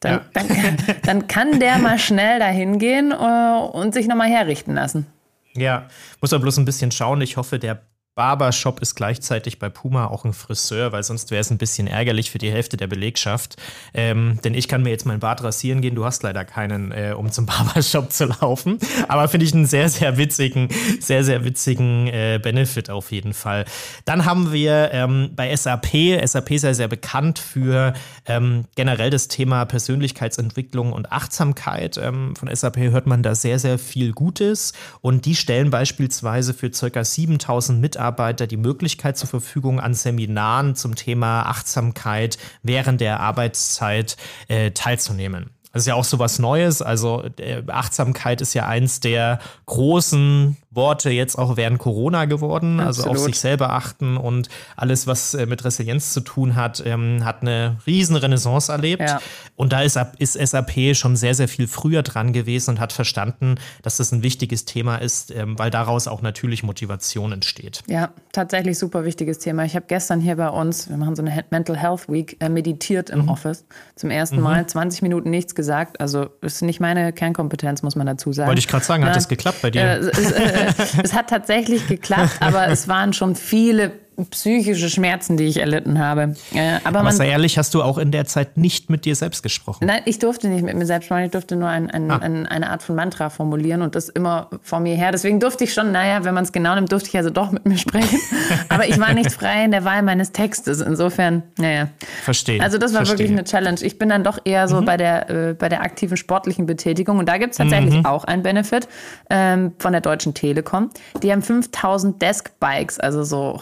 dann, 0.00 0.12
Ja. 0.14 0.20
Dann, 0.32 0.46
dann 1.04 1.26
kann 1.28 1.60
der 1.60 1.78
mal 1.78 1.98
schnell 1.98 2.38
dahin 2.38 2.78
gehen 2.78 3.12
äh, 3.12 3.58
und 3.72 3.94
sich 3.94 4.08
nochmal 4.08 4.28
herrichten 4.28 4.74
lassen. 4.74 5.06
Ja, 5.54 5.86
muss 6.20 6.30
man 6.30 6.40
bloß 6.40 6.58
ein 6.58 6.64
bisschen 6.64 6.90
schauen. 6.92 7.20
Ich 7.20 7.36
hoffe, 7.36 7.58
der 7.58 7.82
Barbershop 8.16 8.80
ist 8.80 8.96
gleichzeitig 8.96 9.58
bei 9.58 9.68
Puma 9.68 10.08
auch 10.08 10.24
ein 10.24 10.32
Friseur, 10.32 10.90
weil 10.90 11.02
sonst 11.02 11.30
wäre 11.30 11.40
es 11.40 11.50
ein 11.50 11.58
bisschen 11.58 11.86
ärgerlich 11.86 12.30
für 12.30 12.38
die 12.38 12.50
Hälfte 12.50 12.76
der 12.76 12.88
Belegschaft. 12.88 13.56
Ähm, 13.94 14.40
denn 14.42 14.52
ich 14.52 14.66
kann 14.66 14.82
mir 14.82 14.90
jetzt 14.90 15.06
meinen 15.06 15.20
Bart 15.20 15.42
rasieren 15.44 15.80
gehen, 15.80 15.94
du 15.94 16.04
hast 16.04 16.22
leider 16.24 16.44
keinen, 16.44 16.90
äh, 16.90 17.14
um 17.16 17.30
zum 17.30 17.46
Barbershop 17.46 18.10
zu 18.10 18.26
laufen. 18.26 18.78
Aber 19.08 19.28
finde 19.28 19.46
ich 19.46 19.54
einen 19.54 19.64
sehr, 19.64 19.88
sehr 19.88 20.16
witzigen, 20.18 20.68
sehr, 21.00 21.22
sehr 21.22 21.44
witzigen 21.44 22.08
äh, 22.08 22.40
Benefit 22.42 22.90
auf 22.90 23.12
jeden 23.12 23.32
Fall. 23.32 23.64
Dann 24.04 24.24
haben 24.24 24.52
wir 24.52 24.90
ähm, 24.92 25.30
bei 25.36 25.54
SAP, 25.54 25.86
SAP 26.24 26.50
ist 26.50 26.64
ja 26.64 26.74
sehr 26.74 26.88
bekannt 26.88 27.38
für 27.38 27.94
ähm, 28.26 28.64
generell 28.74 29.10
das 29.10 29.28
Thema 29.28 29.64
Persönlichkeitsentwicklung 29.64 30.92
und 30.92 31.12
Achtsamkeit. 31.12 31.96
Ähm, 31.96 32.34
von 32.34 32.54
SAP 32.54 32.78
hört 32.78 33.06
man 33.06 33.22
da 33.22 33.36
sehr, 33.36 33.58
sehr 33.58 33.78
viel 33.78 34.12
Gutes. 34.12 34.72
Und 35.00 35.26
die 35.26 35.36
stellen 35.36 35.70
beispielsweise 35.70 36.54
für 36.54 36.70
ca. 36.70 37.04
7000 37.04 37.80
Mitarbeiter 37.80 38.09
die 38.46 38.56
Möglichkeit 38.56 39.16
zur 39.16 39.28
Verfügung, 39.28 39.80
an 39.80 39.94
Seminaren 39.94 40.74
zum 40.74 40.94
Thema 40.94 41.42
Achtsamkeit 41.42 42.38
während 42.62 43.00
der 43.00 43.20
Arbeitszeit 43.20 44.16
äh, 44.48 44.70
teilzunehmen. 44.72 45.50
Das 45.72 45.82
ist 45.82 45.86
ja 45.86 45.94
auch 45.94 46.04
so 46.04 46.18
was 46.18 46.38
Neues. 46.38 46.82
Also 46.82 47.24
äh, 47.38 47.62
Achtsamkeit 47.68 48.40
ist 48.40 48.54
ja 48.54 48.66
eins 48.66 49.00
der 49.00 49.38
großen 49.66 50.56
Worte 50.72 51.10
jetzt 51.10 51.36
auch 51.36 51.56
während 51.56 51.78
Corona 51.78 52.26
geworden. 52.26 52.78
Also 52.78 53.02
auf 53.02 53.08
Absolut. 53.10 53.26
sich 53.34 53.40
selber 53.40 53.70
achten 53.70 54.16
und 54.16 54.48
alles, 54.76 55.06
was 55.08 55.34
äh, 55.34 55.46
mit 55.46 55.64
Resilienz 55.64 56.12
zu 56.12 56.20
tun 56.20 56.54
hat, 56.54 56.82
ähm, 56.86 57.24
hat 57.24 57.42
eine 57.42 57.76
riesen 57.86 58.14
Renaissance 58.16 58.70
erlebt. 58.70 59.02
Ja. 59.02 59.20
Und 59.56 59.72
da 59.72 59.82
ist, 59.82 59.98
ist 60.18 60.34
SAP 60.34 60.94
schon 60.94 61.16
sehr, 61.16 61.34
sehr 61.34 61.48
viel 61.48 61.66
früher 61.66 62.02
dran 62.02 62.32
gewesen 62.32 62.70
und 62.70 62.80
hat 62.80 62.92
verstanden, 62.92 63.56
dass 63.82 63.96
das 63.96 64.12
ein 64.12 64.22
wichtiges 64.22 64.64
Thema 64.64 64.96
ist, 64.96 65.32
ähm, 65.34 65.58
weil 65.58 65.70
daraus 65.70 66.06
auch 66.06 66.22
natürlich 66.22 66.62
Motivation 66.62 67.32
entsteht. 67.32 67.82
Ja, 67.88 68.10
tatsächlich 68.32 68.78
super 68.78 69.04
wichtiges 69.04 69.38
Thema. 69.40 69.64
Ich 69.64 69.74
habe 69.74 69.86
gestern 69.88 70.20
hier 70.20 70.36
bei 70.36 70.48
uns, 70.48 70.88
wir 70.88 70.96
machen 70.96 71.16
so 71.16 71.22
eine 71.22 71.44
Mental 71.50 71.76
Health 71.76 72.08
Week, 72.08 72.36
äh, 72.40 72.48
meditiert 72.48 73.12
Mhm. 73.12 73.20
im 73.22 73.28
Office. 73.28 73.64
Zum 73.96 74.10
ersten 74.10 74.40
Mal 74.40 74.66
20 74.66 75.02
Minuten 75.02 75.30
nichts 75.30 75.54
gesagt. 75.54 76.00
Also 76.00 76.28
ist 76.42 76.62
nicht 76.62 76.78
meine 76.80 77.12
Kernkompetenz, 77.12 77.82
muss 77.82 77.96
man 77.96 78.06
dazu 78.06 78.32
sagen. 78.32 78.48
Wollte 78.48 78.60
ich 78.60 78.68
gerade 78.68 78.84
sagen, 78.84 79.02
hat 79.02 79.10
Ja. 79.10 79.14
das 79.14 79.28
geklappt 79.28 79.62
bei 79.62 79.70
dir? 79.70 79.80
Äh, 79.82 80.59
es, 81.02 81.14
hat 81.14 81.30
tatsächlich 81.30 81.86
geklappt, 81.88 82.36
aber 82.40 82.68
es 82.68 82.88
waren 82.88 83.12
schon 83.12 83.34
viele 83.34 83.92
psychische 84.26 84.90
Schmerzen, 84.90 85.36
die 85.36 85.44
ich 85.44 85.58
erlitten 85.58 85.98
habe. 85.98 86.34
Äh, 86.54 86.76
aber 86.84 87.00
Aber 87.00 87.02
man, 87.04 87.12
sei 87.14 87.28
ehrlich, 87.28 87.58
hast 87.58 87.74
du 87.74 87.82
auch 87.82 87.98
in 87.98 88.10
der 88.10 88.24
Zeit 88.26 88.56
nicht 88.56 88.90
mit 88.90 89.04
dir 89.04 89.14
selbst 89.14 89.42
gesprochen. 89.42 89.86
Nein, 89.86 90.02
ich 90.04 90.18
durfte 90.18 90.48
nicht 90.48 90.62
mit 90.62 90.76
mir 90.76 90.86
selbst 90.86 91.06
sprechen. 91.06 91.24
Ich 91.26 91.30
durfte 91.32 91.56
nur 91.56 91.68
ein, 91.68 91.90
ein, 91.90 92.10
Ah. 92.10 92.18
ein, 92.18 92.46
eine 92.46 92.70
Art 92.70 92.82
von 92.82 92.96
Mantra 92.96 93.30
formulieren 93.30 93.82
und 93.82 93.94
das 93.94 94.08
immer 94.08 94.48
vor 94.62 94.80
mir 94.80 94.94
her. 94.96 95.12
Deswegen 95.12 95.40
durfte 95.40 95.64
ich 95.64 95.72
schon, 95.72 95.92
naja, 95.92 96.24
wenn 96.24 96.34
man 96.34 96.44
es 96.44 96.52
genau 96.52 96.74
nimmt, 96.74 96.90
durfte 96.92 97.08
ich 97.08 97.16
also 97.16 97.30
doch 97.30 97.50
mit 97.52 97.64
mir 97.66 97.78
sprechen. 97.78 98.18
Aber 98.68 98.88
ich 98.88 98.98
war 98.98 99.12
nicht 99.14 99.30
frei 99.32 99.64
in 99.64 99.70
der 99.70 99.84
Wahl 99.84 100.02
meines 100.02 100.32
Textes. 100.32 100.80
Insofern, 100.80 101.42
naja. 101.58 101.88
Verstehe. 102.22 102.60
Also 102.62 102.78
das 102.78 102.92
war 102.92 102.98
verstehe. 103.06 103.18
wirklich 103.18 103.38
eine 103.38 103.44
Challenge. 103.44 103.78
Ich 103.82 103.98
bin 103.98 104.08
dann 104.08 104.24
doch 104.24 104.38
eher 104.44 104.68
so 104.68 104.82
bei, 104.82 104.96
der, 104.96 105.30
äh, 105.30 105.54
bei 105.54 105.68
der 105.68 105.82
aktiven 105.82 106.16
sportlichen 106.16 106.66
Betätigung. 106.66 107.18
Und 107.18 107.28
da 107.28 107.38
gibt 107.38 107.52
es 107.52 107.58
tatsächlich 107.58 108.04
auch 108.04 108.24
einen 108.24 108.42
Benefit 108.42 108.88
ähm, 109.30 109.72
von 109.78 109.92
der 109.92 110.00
Deutschen 110.00 110.34
Telekom. 110.34 110.90
Die 111.22 111.30
haben 111.32 111.42
5000 111.42 112.20
Desk-Bikes, 112.20 112.98
also 113.00 113.22
so 113.24 113.60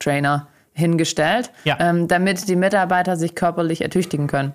Home-Trainer, 0.00 0.48
hingestellt, 0.72 1.50
Ja. 1.64 1.76
ähm, 1.80 2.08
damit 2.08 2.48
die 2.48 2.56
Mitarbeiter 2.56 3.16
sich 3.16 3.34
körperlich 3.34 3.82
ertüchtigen 3.82 4.26
können. 4.28 4.54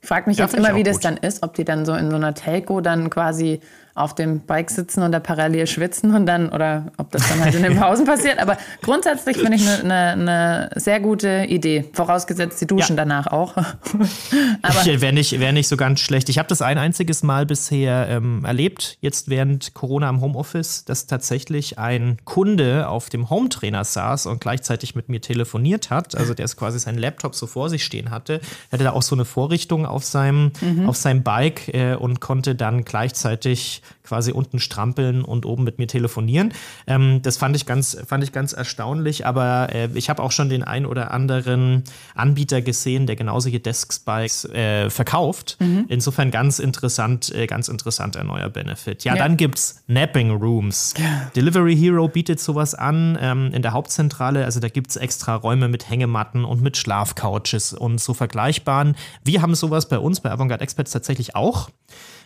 Ich 0.00 0.08
frage 0.08 0.28
mich 0.28 0.38
Ja, 0.38 0.44
jetzt 0.46 0.54
immer, 0.54 0.74
wie 0.74 0.80
auch 0.80 0.84
das 0.84 0.96
gut. 0.96 1.04
dann 1.04 1.16
ist, 1.18 1.42
ob 1.42 1.54
die 1.54 1.64
dann 1.64 1.84
so 1.84 1.94
in 1.94 2.10
so 2.10 2.16
einer 2.16 2.34
Telco 2.34 2.80
dann 2.80 3.10
quasi 3.10 3.60
auf 3.94 4.14
dem 4.14 4.40
Bike 4.40 4.70
sitzen 4.70 5.02
und 5.02 5.12
da 5.12 5.20
parallel 5.20 5.66
schwitzen 5.66 6.14
und 6.14 6.26
dann, 6.26 6.48
oder 6.48 6.92
ob 6.96 7.10
das 7.10 7.28
dann 7.28 7.40
halt 7.44 7.54
in 7.54 7.62
den 7.62 7.76
Pausen 7.78 8.06
passiert. 8.06 8.38
Aber 8.38 8.56
grundsätzlich 8.82 9.36
finde 9.38 9.56
ich 9.56 9.68
eine 9.68 9.82
eine- 9.92 10.12
eine 10.12 10.70
sehr 10.80 11.00
gute 11.00 11.44
Idee. 11.48 11.84
Vorausgesetzt, 11.92 12.58
sie 12.58 12.66
duschen 12.66 12.96
Ja. 12.96 13.04
danach 13.04 13.26
auch. 13.26 13.56
Aber 14.62 14.84
Wäre 14.86 15.12
nicht, 15.12 15.38
wär 15.40 15.52
nicht 15.52 15.68
so 15.68 15.76
ganz 15.76 16.00
schlecht. 16.00 16.28
Ich 16.28 16.38
habe 16.38 16.48
das 16.48 16.62
ein 16.62 16.78
einziges 16.78 17.22
Mal 17.22 17.46
bisher 17.46 18.08
ähm, 18.08 18.44
erlebt, 18.44 18.98
jetzt 19.00 19.28
während 19.28 19.74
Corona 19.74 20.08
im 20.08 20.20
Homeoffice, 20.20 20.84
dass 20.84 21.06
tatsächlich 21.06 21.78
ein 21.78 22.16
Kunde 22.24 22.88
auf 22.88 23.08
dem 23.10 23.30
Hometrainer 23.30 23.84
saß 23.84 24.26
und 24.26 24.40
gleichzeitig 24.40 24.94
mit 24.94 25.08
mir 25.08 25.20
telefoniert 25.20 25.90
hat. 25.90 26.16
Also 26.16 26.34
der 26.34 26.44
ist 26.44 26.56
quasi 26.56 26.78
seinen 26.78 26.98
Laptop 26.98 27.34
so 27.34 27.46
vor 27.46 27.68
sich 27.70 27.84
stehen 27.84 28.10
hatte. 28.10 28.40
Er 28.70 28.72
hatte 28.72 28.84
da 28.84 28.92
auch 28.92 29.02
so 29.02 29.14
eine 29.14 29.24
Vorrichtung 29.24 29.86
auf 29.86 30.04
seinem, 30.04 30.52
mhm. 30.60 30.88
auf 30.88 30.96
seinem 30.96 31.22
Bike 31.22 31.68
äh, 31.74 31.94
und 31.94 32.20
konnte 32.20 32.54
dann 32.54 32.84
gleichzeitig 32.84 33.81
quasi 34.02 34.32
unten 34.32 34.58
strampeln 34.58 35.22
und 35.22 35.46
oben 35.46 35.64
mit 35.64 35.78
mir 35.78 35.86
telefonieren. 35.86 36.52
Ähm, 36.86 37.20
das 37.22 37.36
fand 37.36 37.56
ich 37.56 37.66
ganz, 37.66 37.96
fand 38.06 38.24
ich 38.24 38.32
ganz 38.32 38.52
erstaunlich, 38.52 39.26
aber 39.26 39.68
äh, 39.72 39.88
ich 39.94 40.10
habe 40.10 40.22
auch 40.22 40.32
schon 40.32 40.48
den 40.48 40.62
ein 40.62 40.86
oder 40.86 41.12
anderen 41.12 41.84
Anbieter 42.14 42.62
gesehen, 42.62 43.06
der 43.06 43.16
genauso 43.16 43.48
hier 43.48 43.62
Deskspikes 43.62 44.44
äh, 44.46 44.90
verkauft. 44.90 45.56
Mhm. 45.60 45.86
Insofern 45.88 46.30
ganz 46.30 46.58
interessant, 46.58 47.34
äh, 47.34 47.46
ganz 47.46 47.68
interessanter 47.68 48.24
neuer 48.24 48.48
Benefit. 48.48 49.04
Ja, 49.04 49.14
ja. 49.14 49.28
dann 49.28 49.36
es 49.54 49.82
Napping 49.86 50.30
Rooms. 50.30 50.94
Ja. 50.98 51.30
Delivery 51.34 51.76
Hero 51.76 52.08
bietet 52.08 52.40
sowas 52.40 52.74
an 52.74 53.18
ähm, 53.20 53.50
in 53.52 53.62
der 53.62 53.72
Hauptzentrale. 53.72 54.44
Also 54.44 54.60
da 54.60 54.68
gibt 54.68 54.90
es 54.90 54.96
extra 54.96 55.34
Räume 55.34 55.68
mit 55.68 55.88
Hängematten 55.88 56.44
und 56.44 56.62
mit 56.62 56.76
Schlafcouches 56.76 57.72
und 57.72 58.00
so 58.00 58.14
vergleichbaren. 58.14 58.96
Wir 59.24 59.42
haben 59.42 59.54
sowas 59.54 59.88
bei 59.88 59.98
uns 59.98 60.20
bei 60.20 60.30
Avantgarde 60.30 60.62
Experts 60.62 60.92
tatsächlich 60.92 61.34
auch. 61.34 61.70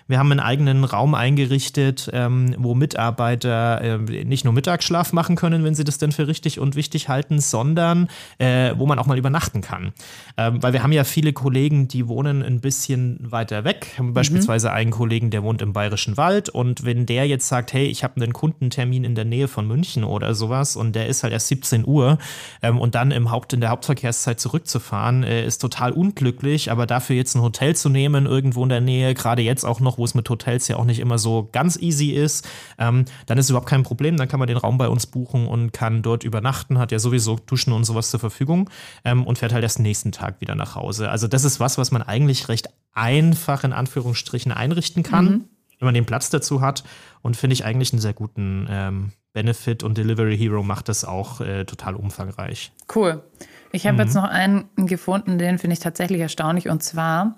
Wir 0.09 0.19
haben 0.19 0.31
einen 0.31 0.40
eigenen 0.40 0.85
Raum 0.85 1.14
eingerichtet, 1.14 2.09
ähm, 2.12 2.55
wo 2.59 2.75
Mitarbeiter 2.75 3.81
äh, 3.83 4.25
nicht 4.25 4.45
nur 4.45 4.55
Mittagsschlaf 4.55 5.12
machen 5.12 5.35
können, 5.35 5.64
wenn 5.64 5.75
sie 5.75 5.85
das 5.85 5.99
denn 5.99 6.12
für 6.12 6.29
richtig 6.29 6.61
und 6.61 6.77
wichtig 6.77 7.09
halten, 7.09 7.40
sondern 7.40 8.09
äh, 8.38 8.73
wo 8.77 8.87
man 8.87 8.99
auch 8.99 9.07
mal 9.07 9.19
übernachten 9.19 9.62
kann. 9.62 9.92
Ähm, 10.37 10.62
weil 10.62 10.73
wir 10.73 10.83
haben 10.83 10.92
ja 10.92 11.03
viele 11.05 11.33
Kollegen, 11.33 11.88
die 11.88 12.07
wohnen 12.07 12.42
ein 12.42 12.61
bisschen 12.61 13.19
weiter 13.21 13.64
weg. 13.64 13.95
Haben 13.99 14.09
mhm. 14.09 14.14
beispielsweise 14.14 14.73
einen 14.73 14.92
Kollegen, 14.92 15.31
der 15.31 15.42
wohnt 15.42 15.61
im 15.61 15.73
Bayerischen 15.73 16.16
Wald 16.16 16.49
und 16.49 16.85
wenn 16.85 17.07
der 17.07 17.27
jetzt 17.27 17.49
sagt, 17.49 17.73
hey, 17.73 17.87
ich 17.87 18.05
habe 18.05 18.23
einen 18.23 18.33
Kundentermin 18.33 19.03
in 19.03 19.16
der 19.16 19.25
Nähe 19.25 19.49
von 19.49 19.66
München 19.66 20.05
oder 20.05 20.35
sowas 20.35 20.77
und 20.77 20.95
der 20.95 21.09
ist 21.09 21.25
halt 21.25 21.33
erst 21.33 21.49
17 21.49 21.85
Uhr 21.85 22.19
ähm, 22.62 22.79
und 22.79 22.95
dann 22.95 23.11
im 23.11 23.33
Haupt 23.33 23.53
in 23.53 23.61
der 23.61 23.71
Hauptverkehrszeit 23.71 24.38
zurückzufahren, 24.38 25.25
äh, 25.25 25.45
ist 25.45 25.59
total 25.59 25.90
unglücklich, 25.90 26.71
aber 26.71 26.87
dafür 26.87 27.16
jetzt 27.16 27.35
ein 27.35 27.42
Hotel 27.42 27.75
zu 27.75 27.88
nehmen 27.88 28.27
irgendwo 28.27 28.62
in 28.62 28.69
der 28.69 28.81
Nähe, 28.81 29.14
gerade 29.14 29.42
jetzt 29.42 29.64
auch 29.64 29.81
noch 29.81 29.96
wo 29.99 30.05
es 30.05 30.15
mit 30.15 30.29
Hotels 30.29 30.69
ja 30.69 30.77
auch 30.77 30.85
nicht 30.85 30.99
immer 30.99 31.19
so 31.19 31.49
ganz 31.53 31.77
easy 31.77 32.11
ist, 32.11 32.49
ähm, 32.79 33.05
dann 33.27 33.39
ist 33.39 33.51
überhaupt 33.51 33.69
kein 33.69 33.83
Problem. 33.83 34.17
Dann 34.17 34.29
kann 34.29 34.39
man 34.39 34.49
den 34.49 34.57
Raum 34.57 34.79
bei 34.79 34.89
uns 34.89 35.07
buchen 35.07 35.47
und 35.47 35.73
kann 35.73 36.03
dort 36.03 36.25
übernachten, 36.25 36.79
hat 36.79 36.93
ja 36.93 36.99
sowieso 36.99 37.37
Duschen 37.37 37.73
und 37.73 37.85
sowas 37.85 38.11
zur 38.11 38.21
Verfügung 38.21 38.71
ähm, 39.05 39.25
und 39.25 39.39
fährt 39.39 39.53
halt 39.53 39.63
erst 39.63 39.81
nächsten 39.81 40.13
Tag 40.13 40.41
wieder 40.41 40.55
nach 40.55 40.75
Hause. 40.75 41.11
Also 41.11 41.29
das 41.29 41.45
ist 41.45 41.61
was, 41.61 41.79
was 41.79 41.91
man 41.91 42.03
eigentlich 42.03 42.49
recht 42.49 42.69
einfach 42.93 43.65
in 43.65 43.73
Anführungsstrichen 43.73 44.53
einrichten 44.53 45.03
kann, 45.03 45.25
mhm. 45.25 45.45
wenn 45.79 45.87
man 45.87 45.95
den 45.95 46.07
Platz 46.07 46.31
dazu 46.31 46.61
hat 46.61 46.83
und 47.23 47.37
finde 47.37 47.55
ich 47.55 47.65
eigentlich 47.65 47.93
einen 47.93 48.01
sehr 48.01 48.15
guten 48.15 48.67
ähm, 48.71 49.13
Benefit 49.33 49.83
und 49.83 49.99
Delivery 49.99 50.37
Hero 50.37 50.63
macht 50.63 50.89
das 50.89 51.05
auch 51.05 51.43
äh, 51.43 51.65
total 51.65 51.95
umfangreich. 51.95 52.73
Cool. 52.95 53.23
Ich 53.71 53.87
habe 53.87 53.95
mhm. 53.95 54.01
jetzt 54.01 54.15
noch 54.15 54.25
einen 54.25 54.65
gefunden, 54.77 55.37
den 55.37 55.59
finde 55.59 55.75
ich 55.75 55.81
tatsächlich 55.81 56.21
erstaunlich 56.21 56.71
und 56.71 56.83
zwar 56.83 57.37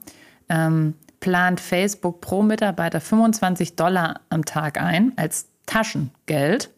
ähm, 0.49 0.95
plant 1.21 1.61
Facebook 1.61 2.21
pro 2.21 2.43
Mitarbeiter 2.43 3.01
25 3.01 3.77
Dollar 3.77 4.21
am 4.31 4.45
Tag 4.45 4.81
ein 4.81 5.13
als 5.17 5.49
Taschengeld. 5.67 6.71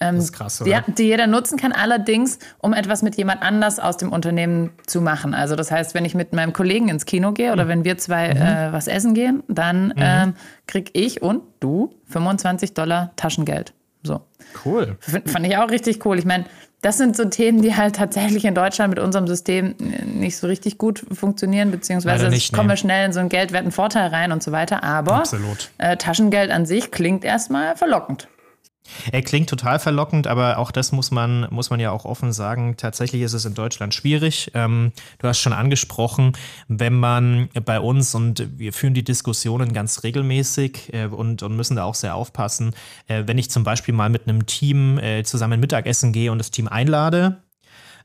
Ähm, 0.00 0.16
das 0.16 0.24
ist 0.24 0.32
krass, 0.32 0.62
oder? 0.62 0.82
Die, 0.86 0.92
die, 0.94 1.02
jeder 1.04 1.26
nutzen 1.26 1.58
kann, 1.58 1.72
allerdings, 1.72 2.38
um 2.58 2.72
etwas 2.72 3.02
mit 3.02 3.16
jemand 3.16 3.42
anders 3.42 3.78
aus 3.78 3.98
dem 3.98 4.12
Unternehmen 4.12 4.70
zu 4.86 5.00
machen. 5.02 5.34
Also 5.34 5.56
das 5.56 5.70
heißt, 5.70 5.94
wenn 5.94 6.04
ich 6.04 6.14
mit 6.14 6.32
meinem 6.32 6.52
Kollegen 6.52 6.88
ins 6.88 7.04
Kino 7.04 7.32
gehe 7.32 7.52
oder 7.52 7.68
wenn 7.68 7.84
wir 7.84 7.98
zwei 7.98 8.32
mhm. 8.34 8.40
äh, 8.40 8.72
was 8.72 8.86
essen 8.86 9.14
gehen, 9.14 9.42
dann 9.48 9.88
mhm. 9.88 9.94
ähm, 9.96 10.34
krieg 10.66 10.90
ich 10.94 11.22
und 11.22 11.42
du 11.60 11.90
25 12.06 12.72
Dollar 12.72 13.12
Taschengeld. 13.16 13.74
So. 14.02 14.22
Cool. 14.64 14.96
F 15.00 15.30
fand 15.30 15.46
ich 15.46 15.56
auch 15.56 15.70
richtig 15.70 16.04
cool. 16.06 16.18
Ich 16.18 16.24
meine, 16.24 16.44
das 16.82 16.96
sind 16.96 17.16
so 17.16 17.26
Themen, 17.26 17.60
die 17.60 17.76
halt 17.76 17.96
tatsächlich 17.96 18.44
in 18.46 18.54
Deutschland 18.54 18.90
mit 18.90 18.98
unserem 18.98 19.26
System 19.26 19.74
nicht 20.06 20.38
so 20.38 20.46
richtig 20.46 20.78
gut 20.78 21.04
funktionieren, 21.12 21.70
beziehungsweise 21.70 22.28
nicht, 22.30 22.54
kommen 22.54 22.70
wir 22.70 22.76
schnell 22.76 23.06
in 23.06 23.12
so 23.12 23.20
einen 23.20 23.28
geldwerten 23.28 23.70
Vorteil 23.70 24.08
rein 24.08 24.32
und 24.32 24.42
so 24.42 24.50
weiter. 24.50 24.82
Aber 24.82 25.22
äh, 25.76 25.96
Taschengeld 25.98 26.50
an 26.50 26.64
sich 26.64 26.90
klingt 26.90 27.24
erstmal 27.24 27.76
verlockend. 27.76 28.28
Er 29.12 29.22
klingt 29.22 29.48
total 29.48 29.78
verlockend, 29.78 30.26
aber 30.26 30.58
auch 30.58 30.70
das 30.70 30.92
muss 30.92 31.10
man, 31.10 31.46
muss 31.50 31.70
man 31.70 31.80
ja 31.80 31.90
auch 31.90 32.04
offen 32.04 32.32
sagen. 32.32 32.76
Tatsächlich 32.76 33.22
ist 33.22 33.32
es 33.32 33.44
in 33.44 33.54
Deutschland 33.54 33.94
schwierig. 33.94 34.50
Ähm, 34.54 34.92
du 35.18 35.28
hast 35.28 35.38
schon 35.38 35.52
angesprochen, 35.52 36.32
wenn 36.68 36.94
man 36.94 37.48
bei 37.64 37.80
uns, 37.80 38.14
und 38.14 38.46
wir 38.58 38.72
führen 38.72 38.94
die 38.94 39.04
Diskussionen 39.04 39.72
ganz 39.72 40.02
regelmäßig 40.02 40.92
äh, 40.92 41.06
und, 41.06 41.42
und 41.42 41.56
müssen 41.56 41.76
da 41.76 41.84
auch 41.84 41.94
sehr 41.94 42.14
aufpassen, 42.14 42.74
äh, 43.06 43.24
wenn 43.26 43.38
ich 43.38 43.50
zum 43.50 43.64
Beispiel 43.64 43.94
mal 43.94 44.08
mit 44.08 44.28
einem 44.28 44.46
Team 44.46 44.98
äh, 44.98 45.22
zusammen 45.24 45.60
Mittagessen 45.60 46.12
gehe 46.12 46.32
und 46.32 46.38
das 46.38 46.50
Team 46.50 46.68
einlade, 46.68 47.42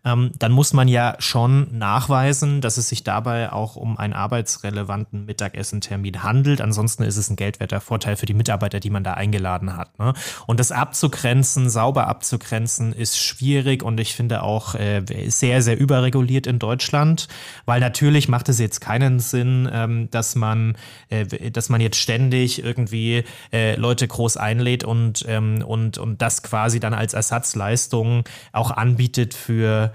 ähm, 0.05 0.31
dann 0.37 0.51
muss 0.51 0.71
man 0.71 0.87
ja 0.87 1.15
schon 1.19 1.77
nachweisen, 1.77 2.61
dass 2.61 2.77
es 2.77 2.89
sich 2.89 3.03
dabei 3.03 3.51
auch 3.51 3.75
um 3.75 3.97
einen 3.97 4.13
arbeitsrelevanten 4.13 5.25
Mittagessentermin 5.25 6.21
handelt. 6.21 6.61
Ansonsten 6.61 7.03
ist 7.03 7.17
es 7.17 7.29
ein 7.29 7.35
geldwerter 7.35 7.81
Vorteil 7.81 8.15
für 8.15 8.27
die 8.27 8.35
Mitarbeiter, 8.35 8.79
die 8.79 8.91
man 8.91 9.03
da 9.03 9.15
eingeladen 9.15 9.75
hat. 9.75 9.97
Ne? 9.97 10.13
Und 10.45 10.59
das 10.59 10.71
abzugrenzen, 10.71 11.69
sauber 11.69 12.07
abzugrenzen, 12.07 12.93
ist 12.93 13.17
schwierig 13.19 13.81
und 13.81 13.99
ich 13.99 14.13
finde 14.13 14.43
auch 14.43 14.75
äh, 14.75 15.01
sehr, 15.27 15.63
sehr 15.63 15.79
überreguliert 15.79 16.45
in 16.45 16.59
Deutschland, 16.59 17.27
weil 17.65 17.79
natürlich 17.79 18.29
macht 18.29 18.47
es 18.49 18.59
jetzt 18.59 18.81
keinen 18.81 19.19
Sinn, 19.19 19.67
ähm, 19.71 20.09
dass 20.11 20.35
man, 20.35 20.77
äh, 21.09 21.25
dass 21.49 21.69
man 21.69 21.81
jetzt 21.81 21.97
ständig 21.97 22.63
irgendwie 22.63 23.23
äh, 23.51 23.75
Leute 23.75 24.07
groß 24.07 24.37
einlädt 24.37 24.83
und, 24.83 25.25
ähm, 25.27 25.63
und, 25.65 25.97
und 25.97 26.21
das 26.21 26.43
quasi 26.43 26.79
dann 26.79 26.93
als 26.93 27.15
Ersatzleistung 27.15 28.23
auch 28.51 28.69
anbietet 28.69 29.33
für 29.33 29.94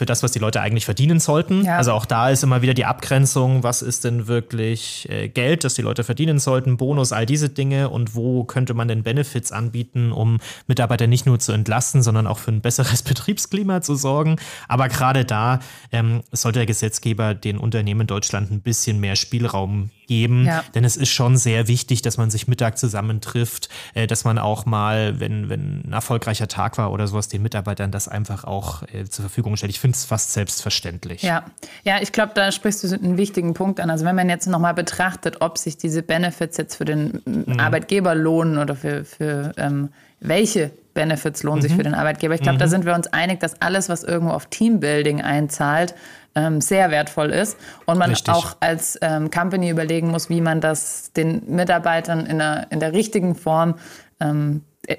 für 0.00 0.06
das, 0.06 0.22
was 0.22 0.32
die 0.32 0.38
Leute 0.38 0.62
eigentlich 0.62 0.86
verdienen 0.86 1.20
sollten. 1.20 1.62
Ja. 1.62 1.76
Also 1.76 1.92
auch 1.92 2.06
da 2.06 2.30
ist 2.30 2.42
immer 2.42 2.62
wieder 2.62 2.72
die 2.72 2.86
Abgrenzung, 2.86 3.62
was 3.62 3.82
ist 3.82 4.04
denn 4.04 4.28
wirklich 4.28 5.06
äh, 5.10 5.28
Geld, 5.28 5.62
das 5.62 5.74
die 5.74 5.82
Leute 5.82 6.04
verdienen 6.04 6.38
sollten, 6.38 6.78
Bonus, 6.78 7.12
all 7.12 7.26
diese 7.26 7.50
Dinge 7.50 7.90
und 7.90 8.14
wo 8.14 8.44
könnte 8.44 8.72
man 8.72 8.88
denn 8.88 9.02
Benefits 9.02 9.52
anbieten, 9.52 10.10
um 10.10 10.38
Mitarbeiter 10.66 11.06
nicht 11.06 11.26
nur 11.26 11.38
zu 11.38 11.52
entlasten, 11.52 12.02
sondern 12.02 12.26
auch 12.26 12.38
für 12.38 12.50
ein 12.50 12.62
besseres 12.62 13.02
Betriebsklima 13.10 13.82
zu 13.82 13.94
sorgen. 13.94 14.36
Aber 14.68 14.88
gerade 14.88 15.26
da 15.26 15.60
ähm, 15.92 16.22
sollte 16.32 16.60
der 16.60 16.66
Gesetzgeber 16.66 17.34
den 17.34 17.58
Unternehmen 17.58 18.00
in 18.00 18.06
Deutschland 18.06 18.50
ein 18.50 18.62
bisschen 18.62 19.00
mehr 19.00 19.16
Spielraum 19.16 19.90
geben, 20.10 20.44
ja. 20.44 20.64
denn 20.74 20.82
es 20.82 20.96
ist 20.96 21.10
schon 21.10 21.36
sehr 21.36 21.68
wichtig, 21.68 22.02
dass 22.02 22.16
man 22.16 22.32
sich 22.32 22.48
Mittag 22.48 22.78
zusammentrifft, 22.78 23.68
äh, 23.94 24.08
dass 24.08 24.24
man 24.24 24.38
auch 24.38 24.66
mal, 24.66 25.20
wenn, 25.20 25.48
wenn 25.48 25.82
ein 25.86 25.92
erfolgreicher 25.92 26.48
Tag 26.48 26.78
war 26.78 26.90
oder 26.90 27.06
sowas, 27.06 27.28
den 27.28 27.42
Mitarbeitern 27.42 27.92
das 27.92 28.08
einfach 28.08 28.42
auch 28.42 28.82
äh, 28.92 29.04
zur 29.04 29.22
Verfügung 29.22 29.56
stellt. 29.56 29.70
Ich 29.70 29.78
finde 29.78 29.89
es 29.90 30.04
fast 30.04 30.32
selbstverständlich. 30.32 31.22
Ja, 31.22 31.44
ja 31.84 31.96
ich 32.00 32.12
glaube, 32.12 32.32
da 32.34 32.52
sprichst 32.52 32.84
du 32.84 32.94
einen 32.94 33.16
wichtigen 33.16 33.54
Punkt 33.54 33.80
an. 33.80 33.90
Also 33.90 34.04
wenn 34.04 34.16
man 34.16 34.28
jetzt 34.28 34.46
nochmal 34.46 34.74
betrachtet, 34.74 35.40
ob 35.40 35.58
sich 35.58 35.76
diese 35.76 36.02
Benefits 36.02 36.56
jetzt 36.56 36.76
für 36.76 36.84
den 36.84 37.22
mhm. 37.24 37.58
Arbeitgeber 37.58 38.14
lohnen 38.14 38.58
oder 38.58 38.76
für, 38.76 39.04
für 39.04 39.52
ähm, 39.56 39.90
welche 40.20 40.70
Benefits 40.94 41.42
lohnen 41.42 41.60
mhm. 41.60 41.62
sich 41.62 41.74
für 41.74 41.82
den 41.82 41.94
Arbeitgeber. 41.94 42.34
Ich 42.34 42.42
glaube, 42.42 42.56
mhm. 42.56 42.60
da 42.60 42.68
sind 42.68 42.84
wir 42.84 42.94
uns 42.94 43.06
einig, 43.08 43.40
dass 43.40 43.60
alles, 43.60 43.88
was 43.88 44.04
irgendwo 44.04 44.32
auf 44.32 44.46
Teambuilding 44.46 45.22
einzahlt, 45.22 45.94
ähm, 46.34 46.60
sehr 46.60 46.90
wertvoll 46.90 47.30
ist 47.30 47.56
und 47.86 47.98
man 47.98 48.10
Richtig. 48.10 48.32
auch 48.32 48.56
als 48.60 48.98
ähm, 49.02 49.30
Company 49.30 49.70
überlegen 49.70 50.10
muss, 50.10 50.28
wie 50.28 50.40
man 50.40 50.60
das 50.60 51.12
den 51.12 51.42
Mitarbeitern 51.46 52.26
in 52.26 52.38
der, 52.38 52.66
in 52.70 52.80
der 52.80 52.92
richtigen 52.92 53.34
Form 53.34 53.74
ähm, 54.20 54.62
äh, 54.86 54.96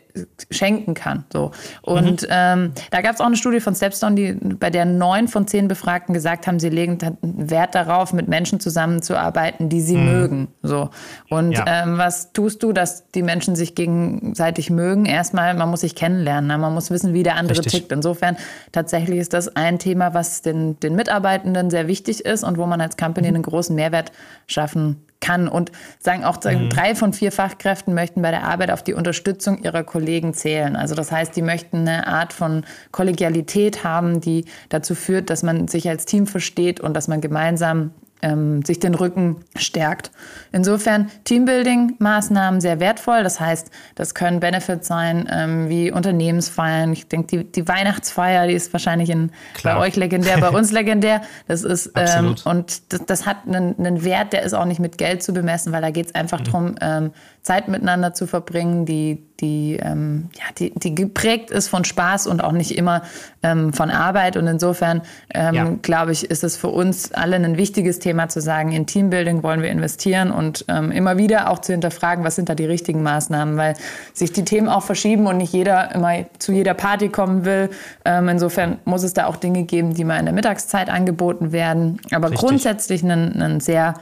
schenken 0.49 0.93
kann. 0.93 1.25
So. 1.31 1.51
Und 1.81 2.23
mhm. 2.23 2.27
ähm, 2.29 2.71
da 2.89 3.01
gab 3.01 3.15
es 3.15 3.21
auch 3.21 3.25
eine 3.25 3.37
Studie 3.37 3.59
von 3.59 3.75
Stepstone, 3.75 4.15
die, 4.15 4.33
bei 4.33 4.69
der 4.69 4.85
neun 4.85 5.27
von 5.27 5.47
zehn 5.47 5.67
Befragten 5.67 6.13
gesagt 6.13 6.47
haben, 6.47 6.59
sie 6.59 6.69
legen 6.69 6.97
Wert 7.21 7.75
darauf, 7.75 8.13
mit 8.13 8.27
Menschen 8.27 8.59
zusammenzuarbeiten, 8.59 9.69
die 9.69 9.81
sie 9.81 9.97
mhm. 9.97 10.05
mögen. 10.05 10.47
So. 10.63 10.89
Und 11.29 11.53
ja. 11.53 11.83
ähm, 11.83 11.97
was 11.97 12.33
tust 12.33 12.63
du, 12.63 12.73
dass 12.73 13.09
die 13.11 13.23
Menschen 13.23 13.55
sich 13.55 13.75
gegenseitig 13.75 14.69
mögen? 14.69 15.05
Erstmal, 15.05 15.53
man 15.53 15.69
muss 15.69 15.81
sich 15.81 15.95
kennenlernen, 15.95 16.47
ne? 16.47 16.57
man 16.57 16.73
muss 16.73 16.91
wissen, 16.91 17.13
wie 17.13 17.23
der 17.23 17.35
andere 17.35 17.59
Richtig. 17.59 17.73
tickt. 17.73 17.91
Insofern 17.91 18.37
tatsächlich 18.71 19.19
ist 19.19 19.33
das 19.33 19.55
ein 19.55 19.79
Thema, 19.79 20.13
was 20.13 20.41
den, 20.41 20.79
den 20.79 20.95
Mitarbeitenden 20.95 21.69
sehr 21.69 21.87
wichtig 21.87 22.25
ist 22.25 22.43
und 22.43 22.57
wo 22.57 22.65
man 22.65 22.81
als 22.81 22.97
Company 22.97 23.29
mhm. 23.29 23.35
einen 23.35 23.43
großen 23.43 23.75
Mehrwert 23.75 24.11
schaffen 24.47 25.05
kann. 25.21 25.47
Und 25.47 25.71
sagen 25.99 26.25
auch 26.25 26.41
sagen, 26.41 26.65
mhm. 26.65 26.69
drei 26.69 26.95
von 26.95 27.13
vier 27.13 27.31
Fachkräften 27.31 27.93
möchten 27.93 28.21
bei 28.21 28.31
der 28.31 28.43
Arbeit 28.43 28.71
auf 28.71 28.83
die 28.83 28.93
Unterstützung 28.93 29.63
ihrer 29.63 29.83
Kollegen 30.01 30.33
zählen. 30.33 30.75
Also 30.75 30.95
das 30.95 31.11
heißt, 31.11 31.35
die 31.35 31.43
möchten 31.43 31.87
eine 31.87 32.07
Art 32.07 32.33
von 32.33 32.65
Kollegialität 32.91 33.83
haben, 33.83 34.19
die 34.19 34.45
dazu 34.69 34.95
führt, 34.95 35.29
dass 35.29 35.43
man 35.43 35.67
sich 35.67 35.87
als 35.87 36.05
Team 36.05 36.25
versteht 36.25 36.79
und 36.79 36.95
dass 36.95 37.07
man 37.07 37.21
gemeinsam 37.21 37.91
ähm, 38.21 38.63
sich 38.63 38.79
den 38.79 38.95
Rücken 38.95 39.37
stärkt. 39.55 40.11
Insofern 40.51 41.09
Teambuilding-Maßnahmen 41.25 42.61
sehr 42.61 42.79
wertvoll. 42.79 43.23
Das 43.23 43.39
heißt, 43.39 43.69
das 43.95 44.13
können 44.15 44.39
Benefits 44.39 44.87
sein 44.87 45.27
ähm, 45.31 45.69
wie 45.69 45.91
Unternehmensfeiern. 45.91 46.93
Ich 46.93 47.07
denke, 47.07 47.27
die, 47.27 47.51
die 47.51 47.67
Weihnachtsfeier, 47.67 48.47
die 48.47 48.53
ist 48.53 48.73
wahrscheinlich 48.73 49.09
in, 49.09 49.31
bei 49.63 49.77
euch 49.77 49.95
legendär, 49.95 50.37
bei 50.39 50.49
uns 50.49 50.71
legendär. 50.71 51.21
Das 51.47 51.63
ist 51.63 51.91
ähm, 51.95 52.35
und 52.45 52.93
das, 52.93 53.05
das 53.05 53.25
hat 53.25 53.37
einen, 53.47 53.77
einen, 53.77 54.03
Wert, 54.03 54.33
der 54.33 54.43
ist 54.43 54.53
auch 54.53 54.65
nicht 54.65 54.79
mit 54.79 54.97
Geld 54.97 55.23
zu 55.23 55.33
bemessen, 55.33 55.71
weil 55.73 55.81
da 55.81 55.91
geht 55.91 56.07
es 56.07 56.15
einfach 56.15 56.39
mhm. 56.39 56.43
darum, 56.45 56.75
ähm, 56.81 57.11
Zeit 57.43 57.67
miteinander 57.67 58.13
zu 58.13 58.27
verbringen, 58.27 58.85
die, 58.85 59.23
die, 59.39 59.79
ähm, 59.81 60.29
ja, 60.35 60.43
die, 60.59 60.71
die 60.75 60.93
geprägt 60.93 61.49
ist 61.49 61.69
von 61.69 61.83
Spaß 61.83 62.27
und 62.27 62.43
auch 62.43 62.51
nicht 62.51 62.77
immer 62.77 63.01
ähm, 63.41 63.73
von 63.73 63.89
Arbeit. 63.89 64.37
Und 64.37 64.45
insofern, 64.45 65.01
ähm, 65.33 65.55
ja. 65.55 65.75
glaube 65.81 66.11
ich, 66.11 66.29
ist 66.29 66.43
es 66.43 66.55
für 66.55 66.67
uns 66.67 67.11
alle 67.13 67.37
ein 67.37 67.57
wichtiges 67.57 67.97
Thema 67.97 68.29
zu 68.29 68.41
sagen, 68.41 68.71
in 68.71 68.85
Teambuilding 68.85 69.41
wollen 69.41 69.63
wir 69.63 69.71
investieren 69.71 70.29
und 70.31 70.65
ähm, 70.67 70.91
immer 70.91 71.17
wieder 71.17 71.49
auch 71.49 71.57
zu 71.59 71.71
hinterfragen, 71.71 72.23
was 72.23 72.35
sind 72.35 72.47
da 72.47 72.53
die 72.53 72.65
richtigen 72.65 73.01
Maßnahmen, 73.01 73.57
weil 73.57 73.75
sich 74.13 74.31
die 74.31 74.45
Themen 74.45 74.69
auch 74.69 74.83
verschieben 74.83 75.25
und 75.25 75.37
nicht 75.37 75.51
jeder 75.51 75.95
immer 75.95 76.13
zu 76.37 76.51
jeder 76.51 76.75
Party 76.75 77.09
kommen 77.09 77.43
will. 77.43 77.71
Ähm, 78.05 78.29
insofern 78.29 78.77
muss 78.85 79.01
es 79.01 79.13
da 79.13 79.25
auch 79.25 79.35
Dinge 79.35 79.63
geben, 79.63 79.95
die 79.95 80.03
mal 80.03 80.19
in 80.19 80.25
der 80.25 80.35
Mittagszeit 80.35 80.89
angeboten 80.89 81.51
werden. 81.51 81.99
Aber 82.11 82.29
Richtig. 82.29 82.47
grundsätzlich 82.47 83.01
ein, 83.01 83.41
ein 83.41 83.59
sehr 83.61 83.95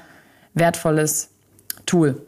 wertvolles 0.56 1.30
Tool. 1.86 2.22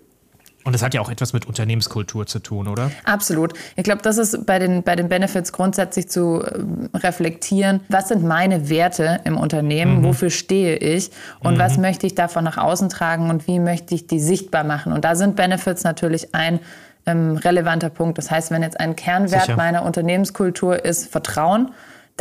Und 0.63 0.73
das 0.73 0.83
hat 0.83 0.93
ja 0.93 1.01
auch 1.01 1.09
etwas 1.09 1.33
mit 1.33 1.47
Unternehmenskultur 1.47 2.25
zu 2.27 2.39
tun, 2.39 2.67
oder? 2.67 2.91
Absolut. 3.03 3.53
Ich 3.75 3.83
glaube, 3.83 4.01
das 4.01 4.17
ist 4.17 4.45
bei 4.45 4.59
den, 4.59 4.83
bei 4.83 4.95
den 4.95 5.09
Benefits 5.09 5.51
grundsätzlich 5.51 6.09
zu 6.09 6.43
äh, 6.43 6.97
reflektieren. 6.97 7.81
Was 7.89 8.09
sind 8.09 8.23
meine 8.23 8.69
Werte 8.69 9.21
im 9.23 9.37
Unternehmen? 9.37 9.99
Mhm. 9.99 10.03
Wofür 10.03 10.29
stehe 10.29 10.75
ich? 10.77 11.11
Und 11.39 11.55
mhm. 11.55 11.59
was 11.59 11.77
möchte 11.77 12.05
ich 12.05 12.15
davon 12.15 12.43
nach 12.43 12.57
außen 12.57 12.89
tragen? 12.89 13.29
Und 13.29 13.47
wie 13.47 13.59
möchte 13.59 13.95
ich 13.95 14.07
die 14.07 14.19
sichtbar 14.19 14.63
machen? 14.63 14.93
Und 14.93 15.05
da 15.05 15.15
sind 15.15 15.35
Benefits 15.35 15.83
natürlich 15.83 16.35
ein 16.35 16.59
ähm, 17.05 17.37
relevanter 17.37 17.89
Punkt. 17.89 18.17
Das 18.17 18.29
heißt, 18.29 18.51
wenn 18.51 18.61
jetzt 18.61 18.79
ein 18.79 18.95
Kernwert 18.95 19.43
Sicher. 19.43 19.57
meiner 19.57 19.83
Unternehmenskultur 19.83 20.85
ist 20.85 21.11
Vertrauen, 21.11 21.71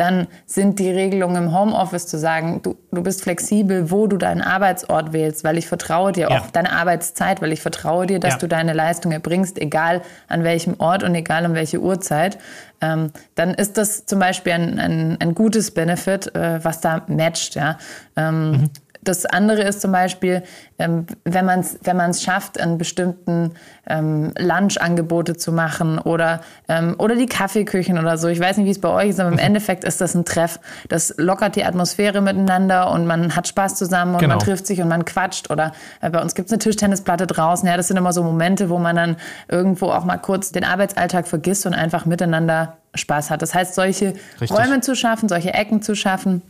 dann 0.01 0.29
sind 0.47 0.79
die 0.79 0.89
Regelungen 0.91 1.45
im 1.45 1.53
Homeoffice 1.53 2.07
zu 2.07 2.19
sagen, 2.19 2.63
du, 2.63 2.75
du 2.91 3.03
bist 3.03 3.23
flexibel, 3.23 3.91
wo 3.91 4.07
du 4.07 4.17
deinen 4.17 4.41
Arbeitsort 4.41 5.13
wählst, 5.13 5.45
weil 5.45 5.59
ich 5.59 5.67
vertraue 5.67 6.13
dir 6.13 6.31
ja. 6.31 6.41
auch 6.41 6.51
deine 6.51 6.73
Arbeitszeit, 6.73 7.43
weil 7.43 7.53
ich 7.53 7.61
vertraue 7.61 8.07
dir, 8.07 8.19
dass 8.19 8.35
ja. 8.35 8.39
du 8.39 8.49
deine 8.49 8.73
Leistung 8.73 9.13
erbringst, 9.13 9.61
egal 9.61 10.01
an 10.27 10.43
welchem 10.43 10.81
Ort 10.81 11.03
und 11.03 11.15
egal 11.15 11.45
um 11.45 11.53
welche 11.53 11.83
Uhrzeit. 11.83 12.39
Ähm, 12.81 13.11
dann 13.35 13.53
ist 13.53 13.77
das 13.77 14.07
zum 14.07 14.19
Beispiel 14.19 14.55
ein, 14.55 14.79
ein, 14.79 15.19
ein 15.21 15.35
gutes 15.35 15.73
Benefit, 15.73 16.35
äh, 16.35 16.65
was 16.65 16.81
da 16.81 17.03
matcht. 17.07 17.55
Ja? 17.55 17.77
Ähm, 18.17 18.53
mhm. 18.53 18.71
Das 19.03 19.25
andere 19.25 19.63
ist 19.63 19.81
zum 19.81 19.93
Beispiel, 19.93 20.43
ähm, 20.79 21.07
wenn 21.25 21.47
man 21.47 21.61
es 21.61 21.79
wenn 21.83 21.97
man's 21.97 22.23
schafft, 22.23 22.61
an 22.61 22.77
bestimmten 22.77 23.53
ähm, 23.87 24.33
Lunchangebote 24.39 25.37
zu 25.37 25.53
machen 25.53 25.99
oder, 25.99 26.41
ähm, 26.69 26.95
oder 26.99 27.17
die 27.17 27.27
Kaffeeküchen 27.27 27.99
oder 27.99 28.19
so. 28.19 28.29
Ich 28.29 28.41
weiß 28.41 28.59
nicht, 28.59 28.67
wie 28.67 28.71
es 28.71 28.81
bei 28.81 28.91
euch 28.91 29.11
ist, 29.11 29.21
aber 29.21 29.29
im 29.29 29.35
mhm. 29.35 29.41
Endeffekt 29.41 29.85
ist 29.85 30.01
das 30.01 30.15
ein 30.15 30.25
Treff. 30.25 30.61
Das 30.89 31.15
lockert 31.17 31.57
die 31.57 31.65
Atmosphäre 31.65 32.21
miteinander 32.21 32.91
und 32.91 33.07
man 33.07 33.35
hat 33.35 33.49
Spaß 33.49 33.77
zusammen 33.77 34.15
und 34.15 34.21
genau. 34.21 34.37
man 34.37 34.45
trifft 34.45 34.67
sich 34.67 34.81
und 34.83 34.89
man 34.89 35.05
quatscht. 35.05 35.51
Oder 35.51 35.73
äh, 36.03 36.11
bei 36.11 36.21
uns 36.21 36.35
gibt 36.35 36.47
es 36.47 36.53
eine 36.53 36.59
Tischtennisplatte 36.59 37.27
draußen. 37.27 37.67
Ja, 37.67 37.77
das 37.77 37.89
sind 37.89 37.97
immer 37.97 38.13
so 38.13 38.23
Momente, 38.23 38.69
wo 38.69 38.79
man 38.79 38.97
dann 38.97 39.17
irgendwo 39.49 39.87
auch 39.87 40.05
mal 40.05 40.19
kurz 40.19 40.53
den 40.53 40.65
Arbeitsalltag 40.65 41.27
vergisst 41.27 41.65
und 41.65 41.75
einfach 41.75 42.05
miteinander 42.05 42.77
Spaß 42.95 43.31
hat. 43.31 43.43
Das 43.43 43.55
heißt, 43.55 43.75
solche 43.75 44.15
Richtig. 44.41 44.53
Räume 44.53 44.81
zu 44.81 44.95
schaffen, 44.95 45.29
solche 45.29 45.55
Ecken 45.55 45.81
zu 45.81 45.95
schaffen, 45.95 46.43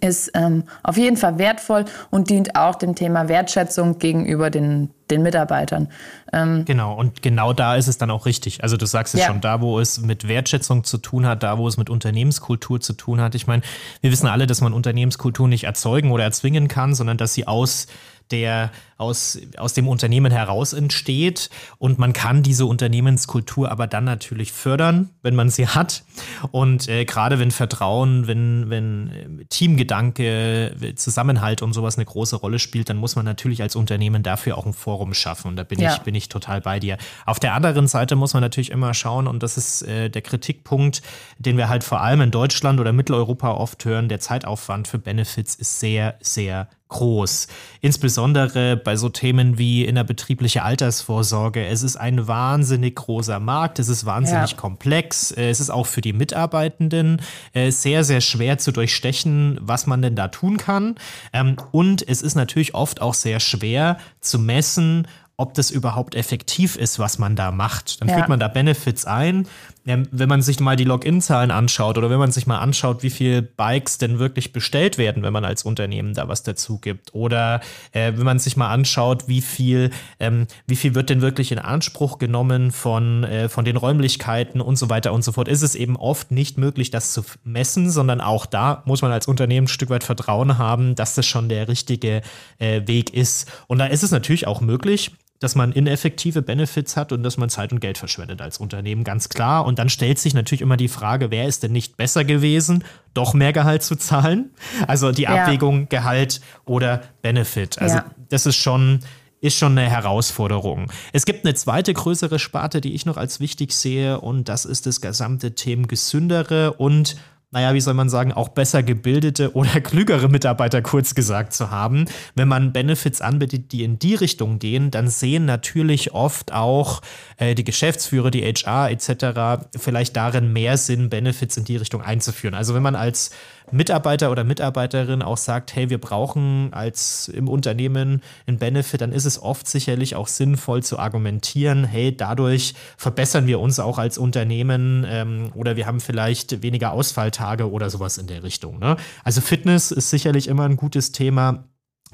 ist 0.00 0.30
ähm, 0.34 0.64
auf 0.82 0.96
jeden 0.96 1.16
Fall 1.16 1.38
wertvoll 1.38 1.84
und 2.10 2.30
dient 2.30 2.56
auch 2.56 2.74
dem 2.74 2.94
Thema 2.94 3.28
Wertschätzung 3.28 3.98
gegenüber 3.98 4.50
den, 4.50 4.90
den 5.10 5.22
Mitarbeitern. 5.22 5.88
Ähm, 6.32 6.64
genau, 6.64 6.94
und 6.94 7.22
genau 7.22 7.52
da 7.52 7.76
ist 7.76 7.86
es 7.86 7.96
dann 7.98 8.10
auch 8.10 8.26
richtig. 8.26 8.62
Also 8.62 8.76
du 8.76 8.86
sagst 8.86 9.14
es 9.14 9.20
ja. 9.20 9.26
schon, 9.28 9.40
da 9.40 9.60
wo 9.60 9.78
es 9.78 10.00
mit 10.00 10.26
Wertschätzung 10.26 10.84
zu 10.84 10.98
tun 10.98 11.26
hat, 11.26 11.42
da 11.42 11.58
wo 11.58 11.68
es 11.68 11.76
mit 11.76 11.88
Unternehmenskultur 11.88 12.80
zu 12.80 12.94
tun 12.94 13.20
hat. 13.20 13.34
Ich 13.34 13.46
meine, 13.46 13.62
wir 14.00 14.10
wissen 14.10 14.26
alle, 14.26 14.46
dass 14.46 14.60
man 14.60 14.72
Unternehmenskultur 14.72 15.46
nicht 15.46 15.64
erzeugen 15.64 16.10
oder 16.10 16.24
erzwingen 16.24 16.68
kann, 16.68 16.94
sondern 16.94 17.16
dass 17.16 17.34
sie 17.34 17.46
aus 17.46 17.86
der 18.32 18.72
aus, 18.96 19.38
aus 19.56 19.74
dem 19.74 19.88
Unternehmen 19.88 20.32
heraus 20.32 20.72
entsteht. 20.72 21.50
Und 21.78 21.98
man 21.98 22.12
kann 22.12 22.42
diese 22.42 22.66
Unternehmenskultur 22.66 23.70
aber 23.70 23.86
dann 23.86 24.04
natürlich 24.04 24.52
fördern, 24.52 25.10
wenn 25.22 25.34
man 25.34 25.50
sie 25.50 25.66
hat. 25.66 26.04
Und 26.50 26.88
äh, 26.88 27.04
gerade 27.04 27.38
wenn 27.38 27.50
Vertrauen, 27.50 28.26
wenn, 28.26 28.70
wenn 28.70 29.40
äh, 29.40 29.44
Teamgedanke, 29.46 30.94
Zusammenhalt 30.96 31.62
und 31.62 31.72
sowas 31.72 31.96
eine 31.96 32.04
große 32.04 32.36
Rolle 32.36 32.58
spielt, 32.58 32.88
dann 32.88 32.96
muss 32.96 33.16
man 33.16 33.24
natürlich 33.24 33.62
als 33.62 33.76
Unternehmen 33.76 34.22
dafür 34.22 34.56
auch 34.56 34.66
ein 34.66 34.72
Forum 34.72 35.14
schaffen. 35.14 35.48
Und 35.48 35.56
da 35.56 35.64
bin, 35.64 35.78
ja. 35.78 35.92
ich, 35.92 35.98
bin 36.00 36.14
ich 36.14 36.28
total 36.28 36.60
bei 36.60 36.80
dir. 36.80 36.96
Auf 37.26 37.38
der 37.38 37.54
anderen 37.54 37.86
Seite 37.88 38.16
muss 38.16 38.34
man 38.34 38.42
natürlich 38.42 38.70
immer 38.70 38.94
schauen, 38.94 39.26
und 39.26 39.42
das 39.42 39.56
ist 39.56 39.82
äh, 39.82 40.08
der 40.08 40.22
Kritikpunkt, 40.22 41.02
den 41.38 41.56
wir 41.56 41.68
halt 41.68 41.84
vor 41.84 42.00
allem 42.00 42.20
in 42.22 42.30
Deutschland 42.30 42.80
oder 42.80 42.92
Mitteleuropa 42.92 43.50
oft 43.50 43.84
hören, 43.84 44.08
der 44.08 44.20
Zeitaufwand 44.20 44.88
für 44.88 44.98
Benefits 44.98 45.54
ist 45.54 45.80
sehr, 45.80 46.16
sehr 46.20 46.68
groß. 46.88 47.48
Insbesondere 47.80 48.76
bei 48.86 48.94
so 48.94 49.08
Themen 49.08 49.58
wie 49.58 49.84
innerbetriebliche 49.84 50.62
Altersvorsorge. 50.62 51.66
Es 51.66 51.82
ist 51.82 51.96
ein 51.96 52.28
wahnsinnig 52.28 52.94
großer 52.94 53.40
Markt, 53.40 53.80
es 53.80 53.88
ist 53.88 54.06
wahnsinnig 54.06 54.52
ja. 54.52 54.56
komplex, 54.56 55.32
es 55.32 55.58
ist 55.58 55.70
auch 55.70 55.86
für 55.86 56.00
die 56.00 56.12
Mitarbeitenden 56.12 57.20
äh, 57.52 57.72
sehr, 57.72 58.04
sehr 58.04 58.20
schwer 58.20 58.58
zu 58.58 58.70
durchstechen, 58.70 59.58
was 59.60 59.88
man 59.88 60.02
denn 60.02 60.14
da 60.14 60.28
tun 60.28 60.56
kann. 60.56 60.94
Ähm, 61.32 61.56
und 61.72 62.08
es 62.08 62.22
ist 62.22 62.36
natürlich 62.36 62.74
oft 62.74 63.02
auch 63.02 63.14
sehr 63.14 63.40
schwer 63.40 63.98
zu 64.20 64.38
messen, 64.38 65.08
ob 65.36 65.54
das 65.54 65.72
überhaupt 65.72 66.14
effektiv 66.14 66.76
ist, 66.76 67.00
was 67.00 67.18
man 67.18 67.34
da 67.34 67.50
macht. 67.50 68.00
Dann 68.00 68.08
ja. 68.08 68.14
führt 68.14 68.28
man 68.28 68.38
da 68.38 68.46
Benefits 68.46 69.04
ein. 69.04 69.48
Wenn 69.86 70.28
man 70.28 70.42
sich 70.42 70.58
mal 70.58 70.74
die 70.74 70.84
Login-Zahlen 70.84 71.52
anschaut 71.52 71.96
oder 71.96 72.10
wenn 72.10 72.18
man 72.18 72.32
sich 72.32 72.46
mal 72.46 72.58
anschaut, 72.58 73.04
wie 73.04 73.10
viele 73.10 73.40
Bikes 73.40 73.98
denn 73.98 74.18
wirklich 74.18 74.52
bestellt 74.52 74.98
werden, 74.98 75.22
wenn 75.22 75.32
man 75.32 75.44
als 75.44 75.62
Unternehmen 75.62 76.12
da 76.12 76.26
was 76.26 76.42
dazu 76.42 76.78
gibt. 76.78 77.14
Oder 77.14 77.60
äh, 77.92 78.12
wenn 78.16 78.24
man 78.24 78.40
sich 78.40 78.56
mal 78.56 78.68
anschaut, 78.68 79.28
wie 79.28 79.40
viel, 79.40 79.90
ähm, 80.18 80.48
wie 80.66 80.74
viel 80.74 80.96
wird 80.96 81.08
denn 81.08 81.20
wirklich 81.20 81.52
in 81.52 81.60
Anspruch 81.60 82.18
genommen 82.18 82.72
von, 82.72 83.22
äh, 83.24 83.48
von 83.48 83.64
den 83.64 83.76
Räumlichkeiten 83.76 84.60
und 84.60 84.76
so 84.76 84.90
weiter 84.90 85.12
und 85.12 85.22
so 85.22 85.30
fort, 85.30 85.46
ist 85.46 85.62
es 85.62 85.76
eben 85.76 85.96
oft 85.96 86.32
nicht 86.32 86.58
möglich, 86.58 86.90
das 86.90 87.12
zu 87.12 87.22
messen, 87.44 87.88
sondern 87.88 88.20
auch 88.20 88.44
da 88.44 88.82
muss 88.86 89.02
man 89.02 89.12
als 89.12 89.28
Unternehmen 89.28 89.66
ein 89.66 89.68
Stück 89.68 89.90
weit 89.90 90.02
Vertrauen 90.02 90.58
haben, 90.58 90.96
dass 90.96 91.14
das 91.14 91.26
schon 91.26 91.48
der 91.48 91.68
richtige 91.68 92.22
äh, 92.58 92.82
Weg 92.86 93.14
ist. 93.14 93.48
Und 93.68 93.78
da 93.78 93.86
ist 93.86 94.02
es 94.02 94.10
natürlich 94.10 94.48
auch 94.48 94.60
möglich, 94.60 95.12
dass 95.38 95.54
man 95.54 95.72
ineffektive 95.72 96.42
Benefits 96.42 96.96
hat 96.96 97.12
und 97.12 97.22
dass 97.22 97.36
man 97.36 97.48
Zeit 97.50 97.72
und 97.72 97.80
Geld 97.80 97.98
verschwendet 97.98 98.40
als 98.40 98.58
Unternehmen, 98.58 99.04
ganz 99.04 99.28
klar. 99.28 99.66
Und 99.66 99.78
dann 99.78 99.88
stellt 99.88 100.18
sich 100.18 100.34
natürlich 100.34 100.62
immer 100.62 100.76
die 100.76 100.88
Frage, 100.88 101.30
wer 101.30 101.46
ist 101.46 101.62
denn 101.62 101.72
nicht 101.72 101.96
besser 101.96 102.24
gewesen, 102.24 102.84
doch 103.14 103.34
mehr 103.34 103.52
Gehalt 103.52 103.82
zu 103.82 103.96
zahlen? 103.96 104.50
Also 104.86 105.12
die 105.12 105.28
Abwägung 105.28 105.80
ja. 105.80 105.86
Gehalt 105.86 106.40
oder 106.64 107.02
Benefit. 107.22 107.78
Also 107.80 107.96
ja. 107.96 108.04
das 108.28 108.46
ist 108.46 108.56
schon, 108.56 109.00
ist 109.40 109.56
schon 109.56 109.78
eine 109.78 109.88
Herausforderung. 109.90 110.90
Es 111.12 111.26
gibt 111.26 111.44
eine 111.44 111.54
zweite 111.54 111.92
größere 111.92 112.38
Sparte, 112.38 112.80
die 112.80 112.94
ich 112.94 113.04
noch 113.04 113.16
als 113.16 113.40
wichtig 113.40 113.72
sehe, 113.72 114.20
und 114.20 114.48
das 114.48 114.64
ist 114.64 114.86
das 114.86 115.00
gesamte 115.00 115.54
Thema 115.54 115.86
gesündere 115.86 116.72
und 116.72 117.16
naja, 117.56 117.72
wie 117.72 117.80
soll 117.80 117.94
man 117.94 118.10
sagen, 118.10 118.32
auch 118.32 118.50
besser 118.50 118.82
gebildete 118.82 119.54
oder 119.54 119.80
klügere 119.80 120.28
Mitarbeiter 120.28 120.82
kurz 120.82 121.14
gesagt 121.14 121.54
zu 121.54 121.70
haben. 121.70 122.04
Wenn 122.34 122.48
man 122.48 122.74
Benefits 122.74 123.22
anbietet, 123.22 123.72
die 123.72 123.82
in 123.82 123.98
die 123.98 124.14
Richtung 124.14 124.58
gehen, 124.58 124.90
dann 124.90 125.08
sehen 125.08 125.46
natürlich 125.46 126.12
oft 126.12 126.52
auch 126.52 127.00
äh, 127.38 127.54
die 127.54 127.64
Geschäftsführer, 127.64 128.30
die 128.30 128.42
HR 128.42 128.90
etc. 128.90 129.64
vielleicht 129.74 130.18
darin 130.18 130.52
mehr 130.52 130.76
Sinn, 130.76 131.08
Benefits 131.08 131.56
in 131.56 131.64
die 131.64 131.78
Richtung 131.78 132.02
einzuführen. 132.02 132.54
Also 132.54 132.74
wenn 132.74 132.82
man 132.82 132.94
als 132.94 133.30
Mitarbeiter 133.72 134.30
oder 134.30 134.44
Mitarbeiterin 134.44 135.22
auch 135.22 135.36
sagt, 135.36 135.74
hey, 135.74 135.90
wir 135.90 135.98
brauchen 135.98 136.72
als 136.72 137.28
im 137.28 137.48
Unternehmen 137.48 138.22
einen 138.46 138.58
Benefit, 138.58 139.00
dann 139.00 139.12
ist 139.12 139.24
es 139.24 139.42
oft 139.42 139.66
sicherlich 139.66 140.14
auch 140.14 140.28
sinnvoll 140.28 140.82
zu 140.82 140.98
argumentieren, 140.98 141.84
hey, 141.84 142.16
dadurch 142.16 142.74
verbessern 142.96 143.46
wir 143.46 143.60
uns 143.60 143.80
auch 143.80 143.98
als 143.98 144.18
Unternehmen 144.18 145.04
ähm, 145.08 145.50
oder 145.54 145.76
wir 145.76 145.86
haben 145.86 146.00
vielleicht 146.00 146.62
weniger 146.62 146.92
Ausfalltage 146.92 147.70
oder 147.70 147.90
sowas 147.90 148.18
in 148.18 148.26
der 148.26 148.42
Richtung. 148.42 148.78
Ne? 148.78 148.96
Also 149.24 149.40
Fitness 149.40 149.90
ist 149.90 150.10
sicherlich 150.10 150.48
immer 150.48 150.64
ein 150.64 150.76
gutes 150.76 151.12
Thema. 151.12 151.64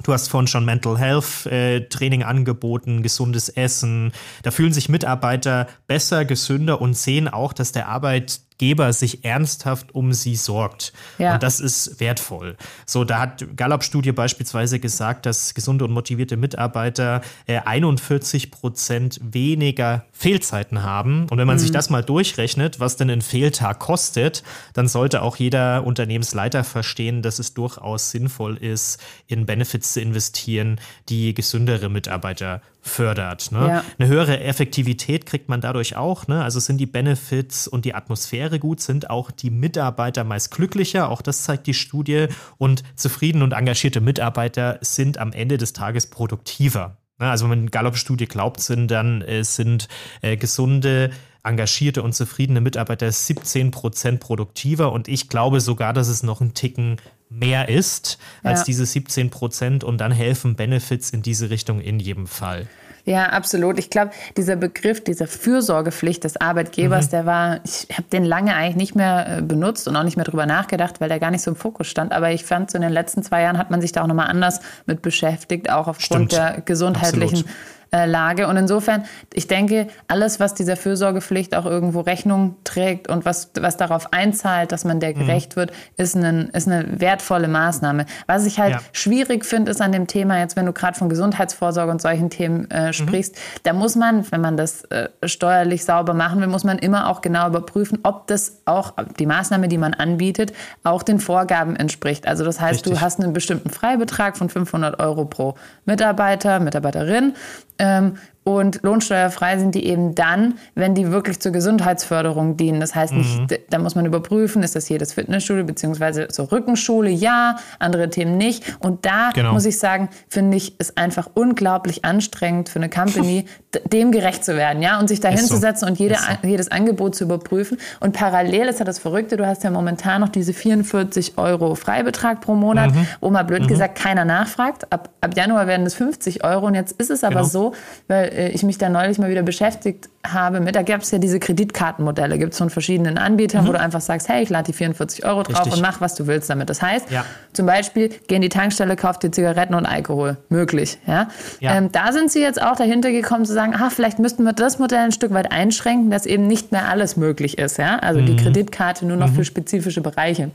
Du 0.03 0.13
hast 0.13 0.29
vorhin 0.29 0.47
schon 0.47 0.65
Mental 0.65 0.99
Health 0.99 1.47
äh, 1.47 1.87
Training 1.89 2.23
angeboten, 2.23 3.03
gesundes 3.03 3.51
Essen. 3.51 4.13
Da 4.43 4.51
fühlen 4.51 4.73
sich 4.73 4.89
Mitarbeiter 4.89 5.69
besser, 5.87 6.25
gesünder 6.25 6.81
und 6.81 6.95
sehen 6.95 7.29
auch, 7.29 7.53
dass 7.53 7.73
der 7.73 7.89
Arbeit 7.89 8.41
Geber 8.63 8.93
sich 8.93 9.25
ernsthaft 9.25 9.93
um 9.93 10.13
sie 10.13 10.37
sorgt. 10.37 10.93
Ja. 11.19 11.35
Und 11.35 11.43
das 11.43 11.59
ist 11.59 11.99
wertvoll. 11.99 12.57
So, 12.87 13.03
da 13.03 13.19
hat 13.19 13.45
Gallup-Studie 13.57 14.13
beispielsweise 14.13 14.79
gesagt, 14.79 15.27
dass 15.27 15.55
gesunde 15.55 15.85
und 15.85 15.91
motivierte 15.91 16.37
Mitarbeiter 16.37 17.23
äh, 17.49 17.59
41 17.59 18.53
Prozent 18.53 19.19
weniger 19.21 20.05
Fehlzeiten 20.13 20.85
haben. 20.85 21.27
Und 21.29 21.39
wenn 21.39 21.49
man 21.49 21.57
mhm. 21.57 21.61
sich 21.61 21.73
das 21.73 21.91
mal 21.91 22.05
durchrechnet, 22.05 22.79
was 22.79 22.97
denn 22.97 23.11
ein 23.11 23.21
Fehltag 23.21 23.81
kostet, 23.81 24.45
dann 24.75 24.87
sollte 24.87 25.23
auch 25.23 25.35
jeder 25.35 25.85
Unternehmensleiter 25.85 26.63
verstehen, 26.63 27.21
dass 27.21 27.41
es 27.41 27.55
durchaus 27.55 28.13
sinnvoll 28.13 28.57
ist, 28.59 29.01
in 29.27 29.45
Benefits 29.45 29.95
zu 29.95 30.01
investieren, 30.01 30.79
die 31.09 31.35
gesündere 31.35 31.89
Mitarbeiter 31.89 32.63
fördert. 32.83 33.53
Ne? 33.53 33.69
Ja. 33.69 33.85
Eine 33.99 34.09
höhere 34.09 34.41
Effektivität 34.41 35.25
kriegt 35.25 35.49
man 35.49 35.61
dadurch 35.61 35.97
auch. 35.97 36.27
Ne? 36.27 36.43
Also 36.43 36.59
sind 36.59 36.79
die 36.79 36.87
Benefits 36.87 37.69
und 37.69 37.85
die 37.85 37.95
Atmosphäre 37.95 38.59
gut, 38.59 38.81
sind 38.81 39.09
auch 39.09 39.31
die 39.31 39.51
Mitarbeiter 39.51 40.25
meist 40.25 40.51
glücklicher. 40.51 41.09
Auch 41.09 41.23
das 41.23 41.45
zeigt 41.45 41.69
die 41.69 41.75
Studie. 41.75 42.27
Und 42.59 42.83
zufriedene 42.97 43.45
und 43.45 43.53
engagierte 43.53 44.01
Mitarbeiter 44.01 44.79
sind 44.81 45.17
am 45.19 45.33
Ende 45.33 45.59
des 45.59 45.73
Tages 45.73 46.09
produktiver. 46.09 46.99
Also 47.19 47.49
wenn 47.49 47.61
man 47.61 47.71
Gallup-Studie 47.71 48.27
glaubt, 48.27 48.61
sind 48.61 48.91
dann 48.91 49.23
äh, 49.23 49.45
sind 49.45 49.87
äh, 50.23 50.37
gesunde 50.37 51.11
engagierte 51.45 52.03
und 52.03 52.15
zufriedene 52.15 52.61
Mitarbeiter 52.61 53.11
17 53.11 53.71
Prozent 53.71 54.21
produktiver 54.21 54.93
und 54.93 55.09
ich 55.09 55.29
glaube 55.29 55.61
sogar, 55.61 55.93
dass 55.93 56.09
es 56.09 56.23
noch 56.23 56.41
ein 56.41 56.55
Ticken 56.55 56.99
mehr 57.29 57.69
ist 57.69 58.19
als 58.43 58.61
ja. 58.61 58.65
diese 58.67 58.87
17 58.87 59.31
Prozent 59.31 59.85
und 59.85 59.99
dann 59.99 60.13
helfen 60.13 60.55
Benefits 60.55 61.11
in 61.11 61.23
diese 61.23 61.51
Richtung 61.51 61.81
in 61.81 61.99
jedem 61.99 62.27
Fall. 62.27 62.67
Ja, 63.05 63.31
absolut. 63.31 63.79
Ich 63.81 63.91
glaube, 63.91 64.13
dieser 64.37 64.55
Begriff, 64.55 65.03
dieser 65.03 65.27
Fürsorgepflicht 65.27 66.23
des 66.23 66.37
Arbeitgebers, 66.37 67.07
mhm. 67.07 67.11
der 67.11 67.27
war, 67.27 67.61
ich 67.65 67.89
habe 67.93 68.07
den 68.13 68.25
lange 68.25 68.55
eigentlich 68.55 68.77
nicht 68.77 68.95
mehr 68.95 69.39
äh, 69.39 69.43
benutzt 69.43 69.89
und 69.89 69.97
auch 69.97 70.05
nicht 70.05 70.17
mehr 70.17 70.25
drüber 70.25 70.47
nachgedacht, 70.47 71.01
weil 71.01 71.09
der 71.09 71.19
gar 71.19 71.33
nicht 71.33 71.43
so 71.43 71.51
im 71.51 71.57
Fokus 71.57 71.89
stand. 71.89 72.13
Aber 72.13 72.31
ich 72.31 72.45
fand, 72.45 72.71
so 72.71 72.77
in 72.77 72.83
den 72.83 72.93
letzten 72.93 73.25
zwei 73.25 73.43
Jahren 73.43 73.59
hat 73.59 73.71
man 73.71 73.81
sich 73.81 73.91
da 73.91 74.03
auch 74.03 74.07
nochmal 74.07 74.29
anders 74.29 74.61
mit 74.87 75.03
beschäftigt, 75.03 75.69
auch 75.69 75.89
aufgrund 75.89 76.33
Stimmt. 76.33 76.33
der 76.33 76.61
gesundheitlichen 76.61 77.39
Absolut. 77.39 77.57
Äh, 77.95 78.07
Lage. 78.07 78.49
Und 78.49 78.57
insofern, 78.57 79.05
ich 79.35 79.49
denke, 79.49 79.87
alles, 80.09 80.41
was 80.41 80.55
dieser 80.55 80.77
Fürsorgepflicht 80.77 81.55
auch 81.55 81.67
irgendwo 81.67 82.01
Rechnung 82.01 82.57
trägt 82.65 83.07
und 83.07 83.27
was, 83.27 83.51
was 83.61 83.77
darauf 83.77 84.15
einzahlt, 84.15 84.73
dass 84.73 84.87
man 84.87 84.99
der 84.99 85.11
mhm. 85.11 85.19
gerecht 85.19 85.57
mhm. 85.57 85.61
wird, 85.61 85.73
ist, 85.99 86.17
ein, 86.17 86.49
ist 86.55 86.67
eine 86.67 86.87
wertvolle 87.03 87.49
Maßnahme. 87.49 88.07
Was 88.27 88.47
ich 88.47 88.59
halt 88.59 88.73
ja. 88.73 88.81
schwierig 88.93 89.45
finde, 89.45 89.71
ist 89.71 89.83
an 89.83 89.93
dem 89.93 90.07
Thema, 90.07 90.39
jetzt 90.39 90.57
wenn 90.57 90.65
du 90.65 90.73
gerade 90.73 90.97
von 90.97 91.11
Gesundheitsvorsorge 91.11 91.93
und 91.93 92.01
solchen 92.01 92.31
Themen 92.31 92.67
äh, 92.71 92.87
mhm. 92.87 92.93
sprichst, 92.95 93.35
mhm. 93.35 93.61
da 93.65 93.75
muss 93.75 93.95
man, 93.95 94.25
wenn 94.33 94.41
man 94.41 94.57
das 94.57 94.85
äh, 94.85 95.11
steuerlich 95.27 95.85
sauber 95.85 96.15
machen 96.15 96.41
will, 96.41 96.49
muss 96.49 96.65
man 96.65 96.79
immer 96.79 97.11
auch 97.11 97.21
genau 97.21 97.47
überprüfen, 97.47 97.99
ob 98.05 98.27
das 98.27 98.63
auch, 98.65 98.95
die 99.19 99.27
Maßnahme, 99.27 99.69
die 99.69 99.77
man 99.77 99.93
anbietet, 99.93 100.55
auch 100.83 101.03
den 101.03 101.21
Vorgaben 101.21 101.77
entspricht. 101.77 102.27
Also 102.27 102.43
das 102.43 102.59
heißt, 102.59 102.87
Richtig. 102.87 102.95
du 102.95 103.01
hast 103.03 103.21
einen 103.21 103.35
bestimmten 103.35 103.69
Freibetrag 103.69 104.39
von 104.39 104.49
500 104.49 104.99
Euro 104.99 105.27
pro 105.27 105.57
Mitarbeiter, 105.85 106.59
Mitarbeiterin 106.59 107.35
ähm, 107.83 108.17
und 108.45 108.81
lohnsteuerfrei 108.83 109.59
sind 109.59 109.75
die 109.77 109.87
eben 109.87 110.17
dann, 110.17 110.55
wenn 110.75 110.97
die 110.97 111.13
wirklich 111.13 111.39
zur 111.39 111.53
Gesundheitsförderung 111.53 112.57
dienen. 112.57 112.81
Das 112.81 112.95
heißt 112.95 113.13
nicht, 113.13 113.39
mhm. 113.39 113.47
da 113.71 113.79
muss 113.79 113.95
man 113.95 114.05
überprüfen, 114.05 114.65
ist 114.65 114.75
das 114.75 114.89
jedes 114.89 115.13
Fitnessstudio 115.13 115.65
beziehungsweise 115.65 116.27
so 116.31 116.45
Rückenschule, 116.45 117.09
ja, 117.09 117.57
andere 117.79 118.11
Themen 118.11 118.37
nicht. 118.37 118.65
Und 118.81 119.07
da 119.07 119.31
genau. 119.33 119.53
muss 119.53 119.65
ich 119.65 119.79
sagen, 119.79 120.09
finde 120.29 120.57
ich 120.57 120.75
es 120.79 120.97
einfach 120.97 121.31
unglaublich 121.35 122.05
anstrengend 122.05 122.69
für 122.69 122.81
eine 122.81 122.91
Company, 122.91 123.47
dem 123.93 124.11
gerecht 124.11 124.45
zu 124.45 124.57
werden, 124.57 124.83
ja, 124.83 124.99
und 124.99 125.09
sich 125.09 125.21
da 125.21 125.29
hinzusetzen 125.29 125.87
so. 125.87 125.93
und 125.93 125.99
jede, 126.01 126.17
so. 126.17 126.47
jedes 126.49 126.71
Angebot 126.71 127.15
zu 127.15 127.25
überprüfen. 127.25 127.79
Und 128.01 128.13
parallel 128.13 128.69
ist 128.69 128.81
ja 128.81 128.85
das 128.85 128.99
Verrückte, 128.99 129.37
du 129.37 129.47
hast 129.47 129.63
ja 129.63 129.71
momentan 129.71 130.21
noch 130.21 130.29
diese 130.29 130.53
44 130.53 131.39
Euro 131.39 131.77
Freibetrag 131.77 132.41
pro 132.41 132.55
Monat, 132.55 132.93
mhm. 132.93 133.07
wo 133.21 133.31
mal 133.31 133.45
blöd 133.45 133.63
mhm. 133.63 133.69
gesagt 133.69 133.97
keiner 133.97 134.25
nachfragt. 134.25 134.93
Ab, 134.93 135.11
ab 135.21 135.37
Januar 135.37 135.69
werden 135.69 135.87
es 135.87 135.95
50 135.95 136.43
Euro 136.43 136.67
und 136.67 136.75
jetzt 136.75 136.93
ist 137.01 137.11
es 137.11 137.23
aber 137.23 137.37
genau. 137.37 137.47
so, 137.47 137.75
weil 138.09 138.32
ich 138.33 138.63
mich 138.63 138.79
da 138.79 138.89
neulich 138.89 139.19
mal 139.19 139.31
wieder 139.31 139.43
beschäftigt 139.43 140.09
habe 140.27 140.61
mit, 140.61 140.77
da 140.77 140.83
gab 140.83 141.03
es 141.03 141.11
ja 141.11 141.19
diese 141.19 141.41
Kreditkartenmodelle, 141.41 142.39
gibt 142.39 142.53
es 142.53 142.59
von 142.59 142.71
verschiedenen 142.71 143.19
Anbietern, 143.19 143.65
mhm. 143.65 143.69
wo 143.69 143.73
du 143.73 143.81
einfach 143.81 144.01
sagst, 144.01 144.29
hey, 144.29 144.43
ich 144.43 144.51
lade 144.51 144.67
die 144.67 144.73
44 144.73 145.25
Euro 145.25 145.43
drauf 145.43 145.61
Richtig. 145.61 145.75
und 145.75 145.83
mach, 145.83 146.01
was 146.01 146.15
du 146.15 146.27
willst 146.27 146.49
damit. 146.49 146.71
Das 146.71 146.81
heißt, 146.81 147.11
ja. 147.11 147.25
zum 147.53 147.67
Beispiel, 147.67 148.11
geh 148.29 148.37
in 148.37 148.43
die 148.43 148.49
Tankstelle, 148.49 148.97
kauf 148.97 149.19
dir 149.19 149.31
Zigaretten 149.31 149.75
und 149.75 149.87
Alkohol. 149.87 150.37
Möglich. 150.49 150.99
Ja? 151.07 151.29
ja. 151.61 151.75
Ähm, 151.77 151.91
da 151.93 152.13
sind 152.13 152.31
sie 152.31 152.41
jetzt 152.41 152.63
auch 152.63 152.77
dahinter 152.77 153.11
gekommen 153.11 153.45
zu 153.45 153.53
sagen, 153.53 153.75
ach, 153.77 153.91
vielleicht 153.91 154.19
müssten 154.19 154.45
wir 154.45 154.53
das 154.53 154.79
Modell 154.79 155.01
ein 155.01 155.13
Stück 155.13 155.33
weit 155.33 155.51
einschränken, 155.51 156.11
dass 156.11 156.27
eben 156.27 156.47
nicht 156.47 156.73
mehr 156.73 156.89
alles 156.89 157.17
möglich 157.17 157.59
ist. 157.59 157.79
Ja? 157.79 157.99
Also 157.99 158.21
mhm. 158.21 158.27
die 158.27 158.37
Kreditkarte 158.37 159.07
nur 159.07 159.17
noch 159.17 159.31
mhm. 159.31 159.35
für 159.35 159.45
spezifische 159.45 160.01
Bereiche. 160.01 160.51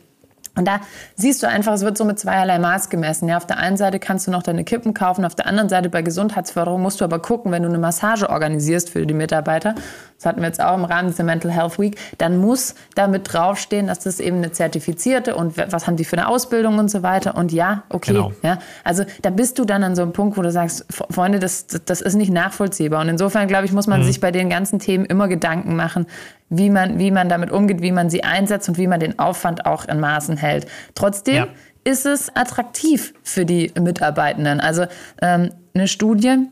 Und 0.58 0.67
da 0.67 0.82
siehst 1.15 1.41
du 1.43 1.48
einfach, 1.48 1.74
es 1.74 1.84
wird 1.84 1.98
so 1.98 2.04
mit 2.04 2.20
zweierlei 2.20 2.60
Maß 2.60 2.89
gemessen. 2.89 3.30
Ja, 3.30 3.38
auf 3.38 3.48
der 3.48 3.58
einen 3.58 3.78
Seite 3.78 4.00
kannst 4.00 4.28
du 4.28 4.32
noch 4.32 4.43
deine 4.43 4.63
Kippen 4.63 4.93
kaufen, 4.93 5.24
auf 5.24 5.36
der 5.36 5.48
anderen 5.48 5.70
Seite 5.70 5.89
bei 5.89 6.02
Gesundheitsförderung 6.02 6.82
musst 6.82 7.00
du 7.00 7.06
aber 7.06 7.20
gucken, 7.20 7.52
wenn 7.52 7.63
du 7.63 7.70
eine 7.70 7.78
Massage 7.78 8.30
organisierst 8.30 8.89
für 8.89 9.06
die 9.06 9.13
Mitarbeiter, 9.13 9.76
das 10.17 10.26
hatten 10.26 10.41
wir 10.41 10.48
jetzt 10.48 10.62
auch 10.62 10.76
im 10.76 10.84
Rahmen 10.84 11.10
dieser 11.10 11.24
Mental 11.24 11.52
Health 11.52 11.78
Week, 11.80 11.98
dann 12.17 12.38
muss 12.38 12.74
damit 12.96 13.32
draufstehen, 13.32 13.88
dass 13.88 14.00
das 14.00 14.20
eben 14.20 14.38
eine 14.38 14.52
zertifizierte 14.52 15.36
und 15.36 15.58
was 15.58 15.86
haben 15.86 15.96
die 15.96 16.06
für 16.06 16.17
eine 16.17 16.28
Ausbildung 16.28 16.80
und 16.80 16.89
so 16.89 17.04
weiter. 17.04 17.36
Und 17.36 17.52
ja, 17.52 17.84
okay. 17.89 18.13
Genau. 18.13 18.32
Ja, 18.41 18.58
also 18.84 19.04
da 19.22 19.30
bist 19.30 19.60
du 19.60 19.65
dann 19.65 19.84
an 19.84 19.96
so 19.96 20.02
einem 20.02 20.13
Punkt, 20.13 20.38
wo 20.38 20.41
du 20.41 20.52
sagst, 20.52 20.86
Freunde, 20.89 21.39
das, 21.39 21.67
das 21.67 22.02
ist 22.02 22.15
nicht 22.15 22.32
nachvollziehbar. 22.32 23.02
Und 23.02 23.10
insofern, 23.10 23.48
glaube 23.48 23.65
ich, 23.65 23.72
muss 23.72 23.86
man 23.86 24.02
mhm. 24.02 24.06
sich 24.06 24.20
bei 24.20 24.32
den 24.32 24.50
ganzen 24.50 24.80
Themen 24.80 25.06
immer 25.06 25.28
Gedanken 25.28 25.76
machen, 25.76 26.08
wie 26.49 26.69
man, 26.69 26.99
wie 26.99 27.12
man 27.12 27.29
damit 27.29 27.51
umgeht, 27.51 27.81
wie 27.81 27.91
man 27.91 28.10
sie 28.10 28.23
einsetzt 28.23 28.69
und 28.69 28.77
wie 28.77 28.88
man 28.88 28.99
den 28.99 29.19
Aufwand 29.19 29.65
auch 29.65 29.86
in 29.86 29.99
Maßen 29.99 30.38
hält. 30.38 30.67
Trotzdem 30.95 31.36
ja. 31.36 31.47
ist 31.83 32.05
es 32.05 32.36
attraktiv 32.36 33.13
für 33.23 33.45
die 33.45 33.71
Mitarbeitenden. 33.79 34.60
Also 34.60 34.86
ähm, 35.21 35.51
eine 35.73 35.88
Studie 35.88 36.47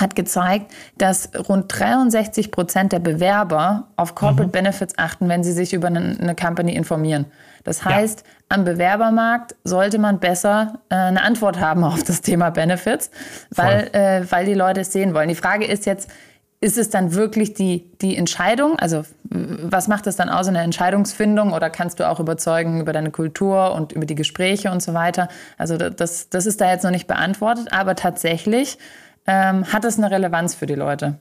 hat 0.00 0.14
gezeigt, 0.14 0.72
dass 0.98 1.30
rund 1.48 1.66
63 1.68 2.50
Prozent 2.50 2.92
der 2.92 2.98
Bewerber 2.98 3.88
auf 3.96 4.14
Corporate 4.14 4.48
mhm. 4.48 4.52
Benefits 4.52 4.94
achten, 4.98 5.28
wenn 5.28 5.42
sie 5.42 5.52
sich 5.52 5.72
über 5.72 5.86
eine, 5.86 6.16
eine 6.20 6.34
Company 6.34 6.74
informieren. 6.74 7.26
Das 7.64 7.84
heißt, 7.84 8.20
ja. 8.20 8.26
am 8.50 8.64
Bewerbermarkt 8.64 9.56
sollte 9.64 9.98
man 9.98 10.20
besser 10.20 10.80
äh, 10.90 10.94
eine 10.94 11.22
Antwort 11.22 11.58
haben 11.58 11.82
auf 11.82 12.02
das 12.04 12.20
Thema 12.20 12.50
Benefits, 12.50 13.10
weil, 13.54 13.88
äh, 13.92 14.30
weil 14.30 14.44
die 14.44 14.54
Leute 14.54 14.82
es 14.82 14.92
sehen 14.92 15.14
wollen. 15.14 15.28
Die 15.28 15.34
Frage 15.34 15.64
ist 15.64 15.86
jetzt, 15.86 16.10
ist 16.66 16.78
es 16.78 16.90
dann 16.90 17.14
wirklich 17.14 17.54
die, 17.54 17.88
die 18.02 18.16
Entscheidung? 18.16 18.76
Also 18.76 19.04
was 19.22 19.86
macht 19.86 20.08
es 20.08 20.16
dann 20.16 20.28
aus 20.28 20.48
in 20.48 20.54
der 20.54 20.64
Entscheidungsfindung? 20.64 21.52
Oder 21.52 21.70
kannst 21.70 22.00
du 22.00 22.08
auch 22.08 22.18
überzeugen 22.18 22.80
über 22.80 22.92
deine 22.92 23.12
Kultur 23.12 23.72
und 23.72 23.92
über 23.92 24.04
die 24.04 24.16
Gespräche 24.16 24.72
und 24.72 24.82
so 24.82 24.92
weiter? 24.92 25.28
Also 25.58 25.76
das, 25.76 26.28
das 26.28 26.44
ist 26.44 26.60
da 26.60 26.68
jetzt 26.68 26.82
noch 26.82 26.90
nicht 26.90 27.06
beantwortet, 27.06 27.72
aber 27.72 27.94
tatsächlich 27.94 28.78
ähm, 29.28 29.72
hat 29.72 29.84
es 29.84 29.96
eine 29.96 30.10
Relevanz 30.10 30.56
für 30.56 30.66
die 30.66 30.74
Leute. 30.74 31.18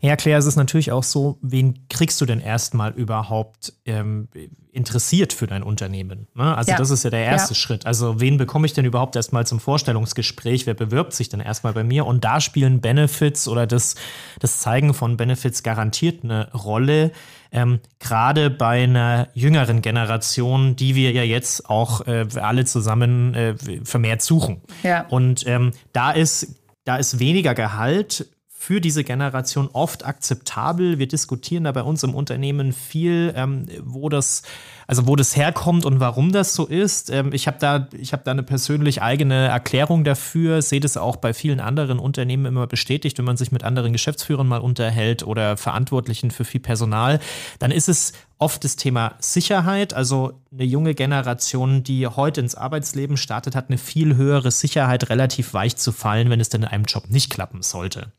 Ja, 0.00 0.16
Claire, 0.16 0.38
es 0.38 0.46
ist 0.46 0.56
natürlich 0.56 0.92
auch 0.92 1.02
so, 1.02 1.38
wen 1.42 1.86
kriegst 1.88 2.20
du 2.20 2.26
denn 2.26 2.40
erstmal 2.40 2.92
überhaupt 2.92 3.72
ähm, 3.84 4.28
interessiert 4.72 5.32
für 5.32 5.46
dein 5.46 5.62
Unternehmen? 5.62 6.26
Ne? 6.34 6.56
Also 6.56 6.72
ja. 6.72 6.76
das 6.76 6.90
ist 6.90 7.04
ja 7.04 7.10
der 7.10 7.24
erste 7.24 7.54
ja. 7.54 7.54
Schritt. 7.54 7.86
Also 7.86 8.20
wen 8.20 8.36
bekomme 8.36 8.66
ich 8.66 8.72
denn 8.72 8.84
überhaupt 8.84 9.16
erstmal 9.16 9.46
zum 9.46 9.60
Vorstellungsgespräch? 9.60 10.66
Wer 10.66 10.74
bewirbt 10.74 11.12
sich 11.12 11.28
denn 11.28 11.40
erstmal 11.40 11.72
bei 11.72 11.84
mir? 11.84 12.06
Und 12.06 12.24
da 12.24 12.40
spielen 12.40 12.80
Benefits 12.80 13.48
oder 13.48 13.66
das, 13.66 13.94
das 14.38 14.60
Zeigen 14.60 14.94
von 14.94 15.16
Benefits 15.16 15.62
garantiert 15.62 16.24
eine 16.24 16.52
Rolle. 16.52 17.12
Ähm, 17.52 17.80
Gerade 17.98 18.50
bei 18.50 18.84
einer 18.84 19.28
jüngeren 19.34 19.82
Generation, 19.82 20.76
die 20.76 20.94
wir 20.94 21.12
ja 21.12 21.22
jetzt 21.22 21.68
auch 21.68 22.06
äh, 22.06 22.26
alle 22.40 22.64
zusammen 22.64 23.34
äh, 23.34 23.54
vermehrt 23.84 24.22
suchen. 24.22 24.62
Ja. 24.82 25.06
Und 25.08 25.46
ähm, 25.46 25.72
da 25.92 26.10
ist 26.12 26.56
da 26.84 26.96
ist 26.96 27.18
weniger 27.18 27.54
Gehalt 27.54 28.26
für 28.70 28.80
diese 28.80 29.02
Generation 29.02 29.68
oft 29.72 30.06
akzeptabel. 30.06 31.00
Wir 31.00 31.08
diskutieren 31.08 31.64
da 31.64 31.72
bei 31.72 31.82
uns 31.82 32.04
im 32.04 32.14
Unternehmen 32.14 32.72
viel, 32.72 33.32
ähm, 33.34 33.66
wo 33.82 34.08
das 34.08 34.42
also 34.86 35.06
wo 35.06 35.14
das 35.14 35.36
herkommt 35.36 35.84
und 35.84 35.98
warum 35.98 36.30
das 36.30 36.54
so 36.54 36.66
ist. 36.66 37.10
Ähm, 37.10 37.32
ich 37.32 37.48
habe 37.48 37.58
da, 37.60 37.88
ich 37.96 38.12
habe 38.12 38.22
da 38.24 38.30
eine 38.30 38.44
persönlich 38.44 39.02
eigene 39.02 39.46
Erklärung 39.46 40.04
dafür, 40.04 40.62
sehe 40.62 40.80
das 40.80 40.96
auch 40.96 41.16
bei 41.16 41.32
vielen 41.32 41.58
anderen 41.58 41.98
Unternehmen 41.98 42.46
immer 42.46 42.68
bestätigt, 42.68 43.18
wenn 43.18 43.24
man 43.24 43.36
sich 43.36 43.50
mit 43.50 43.64
anderen 43.64 43.92
Geschäftsführern 43.92 44.46
mal 44.46 44.60
unterhält 44.60 45.24
oder 45.24 45.56
Verantwortlichen 45.56 46.30
für 46.30 46.44
viel 46.44 46.60
Personal, 46.60 47.18
dann 47.58 47.70
ist 47.72 47.88
es 47.88 48.12
oft 48.40 48.64
das 48.64 48.76
Thema 48.76 49.14
Sicherheit. 49.20 49.94
Also 49.94 50.40
eine 50.52 50.64
junge 50.64 50.94
Generation, 50.94 51.84
die 51.84 52.06
heute 52.06 52.40
ins 52.40 52.54
Arbeitsleben 52.54 53.16
startet, 53.16 53.54
hat 53.54 53.68
eine 53.68 53.78
viel 53.78 54.16
höhere 54.16 54.50
Sicherheit, 54.50 55.08
relativ 55.10 55.54
weich 55.54 55.76
zu 55.76 55.92
fallen, 55.92 56.30
wenn 56.30 56.40
es 56.40 56.48
denn 56.48 56.62
in 56.62 56.68
einem 56.68 56.84
Job 56.84 57.04
nicht 57.08 57.30
klappen 57.30 57.62
sollte. 57.62 58.12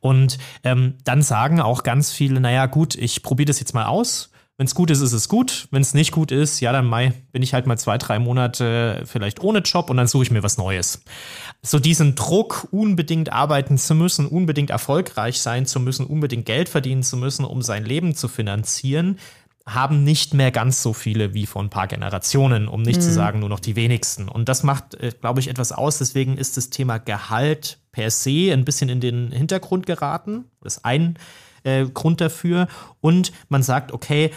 Und 0.00 0.38
ähm, 0.62 0.94
dann 1.04 1.22
sagen 1.22 1.60
auch 1.60 1.82
ganz 1.82 2.12
viele, 2.12 2.40
naja 2.40 2.66
gut, 2.66 2.94
ich 2.94 3.22
probiere 3.22 3.46
das 3.46 3.60
jetzt 3.60 3.74
mal 3.74 3.86
aus 3.86 4.32
wenn 4.58 4.66
es 4.66 4.74
gut 4.74 4.90
ist, 4.90 5.00
ist 5.00 5.12
es 5.12 5.28
gut. 5.28 5.66
Wenn 5.70 5.82
es 5.82 5.94
nicht 5.94 6.12
gut 6.12 6.30
ist, 6.30 6.60
ja, 6.60 6.70
dann 6.72 6.86
Mai 6.86 7.14
bin 7.32 7.42
ich 7.42 7.54
halt 7.54 7.66
mal 7.66 7.78
zwei, 7.78 7.96
drei 7.96 8.18
Monate 8.18 9.02
vielleicht 9.06 9.42
ohne 9.42 9.58
Job 9.58 9.88
und 9.88 9.96
dann 9.96 10.06
suche 10.06 10.24
ich 10.24 10.30
mir 10.30 10.42
was 10.42 10.58
Neues. 10.58 11.02
So 11.62 11.78
diesen 11.78 12.14
Druck, 12.14 12.68
unbedingt 12.70 13.32
arbeiten 13.32 13.78
zu 13.78 13.94
müssen, 13.94 14.26
unbedingt 14.26 14.70
erfolgreich 14.70 15.40
sein 15.40 15.64
zu 15.64 15.80
müssen, 15.80 16.06
unbedingt 16.06 16.44
Geld 16.44 16.68
verdienen 16.68 17.02
zu 17.02 17.16
müssen, 17.16 17.44
um 17.44 17.62
sein 17.62 17.84
Leben 17.84 18.14
zu 18.14 18.28
finanzieren, 18.28 19.18
haben 19.66 20.04
nicht 20.04 20.34
mehr 20.34 20.50
ganz 20.50 20.82
so 20.82 20.92
viele 20.92 21.34
wie 21.34 21.46
vor 21.46 21.62
ein 21.62 21.70
paar 21.70 21.86
Generationen, 21.86 22.68
um 22.68 22.82
nicht 22.82 22.96
mhm. 22.96 23.02
zu 23.02 23.12
sagen 23.12 23.40
nur 23.40 23.48
noch 23.48 23.60
die 23.60 23.76
wenigsten. 23.76 24.28
Und 24.28 24.48
das 24.48 24.62
macht, 24.62 24.94
äh, 24.94 25.12
glaube 25.20 25.40
ich, 25.40 25.48
etwas 25.48 25.72
aus. 25.72 25.98
Deswegen 25.98 26.36
ist 26.36 26.56
das 26.56 26.70
Thema 26.70 26.98
Gehalt 26.98 27.78
per 27.92 28.10
se 28.10 28.52
ein 28.52 28.64
bisschen 28.64 28.88
in 28.88 29.00
den 29.00 29.30
Hintergrund 29.30 29.86
geraten. 29.86 30.46
Das 30.62 30.76
ist 30.78 30.84
ein 30.84 31.18
äh, 31.64 31.86
Grund 31.86 32.20
dafür. 32.20 32.66
Und 33.00 33.32
man 33.48 33.62
sagt, 33.62 33.92
okay, 33.92 34.32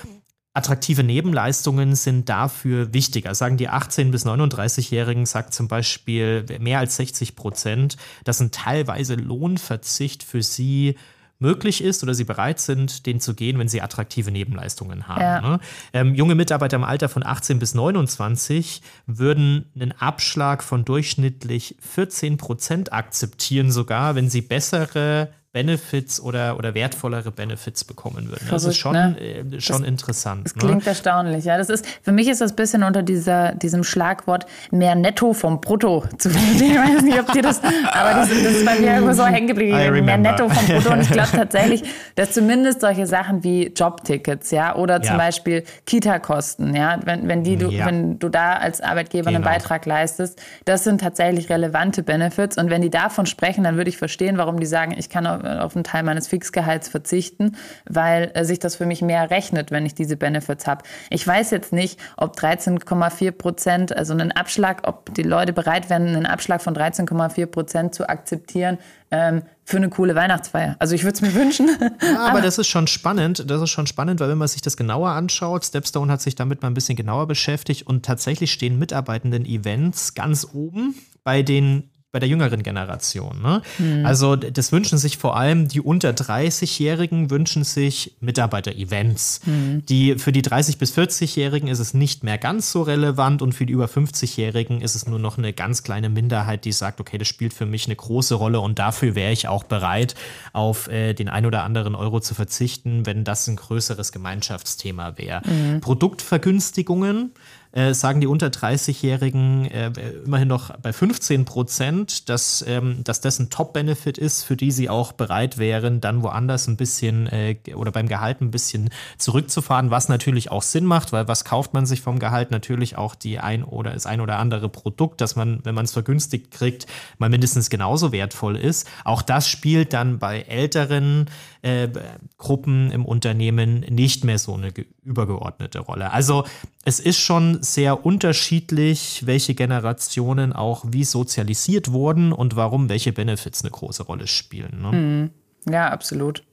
attraktive 0.54 1.04
Nebenleistungen 1.04 1.96
sind 1.96 2.30
dafür 2.30 2.94
wichtiger. 2.94 3.36
Sagen 3.36 3.58
die 3.58 3.70
18- 3.70 4.12
bis 4.12 4.26
39-Jährigen, 4.26 5.26
sagt 5.26 5.54
zum 5.54 5.68
Beispiel 5.68 6.46
mehr 6.60 6.80
als 6.80 6.96
60 6.96 7.36
Prozent, 7.36 7.98
dass 8.24 8.40
ein 8.40 8.52
teilweise 8.52 9.16
Lohnverzicht 9.16 10.24
für 10.24 10.42
sie 10.42 10.96
möglich 11.39 11.84
ist 11.84 12.04
oder 12.04 12.13
sie 12.13 12.24
bereit 12.24 12.60
sind, 12.60 13.06
den 13.06 13.19
zu 13.19 13.34
gehen, 13.34 13.60
wenn 13.60 13.67
sie 13.67 13.82
attraktive 13.82 14.32
Nebenleistungen 14.32 15.08
haben. 15.08 15.21
Ja. 15.21 15.41
Ne? 15.41 15.60
Ähm, 15.93 16.15
junge 16.15 16.36
Mitarbeiter 16.36 16.78
im 16.78 16.84
Alter 16.84 17.10
von 17.10 17.26
18 17.26 17.60
bis 17.60 17.74
29 17.74 18.82
würden 19.06 19.71
einen 19.76 19.91
Abschlag 19.93 20.63
von 20.63 20.86
durchschnittlich 20.86 21.76
14 21.80 22.38
Prozent 22.38 22.93
akzeptieren, 22.93 23.71
sogar 23.71 24.15
wenn 24.15 24.30
sie 24.30 24.41
bessere 24.41 25.30
Benefits 25.56 26.20
oder, 26.20 26.58
oder 26.58 26.74
wertvollere 26.74 27.32
Benefits 27.32 27.86
bekommen 27.86 28.28
würden. 28.28 28.46
Das 28.52 28.65
ist 28.65 28.76
schon, 28.76 28.91
ne? 28.91 29.15
äh, 29.18 29.62
schon 29.62 29.84
das, 29.84 29.88
interessant. 29.88 30.44
Das 30.44 30.56
ne? 30.58 30.60
klingt 30.60 30.86
erstaunlich. 30.86 31.46
Ja, 31.46 31.58
das 31.58 31.70
ist, 31.70 31.88
für 32.02 32.12
mich 32.12 32.28
ist 32.28 32.41
das 32.41 32.52
ein 32.52 32.56
bisschen 32.58 32.84
unter 32.84 33.04
dieser, 33.04 33.54
diesem 33.54 33.86
Schlagwort 33.86 34.48
mehr 34.72 34.96
Netto 34.96 35.32
vom 35.32 35.62
Brutto 35.62 36.04
zu. 36.18 36.30
Ich 36.30 36.62
weiß 36.62 37.03
nicht, 37.03 37.18
ob 37.18 37.32
dir 37.32 37.41
das, 37.41 37.62
aber 37.64 38.16
das, 38.16 38.28
das 38.28 38.38
ist 38.38 38.66
bei 38.66 38.80
mir 38.80 38.95
irgendwo 38.95 39.14
so 39.14 39.26
hängen 39.26 39.47
geblieben. 39.47 40.03
Mehr 40.03 40.18
Netto 40.18 40.49
vom 40.49 40.66
Brutto. 40.66 40.91
Und 40.91 40.99
ich 40.99 41.10
glaube 41.10 41.30
tatsächlich, 41.32 41.84
dass 42.16 42.32
zumindest 42.32 42.82
solche 42.82 43.08
Sachen 43.08 43.45
wie 43.45 43.68
Jobtickets, 43.68 44.51
ja, 44.51 44.76
oder 44.76 45.01
zum 45.01 45.14
ja. 45.14 45.18
Beispiel 45.18 45.64
Kita-Kosten, 45.86 46.76
ja, 46.76 46.99
wenn, 47.06 47.30
wenn 47.30 47.45
die 47.45 47.56
du, 47.56 47.70
ja. 47.70 47.86
wenn 47.86 48.20
du 48.20 48.28
da 48.28 48.56
als 48.56 48.82
Arbeitgeber 48.82 49.32
genau. 49.32 49.38
einen 49.38 49.45
Beitrag 49.45 49.86
leistest, 49.86 50.38
das 50.66 50.84
sind 50.84 50.99
tatsächlich 50.99 51.49
relevante 51.49 52.03
Benefits. 52.03 52.58
Und 52.58 52.70
wenn 52.70 52.82
die 52.82 52.89
davon 52.89 53.26
sprechen, 53.26 53.64
dann 53.64 53.78
würde 53.78 53.89
ich 53.89 53.97
verstehen, 53.97 54.38
warum 54.38 54.60
die 54.60 54.66
sagen, 54.66 54.93
ich 54.97 55.10
kann 55.10 55.45
auf 55.46 55.76
einen 55.76 55.84
Teil 55.84 56.04
meines 56.04 56.28
Fixgehalts 56.28 56.89
verzichten, 56.89 57.56
weil 57.88 58.32
äh, 58.34 58.46
sich 58.46 58.60
das 58.60 58.76
für 58.76 58.86
mich 58.86 59.02
mehr 59.02 59.30
rechnet, 59.30 59.72
wenn 59.72 59.86
ich 59.86 59.96
diese 59.96 60.18
Benefits 60.18 60.68
habe. 60.68 60.84
Ich 61.10 61.26
weiß 61.26 61.52
jetzt 61.52 61.74
nicht, 61.74 62.00
ob 62.18 62.38
13,4 62.38 63.32
Prozent, 63.32 63.96
also 63.96 64.14
einen 64.14 64.32
Abschlag, 64.32 64.88
ob 64.88 65.14
die 65.14 65.24
Leute 65.24 65.54
bereit 65.54 65.89
wären, 65.89 66.08
einen 66.08 66.26
Abschlag 66.26 66.62
von 66.62 66.76
13,4 66.76 67.46
Prozent 67.46 67.96
zu 67.96 68.10
akzeptieren, 68.10 68.78
ähm, 69.12 69.43
für 69.64 69.78
eine 69.78 69.89
coole 69.89 70.16
Weihnachtsfeier. 70.16 70.76
Also 70.80 70.93
ich 70.93 71.04
würde 71.04 71.16
es 71.16 71.22
mir 71.22 71.34
wünschen. 71.34 71.70
Ja, 71.80 71.89
aber, 72.18 72.30
aber, 72.30 72.41
das 72.41 72.58
ist 72.58 72.68
schon 72.68 72.88
spannend. 72.88 73.50
Das 73.50 73.62
ist 73.62 73.70
schon 73.70 73.88
spannend, 73.88 74.20
weil 74.20 74.30
wenn 74.30 74.38
man 74.38 74.48
sich 74.48 74.62
das 74.62 74.78
genauer 74.78 75.10
anschaut, 75.10 75.66
Stepstone 75.66 76.12
hat 76.12 76.22
sich 76.22 76.36
damit 76.36 76.62
mal 76.62 76.70
ein 76.70 76.74
bisschen 76.74 76.96
genauer 76.96 77.28
beschäftigt 77.28 77.88
und 77.88 78.06
tatsächlich 78.06 78.52
stehen 78.52 78.78
mitarbeitenden 78.78 79.46
Events 79.46 80.14
ganz 80.14 80.48
oben 80.54 80.96
bei 81.24 81.41
den 81.41 81.89
bei 82.16 82.20
der 82.20 82.30
jüngeren 82.30 82.63
Generation. 82.63 83.41
Ne? 83.41 83.61
Mhm. 83.78 84.05
Also 84.05 84.38
das 84.38 84.72
wünschen 84.72 84.97
sich 84.97 85.18
vor 85.18 85.36
allem 85.36 85.68
die 85.68 85.82
unter 85.82 86.11
30-Jährigen 86.11 87.30
wünschen 87.30 87.66
sich 87.66 88.16
Mitarbeiter-Events. 88.22 89.41
Mhm. 89.45 89.86
Die 89.88 90.18
für 90.18 90.32
die 90.32 90.41
30 90.41 90.78
bis 90.78 90.97
40-Jährigen 90.97 91.68
ist 91.68 91.80
es 91.80 91.93
nicht 91.93 92.24
mehr 92.24 92.38
ganz 92.38 92.72
so 92.72 92.84
relevant 92.84 93.41
und 93.41 93.51
für 93.51 93.66
die 93.66 93.74
über 93.74 93.88
50-Jährigen 93.88 94.80
ist 94.80 94.95
es 94.95 95.05
nur 95.07 95.20
noch 95.20 95.38
eine 95.38 95.51
ganz 95.51 95.84
kleine 95.84 96.07
Minderheit, 96.07 96.63
die 96.63 96.72
sagt, 96.72 97.01
okay, 97.01 97.18
das 97.18 97.28
spielt 97.28 97.53
für 97.53 97.66
mich 97.66 97.86
eine 97.88 97.97
große 97.97 98.36
Rolle 98.36 98.61
und 98.61 98.80
dafür 98.80 99.13
wäre 99.16 99.34
ich 99.34 99.49
auch 99.49 99.66
bereit, 99.66 100.16
auf 100.53 100.88
äh, 100.88 101.13
den 101.13 101.28
ein 101.28 101.45
oder 101.45 101.63
anderen 101.63 101.95
Euro 101.95 102.22
zu 102.22 102.34
verzichten, 102.34 103.05
wenn 103.05 103.26
das 103.26 103.45
ein 103.47 103.57
größeres 103.57 104.13
Gemeinschaftsthema 104.13 105.18
wäre. 105.18 105.41
Mhm. 105.45 105.82
Produktvergünstigungen 105.82 107.34
äh, 107.76 107.93
sagen 107.93 108.21
die 108.21 108.28
unter 108.28 108.47
30-Jährigen 108.47 109.65
äh, 109.65 109.91
immerhin 110.26 110.47
noch 110.47 110.76
bei 110.78 110.93
15 110.93 111.43
Prozent, 111.43 112.30
dass, 112.30 112.63
ähm, 112.65 113.03
dass 113.03 113.19
das 113.19 113.38
ein 113.38 113.49
Top-Benefit 113.49 114.17
ist, 114.17 114.43
für 114.43 114.55
die 114.55 114.71
sie 114.71 114.89
auch 114.89 115.11
bereit 115.11 115.57
wären, 115.57 115.99
dann 115.99 116.23
woanders 116.23 116.67
ein 116.67 116.78
bisschen 116.78 117.28
äh, 117.28 117.57
oder 117.76 117.91
beim 117.91 118.07
Gehalt 118.07 118.39
ein 118.39 118.49
bisschen 118.49 118.89
zurückzufahren, 119.17 119.91
was 119.91 120.07
natürlich 120.07 120.51
auch 120.51 120.63
Sinn 120.63 120.86
macht, 120.86 121.11
weil 121.11 121.28
was 121.28 121.43
kauft 121.43 121.73
man 121.73 121.86
sich 121.86 121.99
vom 121.99 122.17
Gehalt? 122.17 122.49
Natürlich 122.49 122.97
auch 122.97 123.13
die 123.13 123.39
ein 123.39 123.63
oder 123.63 123.91
das 123.91 124.05
ein 124.05 124.21
oder 124.21 124.39
andere 124.39 124.69
Produkt, 124.69 125.19
dass 125.19 125.36
man, 125.36 125.59
wenn 125.65 125.76
man 125.76 125.84
es 125.84 125.91
vergünstigt 125.91 126.51
kriegt, 126.51 126.88
mal 127.17 127.30
mindestens 127.30 127.69
genauso 127.69 128.13
wertvoll 128.13 128.55
ist. 128.55 128.88
Auch 129.03 129.21
das 129.21 129.49
spielt 129.49 129.91
dann 129.91 130.17
bei 130.17 130.43
älteren 130.43 131.26
äh, 131.66 131.89
Gruppen 132.38 132.91
im 132.91 133.05
Unternehmen 133.05 133.80
nicht 133.89 134.24
mehr 134.24 134.38
so 134.38 134.53
eine 134.53 134.72
übergeordnete 135.03 135.80
Rolle. 135.80 136.11
Also 136.11 136.45
es 136.86 136.99
ist 136.99 137.20
schon 137.20 137.63
sehr 137.63 138.05
unterschiedlich, 138.05 139.24
welche 139.26 139.55
Generationen 139.55 140.53
auch 140.53 140.86
wie 140.88 141.03
sozialisiert 141.03 141.91
wurden 141.91 142.32
und 142.32 142.55
warum 142.55 142.88
welche 142.88 143.13
Benefits 143.13 143.63
eine 143.63 143.72
große 143.72 144.03
Rolle 144.03 144.28
spielen. 144.28 144.82
Ne? 144.82 144.91
Mhm. 144.91 145.74
Ja, 145.74 145.89
absolut. 145.89 146.43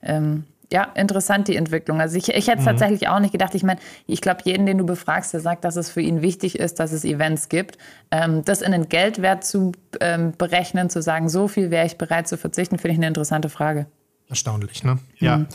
Ähm, 0.00 0.44
ja, 0.72 0.84
interessant 0.94 1.48
die 1.48 1.56
Entwicklung. 1.56 2.00
Also 2.00 2.16
ich, 2.16 2.28
ich 2.28 2.46
hätte 2.46 2.58
es 2.58 2.64
mhm. 2.64 2.70
tatsächlich 2.70 3.08
auch 3.08 3.18
nicht 3.18 3.32
gedacht. 3.32 3.56
Ich 3.56 3.64
meine, 3.64 3.80
ich 4.06 4.20
glaube, 4.20 4.42
jeden, 4.44 4.64
den 4.64 4.78
du 4.78 4.86
befragst, 4.86 5.34
der 5.34 5.40
sagt, 5.40 5.64
dass 5.64 5.74
es 5.74 5.90
für 5.90 6.00
ihn 6.00 6.22
wichtig 6.22 6.56
ist, 6.56 6.78
dass 6.78 6.92
es 6.92 7.04
Events 7.04 7.48
gibt. 7.48 7.78
Ähm, 8.12 8.44
das 8.44 8.62
in 8.62 8.70
den 8.70 8.88
Geldwert 8.88 9.44
zu 9.44 9.72
ähm, 10.00 10.32
berechnen, 10.38 10.88
zu 10.88 11.02
sagen, 11.02 11.28
so 11.28 11.48
viel 11.48 11.72
wäre 11.72 11.84
ich 11.84 11.98
bereit 11.98 12.28
zu 12.28 12.36
verzichten, 12.36 12.78
finde 12.78 12.92
ich 12.92 12.98
eine 12.98 13.08
interessante 13.08 13.48
Frage. 13.48 13.86
Erstaunlich, 14.28 14.82
ne? 14.84 14.98
Ja. 15.18 15.38
Mhm. 15.38 15.46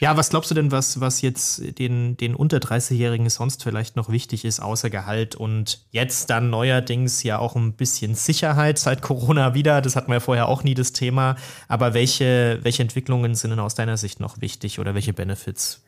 Ja, 0.00 0.16
was 0.16 0.30
glaubst 0.30 0.50
du 0.50 0.54
denn, 0.54 0.70
was, 0.70 1.00
was 1.00 1.22
jetzt 1.22 1.78
den, 1.78 2.16
den 2.16 2.34
unter 2.34 2.58
30-Jährigen 2.58 3.30
sonst 3.30 3.62
vielleicht 3.62 3.96
noch 3.96 4.08
wichtig 4.10 4.44
ist, 4.44 4.60
außer 4.60 4.90
Gehalt 4.90 5.34
und 5.36 5.86
jetzt 5.92 6.30
dann 6.30 6.50
neuerdings 6.50 7.22
ja 7.22 7.38
auch 7.38 7.54
ein 7.56 7.72
bisschen 7.74 8.14
Sicherheit 8.14 8.78
seit 8.78 9.02
Corona 9.02 9.54
wieder? 9.54 9.80
Das 9.80 9.96
hatten 9.96 10.08
wir 10.08 10.16
ja 10.16 10.20
vorher 10.20 10.48
auch 10.48 10.64
nie 10.64 10.74
das 10.74 10.92
Thema. 10.92 11.36
Aber 11.68 11.94
welche, 11.94 12.58
welche 12.62 12.82
Entwicklungen 12.82 13.34
sind 13.34 13.50
denn 13.50 13.60
aus 13.60 13.76
deiner 13.76 13.96
Sicht 13.96 14.20
noch 14.20 14.40
wichtig 14.40 14.78
oder 14.78 14.94
welche 14.94 15.12
Benefits? 15.12 15.83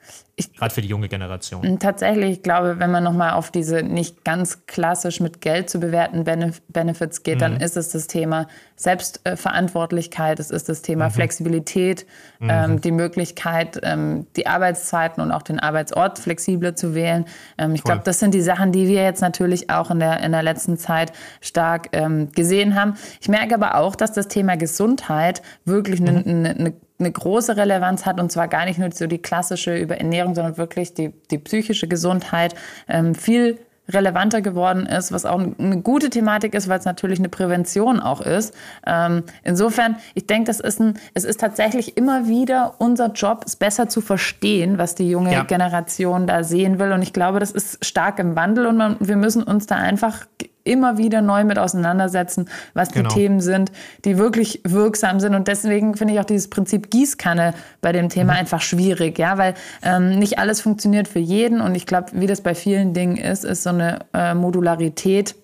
Gerade 0.58 0.74
für 0.74 0.82
die 0.82 0.88
junge 0.88 1.08
Generation. 1.08 1.78
Tatsächlich, 1.78 2.30
ich 2.30 2.42
glaube, 2.42 2.78
wenn 2.78 2.90
man 2.90 3.02
nochmal 3.02 3.32
auf 3.32 3.50
diese 3.50 3.82
nicht 3.82 4.22
ganz 4.22 4.66
klassisch 4.66 5.18
mit 5.20 5.40
Geld 5.40 5.70
zu 5.70 5.80
bewerten 5.80 6.24
Benef 6.24 6.60
Benefits 6.68 7.22
geht, 7.22 7.36
mhm. 7.36 7.40
dann 7.40 7.56
ist 7.56 7.78
es 7.78 7.88
das 7.88 8.06
Thema 8.06 8.46
Selbstverantwortlichkeit, 8.76 10.38
es 10.38 10.50
ist 10.50 10.68
das 10.68 10.82
Thema 10.82 11.06
mhm. 11.06 11.12
Flexibilität, 11.12 12.06
mhm. 12.38 12.48
ähm, 12.50 12.80
die 12.82 12.90
Möglichkeit, 12.90 13.80
ähm, 13.82 14.26
die 14.36 14.46
Arbeitszeiten 14.46 15.22
und 15.22 15.32
auch 15.32 15.40
den 15.40 15.58
Arbeitsort 15.58 16.18
flexibler 16.18 16.76
zu 16.76 16.94
wählen. 16.94 17.24
Ähm, 17.56 17.74
ich 17.74 17.82
glaube, 17.82 18.02
das 18.04 18.18
sind 18.18 18.34
die 18.34 18.42
Sachen, 18.42 18.72
die 18.72 18.88
wir 18.88 19.02
jetzt 19.02 19.22
natürlich 19.22 19.70
auch 19.70 19.90
in 19.90 20.00
der, 20.00 20.20
in 20.20 20.32
der 20.32 20.42
letzten 20.42 20.76
Zeit 20.76 21.12
stark 21.40 21.88
ähm, 21.92 22.30
gesehen 22.32 22.74
haben. 22.74 22.96
Ich 23.22 23.30
merke 23.30 23.54
aber 23.54 23.76
auch, 23.76 23.96
dass 23.96 24.12
das 24.12 24.28
Thema 24.28 24.58
Gesundheit 24.58 25.40
wirklich 25.64 26.02
eine, 26.02 26.12
mhm. 26.12 26.44
eine, 26.44 26.72
eine 26.98 27.12
große 27.12 27.56
Relevanz 27.56 28.06
hat 28.06 28.20
und 28.20 28.32
zwar 28.32 28.48
gar 28.48 28.64
nicht 28.64 28.78
nur 28.78 28.90
so 28.92 29.06
die 29.06 29.18
klassische 29.18 29.76
über 29.76 29.98
Ernährung, 29.98 30.34
sondern 30.34 30.56
wirklich 30.56 30.94
die, 30.94 31.12
die 31.30 31.38
psychische 31.38 31.88
Gesundheit 31.88 32.54
ähm, 32.88 33.14
viel 33.14 33.58
relevanter 33.88 34.40
geworden 34.40 34.86
ist, 34.86 35.12
was 35.12 35.24
auch 35.24 35.38
eine 35.38 35.80
gute 35.80 36.10
Thematik 36.10 36.54
ist, 36.54 36.68
weil 36.68 36.78
es 36.78 36.84
natürlich 36.84 37.18
eine 37.18 37.28
Prävention 37.28 38.00
auch 38.00 38.20
ist. 38.20 38.54
Ähm, 38.86 39.22
insofern, 39.44 39.96
ich 40.14 40.26
denke, 40.26 40.46
das 40.48 40.60
ist 40.60 40.80
ein, 40.80 40.94
es 41.14 41.24
ist 41.24 41.40
tatsächlich 41.40 41.96
immer 41.96 42.26
wieder 42.26 42.74
unser 42.78 43.12
Job, 43.12 43.44
es 43.46 43.56
besser 43.56 43.88
zu 43.88 44.00
verstehen, 44.00 44.78
was 44.78 44.94
die 44.94 45.08
junge 45.08 45.32
ja. 45.32 45.44
Generation 45.44 46.26
da 46.26 46.42
sehen 46.42 46.78
will. 46.78 46.92
Und 46.92 47.02
ich 47.02 47.12
glaube, 47.12 47.38
das 47.38 47.52
ist 47.52 47.84
stark 47.84 48.18
im 48.18 48.34
Wandel 48.34 48.66
und 48.66 48.76
man, 48.76 48.96
wir 48.98 49.16
müssen 49.16 49.42
uns 49.42 49.66
da 49.66 49.76
einfach 49.76 50.26
immer 50.66 50.98
wieder 50.98 51.22
neu 51.22 51.44
mit 51.44 51.58
auseinandersetzen, 51.58 52.48
was 52.74 52.90
genau. 52.90 53.08
die 53.08 53.14
Themen 53.14 53.40
sind, 53.40 53.72
die 54.04 54.18
wirklich 54.18 54.60
wirksam 54.64 55.20
sind. 55.20 55.34
Und 55.34 55.48
deswegen 55.48 55.96
finde 55.96 56.14
ich 56.14 56.20
auch 56.20 56.24
dieses 56.24 56.48
Prinzip 56.48 56.90
Gießkanne 56.90 57.54
bei 57.80 57.92
dem 57.92 58.08
Thema 58.08 58.34
mhm. 58.34 58.40
einfach 58.40 58.60
schwierig, 58.60 59.18
ja, 59.18 59.38
weil 59.38 59.54
ähm, 59.82 60.18
nicht 60.18 60.38
alles 60.38 60.60
funktioniert 60.60 61.08
für 61.08 61.18
jeden. 61.18 61.60
Und 61.60 61.74
ich 61.74 61.86
glaube, 61.86 62.08
wie 62.12 62.26
das 62.26 62.40
bei 62.40 62.54
vielen 62.54 62.92
Dingen 62.92 63.16
ist, 63.16 63.44
ist 63.44 63.62
so 63.62 63.70
eine 63.70 64.00
äh, 64.12 64.34
Modularität 64.34 65.34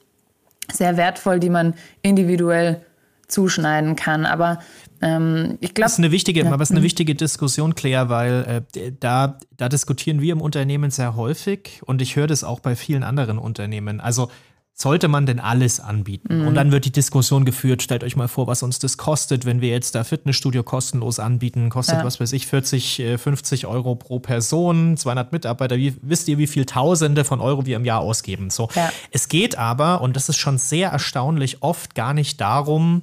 sehr 0.72 0.96
wertvoll, 0.96 1.40
die 1.40 1.50
man 1.50 1.74
individuell 2.02 2.80
zuschneiden 3.28 3.96
kann. 3.96 4.26
Aber 4.26 4.58
ähm, 5.00 5.58
ich 5.60 5.74
glaube. 5.74 5.86
Das 5.86 5.92
ist 5.92 5.98
eine 5.98 6.12
wichtige, 6.12 6.44
ja. 6.44 6.52
aber 6.52 6.62
ist 6.62 6.70
eine 6.70 6.80
mhm. 6.80 6.84
wichtige 6.84 7.14
Diskussion, 7.14 7.74
Claire, 7.74 8.08
weil 8.08 8.64
äh, 8.76 8.92
da, 8.98 9.38
da 9.56 9.68
diskutieren 9.68 10.20
wir 10.20 10.32
im 10.32 10.40
Unternehmen 10.40 10.90
sehr 10.90 11.16
häufig 11.16 11.80
und 11.84 12.00
ich 12.00 12.16
höre 12.16 12.26
das 12.26 12.44
auch 12.44 12.60
bei 12.60 12.76
vielen 12.76 13.02
anderen 13.02 13.38
Unternehmen. 13.38 14.00
Also 14.00 14.30
sollte 14.74 15.08
man 15.08 15.26
denn 15.26 15.40
alles 15.40 15.80
anbieten? 15.80 16.40
Mhm. 16.40 16.48
Und 16.48 16.54
dann 16.54 16.72
wird 16.72 16.84
die 16.84 16.92
Diskussion 16.92 17.44
geführt, 17.44 17.82
stellt 17.82 18.04
euch 18.04 18.16
mal 18.16 18.28
vor, 18.28 18.46
was 18.46 18.62
uns 18.62 18.78
das 18.78 18.96
kostet, 18.96 19.44
wenn 19.44 19.60
wir 19.60 19.68
jetzt 19.68 19.94
da 19.94 20.04
Fitnessstudio 20.04 20.62
kostenlos 20.62 21.18
anbieten, 21.18 21.70
kostet, 21.70 21.98
ja. 21.98 22.04
was 22.04 22.20
weiß 22.20 22.32
ich, 22.32 22.46
40, 22.46 23.18
50 23.18 23.62
äh, 23.62 23.66
Euro 23.66 23.94
pro 23.94 24.18
Person, 24.18 24.96
200 24.96 25.32
Mitarbeiter. 25.32 25.76
Wie, 25.76 25.94
wisst 26.02 26.28
ihr, 26.28 26.38
wie 26.38 26.46
viel 26.46 26.64
Tausende 26.64 27.24
von 27.24 27.40
Euro 27.40 27.66
wir 27.66 27.76
im 27.76 27.84
Jahr 27.84 28.00
ausgeben? 28.00 28.50
So. 28.50 28.68
Ja. 28.74 28.90
Es 29.10 29.28
geht 29.28 29.58
aber, 29.58 30.00
und 30.00 30.16
das 30.16 30.28
ist 30.28 30.38
schon 30.38 30.58
sehr 30.58 30.90
erstaunlich, 30.90 31.62
oft 31.62 31.94
gar 31.94 32.14
nicht 32.14 32.40
darum, 32.40 33.02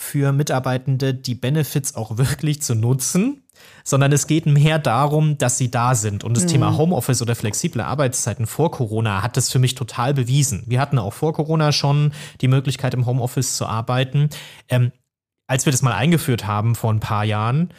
für 0.00 0.30
Mitarbeitende 0.30 1.12
die 1.12 1.34
Benefits 1.34 1.96
auch 1.96 2.18
wirklich 2.18 2.62
zu 2.62 2.76
nutzen, 2.76 3.42
sondern 3.84 4.12
es 4.12 4.26
geht 4.26 4.46
mehr 4.46 4.78
darum, 4.78 5.38
dass 5.38 5.58
sie 5.58 5.70
da 5.70 5.94
sind. 5.94 6.24
Und 6.24 6.36
das 6.36 6.44
mhm. 6.44 6.48
Thema 6.48 6.76
Homeoffice 6.76 7.22
oder 7.22 7.34
flexible 7.34 7.82
Arbeitszeiten 7.82 8.46
vor 8.46 8.70
Corona 8.70 9.22
hat 9.22 9.36
das 9.36 9.50
für 9.50 9.58
mich 9.58 9.74
total 9.74 10.14
bewiesen. 10.14 10.64
Wir 10.66 10.80
hatten 10.80 10.98
auch 10.98 11.12
vor 11.12 11.32
Corona 11.32 11.72
schon 11.72 12.12
die 12.40 12.48
Möglichkeit, 12.48 12.94
im 12.94 13.06
Homeoffice 13.06 13.56
zu 13.56 13.66
arbeiten. 13.66 14.30
Ähm, 14.68 14.92
als 15.46 15.64
wir 15.64 15.72
das 15.72 15.82
mal 15.82 15.94
eingeführt 15.94 16.46
haben 16.46 16.74
vor 16.74 16.92
ein 16.92 17.00
paar 17.00 17.24
Jahren, 17.24 17.70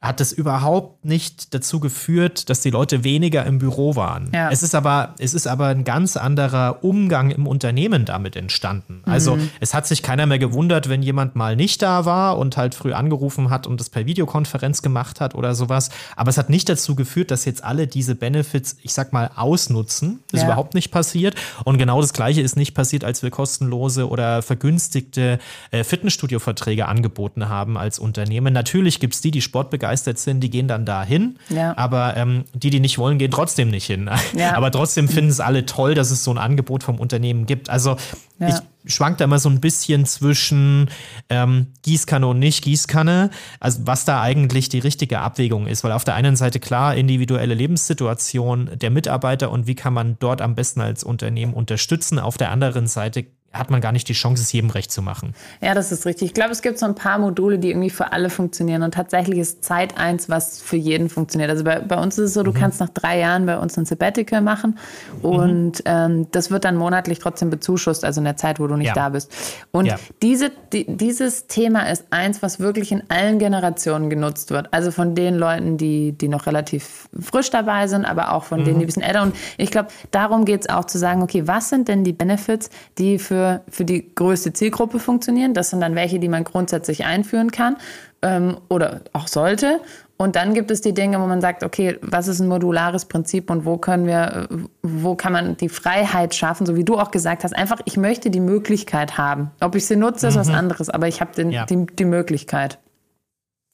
hat 0.00 0.20
es 0.20 0.32
überhaupt 0.32 1.04
nicht 1.04 1.54
dazu 1.54 1.80
geführt, 1.80 2.50
dass 2.50 2.60
die 2.60 2.70
Leute 2.70 3.02
weniger 3.02 3.44
im 3.46 3.58
Büro 3.58 3.96
waren. 3.96 4.30
Ja. 4.32 4.48
Es 4.48 4.62
ist 4.62 4.76
aber, 4.76 5.14
es 5.18 5.34
ist 5.34 5.48
aber 5.48 5.66
ein 5.66 5.82
ganz 5.82 6.16
anderer 6.16 6.84
Umgang 6.84 7.32
im 7.32 7.48
Unternehmen 7.48 8.04
damit 8.04 8.36
entstanden. 8.36 9.02
Also 9.06 9.34
mhm. 9.34 9.50
es 9.58 9.74
hat 9.74 9.88
sich 9.88 10.04
keiner 10.04 10.26
mehr 10.26 10.38
gewundert, 10.38 10.88
wenn 10.88 11.02
jemand 11.02 11.34
mal 11.34 11.56
nicht 11.56 11.82
da 11.82 12.04
war 12.04 12.38
und 12.38 12.56
halt 12.56 12.76
früh 12.76 12.92
angerufen 12.92 13.50
hat 13.50 13.66
und 13.66 13.80
das 13.80 13.90
per 13.90 14.06
Videokonferenz 14.06 14.82
gemacht 14.82 15.20
hat 15.20 15.34
oder 15.34 15.56
sowas. 15.56 15.90
Aber 16.14 16.30
es 16.30 16.38
hat 16.38 16.48
nicht 16.48 16.68
dazu 16.68 16.94
geführt, 16.94 17.32
dass 17.32 17.44
jetzt 17.44 17.64
alle 17.64 17.88
diese 17.88 18.14
Benefits, 18.14 18.76
ich 18.82 18.92
sag 18.92 19.12
mal, 19.12 19.32
ausnutzen. 19.34 20.20
Das 20.30 20.42
ja. 20.42 20.46
ist 20.46 20.52
überhaupt 20.52 20.74
nicht 20.74 20.92
passiert. 20.92 21.34
Und 21.64 21.76
genau 21.76 22.00
das 22.00 22.12
Gleiche 22.12 22.40
ist 22.40 22.54
nicht 22.54 22.72
passiert, 22.72 23.02
als 23.02 23.24
wir 23.24 23.30
kostenlose 23.30 24.08
oder 24.08 24.42
vergünstigte 24.42 25.40
äh, 25.72 25.82
Fitnessstudio-Verträge 25.82 26.86
angeboten 26.86 27.48
haben 27.48 27.76
als 27.76 27.98
Unternehmen. 27.98 28.54
Natürlich 28.54 29.00
gibt 29.00 29.14
es 29.14 29.20
die, 29.22 29.32
die 29.32 29.42
sportbegeistert 29.88 30.18
sind, 30.18 30.40
die 30.40 30.50
gehen 30.50 30.68
dann 30.68 30.84
da 30.84 31.02
hin. 31.02 31.38
Ja. 31.48 31.76
Aber 31.76 32.16
ähm, 32.16 32.44
die, 32.54 32.70
die 32.70 32.80
nicht 32.80 32.98
wollen, 32.98 33.18
gehen 33.18 33.30
trotzdem 33.30 33.70
nicht 33.70 33.86
hin. 33.86 34.10
Ja. 34.36 34.52
Aber 34.56 34.70
trotzdem 34.70 35.08
finden 35.08 35.30
es 35.30 35.40
alle 35.40 35.66
toll, 35.66 35.94
dass 35.94 36.10
es 36.10 36.24
so 36.24 36.30
ein 36.30 36.38
Angebot 36.38 36.82
vom 36.82 36.98
Unternehmen 36.98 37.46
gibt. 37.46 37.70
Also 37.70 37.96
ja. 38.38 38.48
ich 38.48 38.94
schwank 38.94 39.18
da 39.18 39.24
immer 39.24 39.38
so 39.38 39.48
ein 39.48 39.60
bisschen 39.60 40.06
zwischen 40.06 40.88
ähm, 41.28 41.68
Gießkanne 41.82 42.26
und 42.26 42.38
nicht 42.38 42.64
Gießkanne, 42.64 43.30
also 43.60 43.80
was 43.84 44.04
da 44.04 44.22
eigentlich 44.22 44.68
die 44.68 44.78
richtige 44.78 45.20
Abwägung 45.20 45.66
ist, 45.66 45.84
weil 45.84 45.92
auf 45.92 46.04
der 46.04 46.14
einen 46.14 46.36
Seite 46.36 46.60
klar 46.60 46.94
individuelle 46.94 47.54
Lebenssituation 47.54 48.70
der 48.76 48.90
Mitarbeiter 48.90 49.50
und 49.50 49.66
wie 49.66 49.74
kann 49.74 49.92
man 49.92 50.16
dort 50.20 50.40
am 50.40 50.54
besten 50.54 50.80
als 50.80 51.04
Unternehmen 51.04 51.52
unterstützen, 51.52 52.18
auf 52.18 52.38
der 52.38 52.50
anderen 52.50 52.86
Seite 52.86 53.26
hat 53.50 53.70
man 53.70 53.80
gar 53.80 53.92
nicht 53.92 54.08
die 54.08 54.12
Chance, 54.12 54.42
es 54.42 54.52
jedem 54.52 54.68
recht 54.68 54.92
zu 54.92 55.00
machen. 55.00 55.34
Ja, 55.62 55.74
das 55.74 55.90
ist 55.90 56.04
richtig. 56.04 56.28
Ich 56.28 56.34
glaube, 56.34 56.52
es 56.52 56.60
gibt 56.60 56.78
so 56.78 56.84
ein 56.84 56.94
paar 56.94 57.18
Module, 57.18 57.58
die 57.58 57.70
irgendwie 57.70 57.88
für 57.88 58.12
alle 58.12 58.28
funktionieren. 58.28 58.82
Und 58.82 58.92
tatsächlich 58.92 59.38
ist 59.38 59.64
Zeit 59.64 59.96
eins, 59.96 60.28
was 60.28 60.60
für 60.60 60.76
jeden 60.76 61.08
funktioniert. 61.08 61.50
Also 61.50 61.64
bei, 61.64 61.80
bei 61.80 61.98
uns 61.98 62.18
ist 62.18 62.24
es 62.26 62.34
so, 62.34 62.42
du 62.42 62.50
mhm. 62.50 62.56
kannst 62.56 62.80
nach 62.80 62.90
drei 62.90 63.18
Jahren 63.18 63.46
bei 63.46 63.58
uns 63.58 63.78
ein 63.78 63.86
Sabbatical 63.86 64.42
machen. 64.42 64.78
Und 65.22 65.78
mhm. 65.78 65.82
ähm, 65.86 66.26
das 66.30 66.50
wird 66.50 66.64
dann 66.66 66.76
monatlich 66.76 67.20
trotzdem 67.20 67.48
bezuschusst, 67.48 68.04
also 68.04 68.20
in 68.20 68.26
der 68.26 68.36
Zeit, 68.36 68.60
wo 68.60 68.66
du 68.66 68.76
nicht 68.76 68.88
ja. 68.88 68.94
da 68.94 69.08
bist. 69.08 69.32
Und 69.70 69.86
ja. 69.86 69.96
diese, 70.20 70.50
die, 70.74 70.84
dieses 70.86 71.46
Thema 71.46 71.90
ist 71.90 72.04
eins, 72.10 72.42
was 72.42 72.60
wirklich 72.60 72.92
in 72.92 73.02
allen 73.08 73.38
Generationen 73.38 74.10
genutzt 74.10 74.50
wird. 74.50 74.74
Also 74.74 74.90
von 74.90 75.14
den 75.14 75.36
Leuten, 75.36 75.78
die, 75.78 76.12
die 76.12 76.28
noch 76.28 76.46
relativ 76.46 77.08
frisch 77.18 77.48
dabei 77.48 77.88
sind, 77.88 78.04
aber 78.04 78.32
auch 78.34 78.44
von 78.44 78.60
mhm. 78.60 78.64
denen, 78.64 78.78
die 78.80 78.84
ein 78.84 78.88
bisschen 78.88 79.02
älter. 79.02 79.22
Und 79.22 79.34
ich 79.56 79.70
glaube, 79.70 79.88
darum 80.10 80.44
geht 80.44 80.60
es 80.60 80.68
auch 80.68 80.84
zu 80.84 80.98
sagen, 80.98 81.22
okay, 81.22 81.46
was 81.46 81.70
sind 81.70 81.88
denn 81.88 82.04
die 82.04 82.12
Benefits, 82.12 82.68
die 82.98 83.18
für 83.18 83.37
für, 83.38 83.60
für 83.68 83.84
die 83.84 84.14
größte 84.14 84.52
Zielgruppe 84.52 84.98
funktionieren. 84.98 85.54
Das 85.54 85.70
sind 85.70 85.80
dann 85.80 85.94
welche, 85.94 86.18
die 86.18 86.28
man 86.28 86.44
grundsätzlich 86.44 87.04
einführen 87.04 87.52
kann 87.52 87.76
ähm, 88.22 88.56
oder 88.68 89.02
auch 89.12 89.28
sollte. 89.28 89.80
Und 90.16 90.34
dann 90.34 90.52
gibt 90.52 90.72
es 90.72 90.80
die 90.80 90.92
Dinge, 90.92 91.20
wo 91.20 91.26
man 91.26 91.40
sagt, 91.40 91.62
okay, 91.62 91.96
was 92.02 92.26
ist 92.26 92.40
ein 92.40 92.48
modulares 92.48 93.04
Prinzip 93.04 93.50
und 93.50 93.64
wo 93.64 93.76
können 93.76 94.06
wir, 94.06 94.48
wo 94.82 95.14
kann 95.14 95.32
man 95.32 95.56
die 95.56 95.68
Freiheit 95.68 96.34
schaffen, 96.34 96.66
so 96.66 96.74
wie 96.74 96.82
du 96.82 96.98
auch 96.98 97.12
gesagt 97.12 97.44
hast, 97.44 97.54
einfach, 97.54 97.78
ich 97.84 97.96
möchte 97.96 98.28
die 98.28 98.40
Möglichkeit 98.40 99.16
haben. 99.16 99.52
Ob 99.60 99.76
ich 99.76 99.86
sie 99.86 99.94
nutze, 99.94 100.26
ist 100.26 100.34
mhm. 100.34 100.40
was 100.40 100.48
anderes, 100.48 100.90
aber 100.90 101.06
ich 101.06 101.20
habe 101.20 101.40
ja. 101.48 101.66
die, 101.66 101.86
die 101.86 102.04
Möglichkeit. 102.04 102.80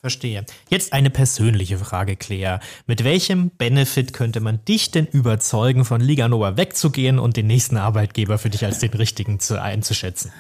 Verstehe. 0.05 0.45
Jetzt 0.69 0.93
eine 0.93 1.09
persönliche 1.09 1.79
Frage, 1.79 2.17
Claire. 2.17 2.61
Mit 2.87 3.05
welchem 3.05 3.49
Benefit 3.57 4.13
könnte 4.13 4.41
man 4.41 4.63
dich 4.67 4.91
denn 4.91 5.07
überzeugen, 5.07 5.87
von 5.87 6.03
Liga 6.03 6.29
Nova 6.29 6.59
wegzugehen 6.59 7.19
und 7.19 7.39
den 7.39 7.47
nächsten 7.47 7.79
Arbeitgeber 7.79 8.37
für 8.37 8.51
dich 8.51 8.67
als 8.67 8.81
den 8.81 8.93
richtigen 8.93 9.41
zu, 9.41 9.63
einzuschätzen? 9.63 10.31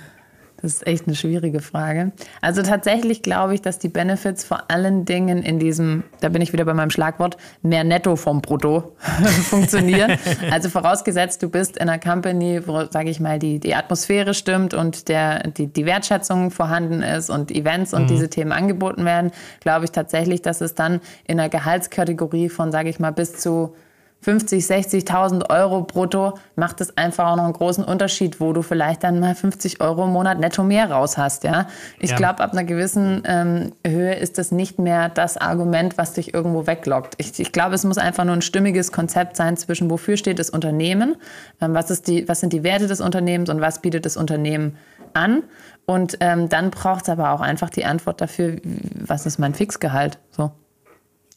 Das 0.65 0.77
ist 0.77 0.87
echt 0.87 1.07
eine 1.07 1.15
schwierige 1.15 1.61
Frage. 1.61 2.13
Also 2.41 2.63
tatsächlich 2.63 3.21
glaube 3.21 3.55
ich, 3.55 3.61
dass 3.61 3.79
die 3.79 3.91
Benefits 3.91 4.45
vor 4.45 4.71
allen 4.71 5.05
Dingen 5.05 5.43
in 5.43 5.59
diesem, 5.59 6.05
da 6.23 6.31
bin 6.31 6.41
ich 6.41 6.55
wieder 6.55 6.65
bei 6.65 6.73
meinem 6.73 6.89
Schlagwort, 6.89 7.37
mehr 7.61 7.85
Netto 7.85 8.17
vom 8.17 8.41
Brutto 8.41 8.97
funktionieren. 9.51 10.17
also 10.51 10.71
vorausgesetzt, 10.71 11.43
du 11.43 11.51
bist 11.51 11.77
in 11.77 11.91
einer 11.91 11.99
Company, 11.99 12.67
wo, 12.67 12.87
sage 12.91 13.11
ich 13.11 13.21
mal, 13.21 13.39
die, 13.39 13.61
die 13.61 13.75
Atmosphäre 13.75 14.33
stimmt 14.33 14.73
und 14.73 15.09
der, 15.09 15.51
die, 15.51 15.67
die 15.67 15.85
Wertschätzung 15.85 16.51
vorhanden 16.51 17.03
ist 17.03 17.29
und 17.29 17.51
Events 17.51 17.93
und 17.93 18.05
mhm. 18.05 18.07
diese 18.07 18.31
Themen 18.31 18.53
angeboten 18.53 19.05
werden, 19.05 19.33
glaube 19.61 19.85
ich 19.85 19.91
tatsächlich, 19.91 20.41
dass 20.41 20.63
es 20.63 20.75
dann 20.75 21.03
in 21.27 21.39
einer 21.39 21.51
Gehaltskategorie 21.51 22.49
von, 22.49 22.73
sage 22.73 22.89
ich 22.89 22.99
mal, 22.99 23.11
bis 23.11 23.37
zu 23.37 23.75
50, 24.25 24.65
60.000 24.65 25.51
Euro 25.51 25.83
brutto 25.83 26.39
macht 26.57 26.81
es 26.81 26.97
einfach 26.97 27.27
auch 27.27 27.37
noch 27.37 27.45
einen 27.45 27.53
großen 27.53 27.85
Unterschied, 27.85 28.41
wo 28.41 28.55
du 28.55 28.63
vielleicht 28.63 29.05
dann 29.05 29.21
mal 29.21 29.35
50 29.35 29.83
Euro 29.83 30.05
im 30.05 30.13
Monat 30.13 30.41
netto 30.41 30.65
mehr 30.65 30.91
raus 30.91 31.19
hast. 31.19 31.45
Ja? 31.45 31.69
Ich 31.99 32.11
ja. 32.11 32.17
glaube, 32.17 32.43
ab 32.43 32.53
einer 32.53 32.65
gewissen 32.65 33.23
ähm, 33.27 33.73
Höhe 33.87 34.15
ist 34.15 34.39
das 34.39 34.51
nicht 34.51 34.79
mehr 34.79 35.11
das 35.11 35.37
Argument, 35.37 35.99
was 35.99 36.15
dich 36.15 36.33
irgendwo 36.33 36.67
weglockt. 36.67 37.17
Ich, 37.19 37.39
ich 37.39 37.53
glaube, 37.53 37.75
es 37.75 37.85
muss 37.85 37.99
einfach 37.99 38.25
nur 38.25 38.35
ein 38.35 38.41
stimmiges 38.41 38.93
Konzept 38.93 39.37
sein 39.37 39.59
zwischen 39.59 39.91
wofür 39.91 40.17
steht 40.17 40.39
das 40.39 40.49
Unternehmen, 40.49 41.17
ähm, 41.61 41.75
was, 41.75 41.91
ist 41.91 42.09
die, 42.09 42.27
was 42.27 42.41
sind 42.41 42.55
die 42.55 42.63
Werte 42.63 42.87
des 42.87 43.03
Unternehmens 43.03 43.51
und 43.51 43.61
was 43.61 43.83
bietet 43.83 44.07
das 44.07 44.17
Unternehmen 44.17 44.79
an. 45.13 45.43
Und 45.85 46.17
ähm, 46.21 46.49
dann 46.49 46.71
braucht 46.71 47.03
es 47.03 47.09
aber 47.11 47.33
auch 47.33 47.43
einfach 47.43 47.69
die 47.69 47.85
Antwort 47.85 48.23
dafür, 48.23 48.57
was 48.95 49.27
ist 49.27 49.39
mein 49.39 49.53
Fixgehalt. 49.53 50.19
So. 50.31 50.51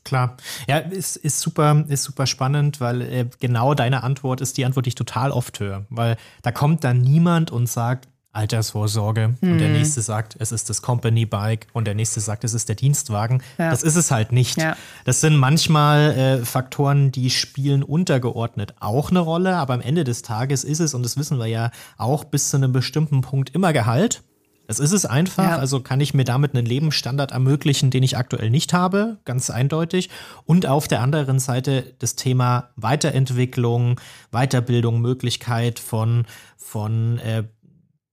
Klar. 0.07 0.37
Ja, 0.67 0.77
ist, 0.77 1.17
ist 1.17 1.41
super, 1.41 1.83
ist 1.89 2.03
super 2.03 2.27
spannend, 2.27 2.79
weil 2.79 3.01
äh, 3.01 3.25
genau 3.41 3.73
deine 3.73 4.03
Antwort 4.03 4.39
ist 4.39 4.57
die 4.57 4.63
Antwort, 4.63 4.85
die 4.85 4.89
ich 4.89 4.95
total 4.95 5.31
oft 5.31 5.59
höre. 5.59 5.85
Weil 5.89 6.15
da 6.43 6.53
kommt 6.53 6.85
dann 6.85 7.01
niemand 7.01 7.51
und 7.51 7.67
sagt, 7.67 8.07
Altersvorsorge 8.31 9.35
mhm. 9.41 9.51
und 9.51 9.57
der 9.57 9.67
hm. 9.67 9.73
nächste 9.73 10.01
sagt, 10.01 10.35
es 10.39 10.51
ist 10.51 10.69
das 10.69 10.83
Company 10.83 11.25
Bike 11.25 11.67
und 11.73 11.85
der 11.85 11.95
nächste 11.95 12.19
sagt, 12.19 12.43
es 12.43 12.53
ist 12.53 12.69
der 12.69 12.75
Dienstwagen. 12.75 13.41
Ja. 13.57 13.71
Das 13.71 13.81
ist 13.81 13.95
es 13.95 14.11
halt 14.11 14.31
nicht. 14.31 14.57
Ja. 14.57 14.77
Das 15.05 15.21
sind 15.21 15.35
manchmal 15.35 16.11
äh, 16.11 16.45
Faktoren, 16.45 17.11
die 17.11 17.31
spielen 17.31 17.81
untergeordnet 17.81 18.75
auch 18.79 19.09
eine 19.09 19.19
Rolle, 19.19 19.55
aber 19.55 19.73
am 19.73 19.81
Ende 19.81 20.03
des 20.03 20.21
Tages 20.21 20.63
ist 20.63 20.79
es, 20.79 20.93
und 20.93 21.03
das 21.03 21.17
wissen 21.17 21.39
wir 21.39 21.47
ja 21.47 21.71
auch 21.97 22.25
bis 22.25 22.49
zu 22.49 22.57
einem 22.57 22.71
bestimmten 22.71 23.21
Punkt 23.21 23.55
immer 23.55 23.73
Gehalt. 23.73 24.21
Das 24.67 24.79
ist 24.79 24.91
es 24.91 25.05
einfach. 25.05 25.43
Ja. 25.43 25.57
Also 25.57 25.79
kann 25.79 26.01
ich 26.01 26.13
mir 26.13 26.25
damit 26.25 26.53
einen 26.53 26.65
Lebensstandard 26.65 27.31
ermöglichen, 27.31 27.89
den 27.89 28.03
ich 28.03 28.17
aktuell 28.17 28.49
nicht 28.49 28.73
habe, 28.73 29.17
ganz 29.23 29.49
eindeutig. 29.49 30.09
Und 30.45 30.65
auf 30.65 30.87
der 30.87 31.01
anderen 31.01 31.39
Seite 31.39 31.95
das 31.99 32.15
Thema 32.15 32.69
Weiterentwicklung, 32.75 33.99
Weiterbildung, 34.31 34.99
Möglichkeit 34.99 35.79
von, 35.79 36.25
von 36.57 37.17
äh, 37.19 37.45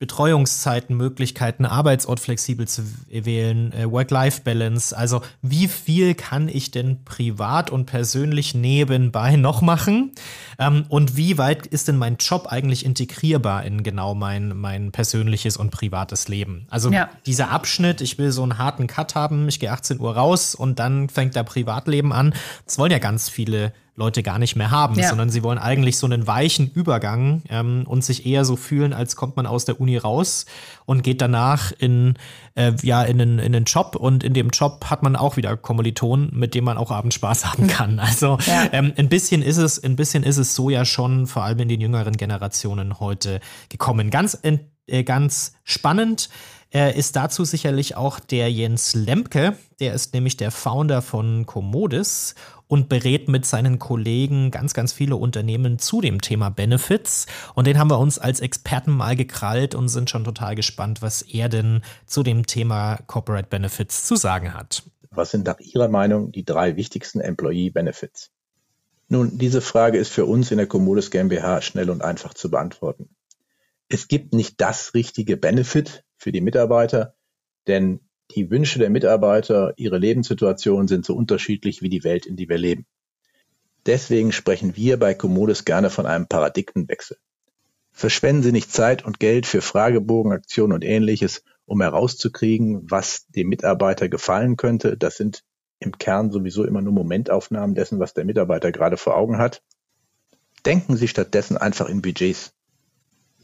Betreuungszeiten, 0.01 0.97
Möglichkeiten, 0.97 1.65
Arbeitsort 1.65 2.19
flexibel 2.19 2.67
zu 2.67 2.83
wählen, 3.09 3.73
äh, 3.73 3.91
Work-Life-Balance. 3.91 4.97
Also 4.97 5.23
wie 5.41 5.69
viel 5.69 6.17
kann 6.17 6.49
ich 6.49 6.73
denn 6.73 7.05
privat 7.05 7.71
und 7.71 7.87
persönlich 7.87 8.57
nebenbei 8.57 9.37
noch 9.37 9.63
machen? 9.63 10.13
Ähm, 10.59 10.85
und 10.89 11.17
wie 11.17 11.39
weit 11.39 11.67
ist 11.67 11.87
denn 11.87 11.97
mein 11.97 12.17
Job 12.17 12.49
eigentlich 12.49 12.85
integrierbar 12.85 13.65
in 13.65 13.85
genau 13.85 14.17
mein, 14.17 14.57
mein 14.57 14.91
persönliches 14.91 15.57
und 15.57 15.71
privates 15.71 16.27
Leben? 16.27 16.67
Also 16.71 16.91
ja. 16.91 17.09
dieser 17.25 17.53
Abschnitt, 17.53 18.01
ich 18.01 18.19
will 18.19 18.33
so 18.33 18.43
einen 18.43 18.59
harten 18.59 18.89
Cut 18.89 19.15
haben, 19.15 19.47
ich 19.49 19.61
gehe 19.61 19.71
18 19.71 20.01
Uhr 20.01 20.17
raus 20.17 20.57
und 20.57 20.81
dann 20.81 21.09
fängt 21.09 21.37
der 21.37 21.45
Privatleben 21.45 22.13
an. 22.13 22.35
Das 22.67 22.79
wollen 22.79 22.91
ja 22.91 22.99
ganz 22.99 23.29
viele 23.29 23.73
Leute 23.97 24.25
gar 24.25 24.41
nicht 24.41 24.57
mehr 24.57 24.73
haben, 24.73 24.99
ja. 24.99 25.09
sondern 25.09 25.31
sie 25.31 25.45
wollen 25.45 25.59
eigentlich 25.59 25.99
so 25.99 26.07
einen 26.07 26.27
weichen 26.27 26.69
Übergang 26.69 27.43
ähm, 27.49 27.85
und 27.87 28.05
sich 28.05 28.27
eher 28.27 28.45
so 28.45 28.57
fühlen, 28.57 28.93
als 28.93 29.15
kommt 29.15 29.37
man 29.37 29.47
aus 29.47 29.65
der 29.65 29.81
Uni 29.81 29.97
raus 29.97 30.47
und 30.85 31.03
geht 31.03 31.21
danach 31.21 31.71
in, 31.79 32.15
äh, 32.57 32.73
ja, 32.83 33.05
in, 33.05 33.21
einen, 33.21 33.39
in 33.39 33.55
einen 33.55 33.67
Job 33.67 33.95
und 33.95 34.25
in 34.25 34.35
dem 34.35 34.51
Job 34.51 34.87
hat 34.91 35.05
man 35.05 35.15
auch 35.15 35.37
wieder 35.37 35.57
Kommilitonen, 35.57 36.31
mit 36.33 36.55
dem 36.55 36.65
man 36.65 36.77
auch 36.77 36.91
abends 36.91 37.15
Spaß 37.15 37.47
haben 37.53 37.69
kann. 37.69 38.01
Also 38.01 38.39
ja. 38.47 38.69
ähm, 38.73 38.93
ein 38.97 39.09
bisschen 39.09 39.43
ist 39.43 39.59
es, 39.59 39.83
ein 39.83 39.95
bisschen 39.95 40.25
ist 40.25 40.39
es 40.39 40.57
so 40.57 40.71
ja 40.71 40.85
schon, 40.85 41.29
vor 41.29 41.45
allem 41.45 41.61
in 41.61 41.69
den 41.69 41.81
jüngeren 41.81 42.17
Generationen 42.17 42.99
heute 42.99 43.39
gekommen. 43.69 44.11
Ganz, 44.11 44.39
äh, 44.43 45.05
ganz 45.05 45.55
spannend 45.63 46.29
äh, 46.75 46.99
ist 46.99 47.15
dazu 47.15 47.45
sicherlich 47.45 47.97
auch 47.97 48.19
der 48.19 48.51
Jens 48.51 48.95
Lemke, 48.95 49.57
der 49.79 49.95
ist 49.95 50.13
nämlich 50.13 50.37
der 50.37 50.51
Founder 50.51 51.03
von 51.03 51.47
Commodis 51.47 52.35
und 52.67 52.89
berät 52.89 53.29
mit 53.29 53.47
seinen 53.47 53.79
Kollegen 53.79 54.51
ganz, 54.51 54.75
ganz 54.75 54.93
viele 54.93 55.17
Unternehmen 55.17 55.79
zu 55.79 56.01
dem 56.01 56.21
Thema 56.21 56.51
Benefits. 56.51 57.27
Und 57.55 57.67
den 57.67 57.79
haben 57.79 57.91
wir 57.91 57.99
uns 57.99 58.19
als 58.19 58.41
Experten 58.41 58.93
mal 58.93 59.17
gekrallt 59.17 59.75
und 59.75 59.89
sind 59.89 60.11
schon 60.11 60.25
total 60.25 60.55
gespannt, 60.55 61.03
was 61.03 61.23
er 61.23 61.49
denn 61.49 61.83
zu 62.07 62.23
dem 62.23 62.47
Thema 62.47 62.99
Corporate 63.07 63.49
Benefits 63.49 64.07
zu 64.07 64.17
sagen 64.17 64.55
hat. 64.55 64.83
Was 65.11 65.31
sind 65.31 65.47
nach 65.47 65.61
Ihrer 65.61 65.89
Meinung 65.89 66.33
die 66.33 66.45
drei 66.45 66.77
wichtigsten 66.77 67.21
Employee 67.21 67.71
Benefits? 67.71 68.31
Nun, 69.09 69.39
diese 69.39 69.61
Frage 69.61 69.99
ist 69.99 70.11
für 70.11 70.25
uns 70.25 70.51
in 70.51 70.59
der 70.59 70.67
Commodus 70.67 71.11
GmbH 71.11 71.61
schnell 71.61 71.91
und 71.91 72.03
einfach 72.03 72.35
zu 72.35 72.51
beantworten. 72.51 73.11
Es 73.89 74.09
gibt 74.09 74.33
nicht 74.33 74.61
das 74.61 74.95
richtige 74.95 75.37
Benefit 75.37 76.05
für 76.17 76.33
die 76.33 76.41
Mitarbeiter, 76.41 77.15
denn 77.67 78.01
die 78.35 78.51
Wünsche 78.51 78.79
der 78.79 78.91
Mitarbeiter, 78.91 79.75
ihre 79.77 79.99
Lebenssituationen 79.99 80.89
sind 80.89 81.05
so 81.05 81.15
unterschiedlich 81.15 81.83
wie 81.83 81.89
die 81.89 82.05
Welt, 82.05 82.27
in 82.27 82.37
die 82.37 82.49
wir 82.49 82.59
leben. 82.59 82.87
Deswegen 83.87 84.33
sprechen 84.33 84.77
wir 84.77 84.99
bei 84.99 85.15
Commodus 85.15 85.65
gerne 85.65 85.91
von 85.91 86.07
einem 86.07 86.27
Paradigmenwechsel. 86.27 87.19
Verschwenden 87.93 88.43
Sie 88.43 88.53
nicht 88.53 88.73
Zeit 88.73 89.05
und 89.05 89.21
Geld 89.21 89.47
für 89.47 89.61
Fragebogenaktionen 89.61 90.75
und 90.75 90.85
ähnliches, 90.85 91.45
um 91.67 91.81
herauszukriegen, 91.81 92.91
was 92.91 93.27
dem 93.29 93.49
Mitarbeiter 93.49 94.09
gefallen 94.09 94.57
könnte. 94.57 94.97
Das 94.97 95.17
sind 95.17 95.45
im 95.79 95.97
Kern 95.99 96.31
sowieso 96.31 96.65
immer 96.65 96.83
nur 96.83 96.93
Momentaufnahmen 96.93 97.75
dessen, 97.75 98.01
was 98.01 98.15
der 98.15 98.25
Mitarbeiter 98.25 98.73
gerade 98.73 98.97
vor 98.97 99.17
Augen 99.17 99.39
hat. 99.39 99.63
Denken 100.67 100.97
Sie 100.97 101.09
stattdessen 101.09 101.57
einfach 101.57 101.89
in 101.89 102.03
Budgets. 102.03 102.55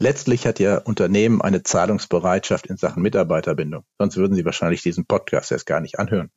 Letztlich 0.01 0.47
hat 0.47 0.59
Ihr 0.59 0.81
Unternehmen 0.85 1.43
eine 1.43 1.61
Zahlungsbereitschaft 1.61 2.65
in 2.65 2.75
Sachen 2.75 3.03
Mitarbeiterbindung, 3.03 3.83
sonst 3.99 4.17
würden 4.17 4.33
Sie 4.33 4.43
wahrscheinlich 4.43 4.81
diesen 4.81 5.05
Podcast 5.05 5.51
erst 5.51 5.67
gar 5.67 5.79
nicht 5.79 5.99
anhören. 5.99 6.31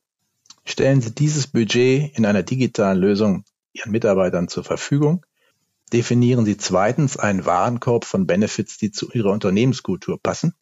Stellen 0.66 1.00
Sie 1.00 1.14
dieses 1.14 1.46
Budget 1.46 2.14
in 2.14 2.26
einer 2.26 2.42
digitalen 2.42 2.98
Lösung 2.98 3.44
Ihren 3.72 3.90
Mitarbeitern 3.90 4.48
zur 4.48 4.64
Verfügung. 4.64 5.24
Definieren 5.94 6.44
Sie 6.44 6.58
zweitens 6.58 7.16
einen 7.16 7.46
Warenkorb 7.46 8.04
von 8.04 8.26
Benefits, 8.26 8.76
die 8.76 8.90
zu 8.90 9.10
Ihrer 9.12 9.32
Unternehmenskultur 9.32 10.20
passen. 10.22 10.52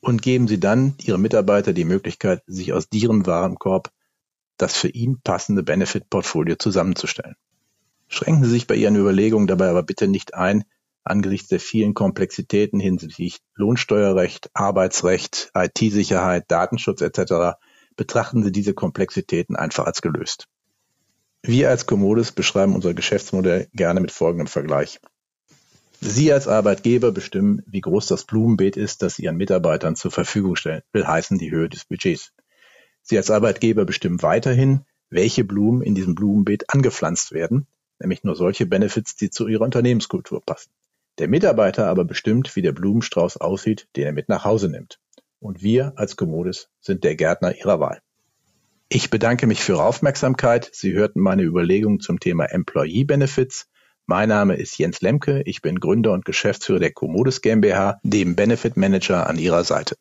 Und 0.00 0.20
geben 0.20 0.46
Sie 0.46 0.60
dann 0.60 0.96
Ihrem 1.00 1.22
Mitarbeiter 1.22 1.72
die 1.72 1.86
Möglichkeit, 1.86 2.42
sich 2.46 2.74
aus 2.74 2.88
Ihrem 2.92 3.24
Warenkorb 3.24 3.90
das 4.58 4.76
für 4.76 4.88
ihn 4.88 5.18
passende 5.24 5.62
Benefit-Portfolio 5.62 6.56
zusammenzustellen. 6.56 7.36
Schränken 8.08 8.44
Sie 8.44 8.50
sich 8.50 8.66
bei 8.66 8.74
Ihren 8.74 8.96
Überlegungen 8.96 9.46
dabei 9.46 9.70
aber 9.70 9.82
bitte 9.82 10.08
nicht 10.08 10.34
ein, 10.34 10.64
angesichts 11.04 11.48
der 11.48 11.60
vielen 11.60 11.94
Komplexitäten 11.94 12.80
hinsichtlich 12.80 13.38
Lohnsteuerrecht, 13.54 14.50
Arbeitsrecht, 14.54 15.50
IT-Sicherheit, 15.54 16.44
Datenschutz 16.48 17.00
etc. 17.00 17.58
betrachten 17.96 18.42
Sie 18.42 18.52
diese 18.52 18.74
Komplexitäten 18.74 19.56
einfach 19.56 19.86
als 19.86 20.02
gelöst. 20.02 20.48
Wir 21.42 21.68
als 21.68 21.86
Commodus 21.86 22.32
beschreiben 22.32 22.74
unser 22.74 22.94
Geschäftsmodell 22.94 23.68
gerne 23.74 24.00
mit 24.00 24.10
folgendem 24.10 24.46
Vergleich. 24.46 24.98
Sie 26.00 26.32
als 26.32 26.48
Arbeitgeber 26.48 27.12
bestimmen, 27.12 27.62
wie 27.66 27.80
groß 27.80 28.06
das 28.06 28.24
Blumenbeet 28.24 28.76
ist, 28.76 29.02
das 29.02 29.16
Sie 29.16 29.24
Ihren 29.24 29.36
Mitarbeitern 29.36 29.96
zur 29.96 30.10
Verfügung 30.10 30.56
stellen, 30.56 30.82
will 30.92 31.06
heißen 31.06 31.38
die 31.38 31.50
Höhe 31.50 31.68
des 31.68 31.84
Budgets. 31.84 32.32
Sie 33.02 33.18
als 33.18 33.30
Arbeitgeber 33.30 33.84
bestimmen 33.84 34.22
weiterhin, 34.22 34.86
welche 35.10 35.44
Blumen 35.44 35.82
in 35.82 35.94
diesem 35.94 36.14
Blumenbeet 36.14 36.70
angepflanzt 36.70 37.32
werden, 37.32 37.66
nämlich 37.98 38.24
nur 38.24 38.36
solche 38.36 38.66
Benefits, 38.66 39.16
die 39.16 39.30
zu 39.30 39.46
Ihrer 39.46 39.64
Unternehmenskultur 39.64 40.42
passen. 40.44 40.70
Der 41.18 41.28
Mitarbeiter 41.28 41.86
aber 41.86 42.04
bestimmt, 42.04 42.56
wie 42.56 42.62
der 42.62 42.72
Blumenstrauß 42.72 43.36
aussieht, 43.36 43.86
den 43.94 44.06
er 44.06 44.12
mit 44.12 44.28
nach 44.28 44.44
Hause 44.44 44.68
nimmt. 44.68 44.98
Und 45.38 45.62
wir 45.62 45.92
als 45.96 46.16
Commodis 46.16 46.68
sind 46.80 47.04
der 47.04 47.14
Gärtner 47.14 47.54
Ihrer 47.56 47.78
Wahl. 47.78 48.00
Ich 48.88 49.10
bedanke 49.10 49.46
mich 49.46 49.60
für 49.60 49.72
Ihre 49.72 49.84
Aufmerksamkeit. 49.84 50.70
Sie 50.72 50.92
hörten 50.92 51.20
meine 51.20 51.42
Überlegungen 51.42 52.00
zum 52.00 52.18
Thema 52.18 52.46
Employee 52.46 53.04
Benefits. 53.04 53.68
Mein 54.06 54.28
Name 54.28 54.56
ist 54.56 54.76
Jens 54.76 55.00
Lemke. 55.00 55.42
Ich 55.46 55.62
bin 55.62 55.80
Gründer 55.80 56.12
und 56.12 56.24
Geschäftsführer 56.24 56.80
der 56.80 56.92
Commodis 56.92 57.40
GmbH, 57.40 58.00
dem 58.02 58.36
Benefit 58.36 58.76
Manager 58.76 59.28
an 59.28 59.38
Ihrer 59.38 59.64
Seite. 59.64 59.96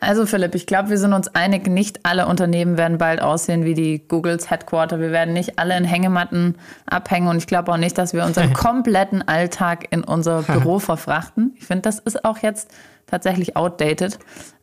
Also 0.00 0.24
Philipp, 0.24 0.54
ich 0.54 0.66
glaube, 0.66 0.88
wir 0.88 0.98
sind 0.98 1.12
uns 1.12 1.28
einig, 1.28 1.66
nicht 1.66 2.00
alle 2.04 2.26
Unternehmen 2.26 2.78
werden 2.78 2.96
bald 2.96 3.20
aussehen 3.20 3.64
wie 3.64 3.74
die 3.74 4.06
Googles 4.08 4.50
Headquarter. 4.50 4.98
Wir 4.98 5.12
werden 5.12 5.34
nicht 5.34 5.58
alle 5.58 5.76
in 5.76 5.84
Hängematten 5.84 6.56
abhängen 6.86 7.28
und 7.28 7.36
ich 7.36 7.46
glaube 7.46 7.70
auch 7.70 7.76
nicht, 7.76 7.98
dass 7.98 8.14
wir 8.14 8.24
unseren 8.24 8.52
kompletten 8.54 9.26
Alltag 9.26 9.88
in 9.90 10.02
unser 10.02 10.42
Büro 10.42 10.78
verfrachten. 10.80 11.54
Ich 11.58 11.66
finde, 11.66 11.82
das 11.82 11.98
ist 11.98 12.24
auch 12.24 12.38
jetzt 12.38 12.70
tatsächlich 13.06 13.56
outdated 13.56 14.18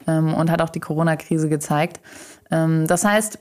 ähm, 0.07 0.33
und 0.33 0.49
hat 0.49 0.61
auch 0.61 0.69
die 0.69 0.79
Corona-Krise 0.79 1.49
gezeigt. 1.49 1.99
Ähm, 2.49 2.87
das 2.87 3.05
heißt, 3.05 3.37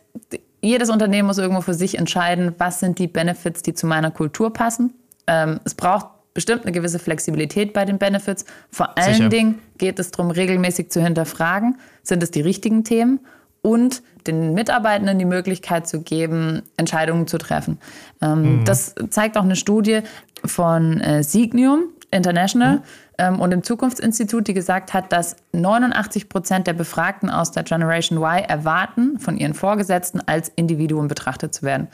jedes 0.61 0.91
Unternehmen 0.91 1.29
muss 1.29 1.39
irgendwo 1.39 1.63
für 1.63 1.75
sich 1.75 1.99
entscheiden, 1.99 2.55
was 2.59 2.81
sind 2.81 2.99
die 2.99 3.07
Benefits, 3.07 3.63
die 3.63 3.73
zu 3.73 3.87
meiner 3.87 4.11
Kultur 4.11 4.53
passen. 4.53 4.93
Ähm, 5.27 5.61
es 5.65 5.75
braucht 5.75 6.09
bestimmt 6.37 6.63
eine 6.63 6.73
gewisse 6.73 6.99
Flexibilität 6.99 7.73
bei 7.73 7.85
den 7.85 7.99
Benefits. 7.99 8.45
Vor 8.71 8.97
allen 8.97 9.15
Sicher. 9.15 9.29
Dingen 9.29 9.59
geht 9.79 9.99
es 9.99 10.11
darum, 10.13 10.31
regelmäßig 10.31 10.91
zu 10.91 11.03
hinterfragen, 11.03 11.79
sind 12.03 12.23
es 12.23 12.31
die 12.31 12.43
richtigen 12.43 12.85
Themen 12.85 13.21
und 13.63 14.03
den 14.27 14.53
Mitarbeitenden 14.53 15.19
die 15.19 15.25
Möglichkeit 15.25 15.89
zu 15.89 16.03
geben, 16.03 16.63
Entscheidungen 16.77 17.27
zu 17.27 17.39
treffen. 17.39 17.79
Ähm, 18.21 18.61
mhm. 18.61 18.65
Das 18.67 18.95
zeigt 19.11 19.37
auch 19.37 19.45
eine 19.45 19.57
Studie 19.57 20.01
von 20.45 21.01
äh, 21.01 21.25
Signium 21.25 21.85
International. 22.11 22.77
Mhm 22.77 22.83
ähm, 23.19 23.41
und 23.41 23.53
im 23.53 23.63
Zukunftsinstitut, 23.63 24.47
die 24.49 24.55
gesagt 24.55 24.93
hat, 24.93 25.13
dass 25.13 25.37
89 25.53 26.29
Prozent 26.29 26.67
der 26.67 26.75
Befragten 26.75 27.31
aus 27.31 27.51
der 27.51 27.63
Generation 27.63 28.19
Y 28.19 28.45
erwarten, 28.45 29.19
von 29.19 29.37
ihren 29.37 29.55
Vorgesetzten 29.55 30.21
als 30.27 30.51
Individuum 30.55 31.09
betrachtet 31.09 31.55
zu 31.55 31.63
werden. 31.63 31.89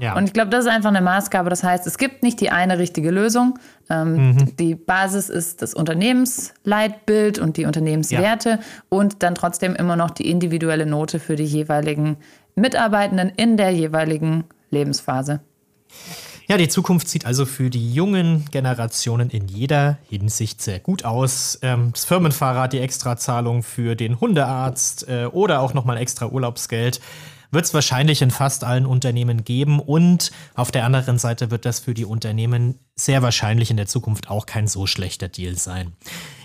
Ja. 0.00 0.16
Und 0.16 0.24
ich 0.24 0.32
glaube, 0.32 0.50
das 0.50 0.64
ist 0.64 0.70
einfach 0.70 0.88
eine 0.88 1.00
Maßgabe. 1.00 1.50
Das 1.50 1.62
heißt, 1.62 1.86
es 1.86 1.98
gibt 1.98 2.22
nicht 2.22 2.40
die 2.40 2.50
eine 2.50 2.78
richtige 2.78 3.10
Lösung. 3.10 3.58
Ähm, 3.90 4.30
mhm. 4.30 4.56
Die 4.56 4.74
Basis 4.74 5.28
ist 5.28 5.62
das 5.62 5.74
Unternehmensleitbild 5.74 7.38
und 7.38 7.56
die 7.56 7.64
Unternehmenswerte 7.64 8.50
ja. 8.50 8.58
und 8.88 9.22
dann 9.22 9.34
trotzdem 9.34 9.74
immer 9.74 9.96
noch 9.96 10.10
die 10.10 10.30
individuelle 10.30 10.86
Note 10.86 11.18
für 11.20 11.36
die 11.36 11.44
jeweiligen 11.44 12.16
Mitarbeitenden 12.54 13.30
in 13.36 13.56
der 13.56 13.70
jeweiligen 13.70 14.44
Lebensphase. 14.70 15.40
Ja, 16.48 16.56
die 16.56 16.68
Zukunft 16.68 17.08
sieht 17.08 17.26
also 17.26 17.44
für 17.44 17.68
die 17.68 17.92
jungen 17.92 18.46
Generationen 18.50 19.28
in 19.28 19.48
jeder 19.48 19.98
Hinsicht 20.08 20.62
sehr 20.62 20.80
gut 20.80 21.04
aus. 21.04 21.58
Ähm, 21.60 21.90
das 21.92 22.06
Firmenfahrrad, 22.06 22.72
die 22.72 22.80
Extrazahlung 22.80 23.62
für 23.62 23.94
den 23.94 24.18
Hundearzt 24.18 25.06
äh, 25.08 25.26
oder 25.26 25.60
auch 25.60 25.74
nochmal 25.74 25.98
extra 25.98 26.26
Urlaubsgeld 26.26 27.00
wird 27.50 27.64
es 27.64 27.74
wahrscheinlich 27.74 28.22
in 28.22 28.30
fast 28.30 28.64
allen 28.64 28.86
Unternehmen 28.86 29.44
geben 29.44 29.80
und 29.80 30.30
auf 30.54 30.70
der 30.70 30.84
anderen 30.84 31.18
Seite 31.18 31.50
wird 31.50 31.64
das 31.64 31.80
für 31.80 31.94
die 31.94 32.04
Unternehmen 32.04 32.78
sehr 32.94 33.22
wahrscheinlich 33.22 33.70
in 33.70 33.76
der 33.76 33.86
Zukunft 33.86 34.28
auch 34.28 34.46
kein 34.46 34.66
so 34.66 34.86
schlechter 34.86 35.28
Deal 35.28 35.56
sein. 35.56 35.92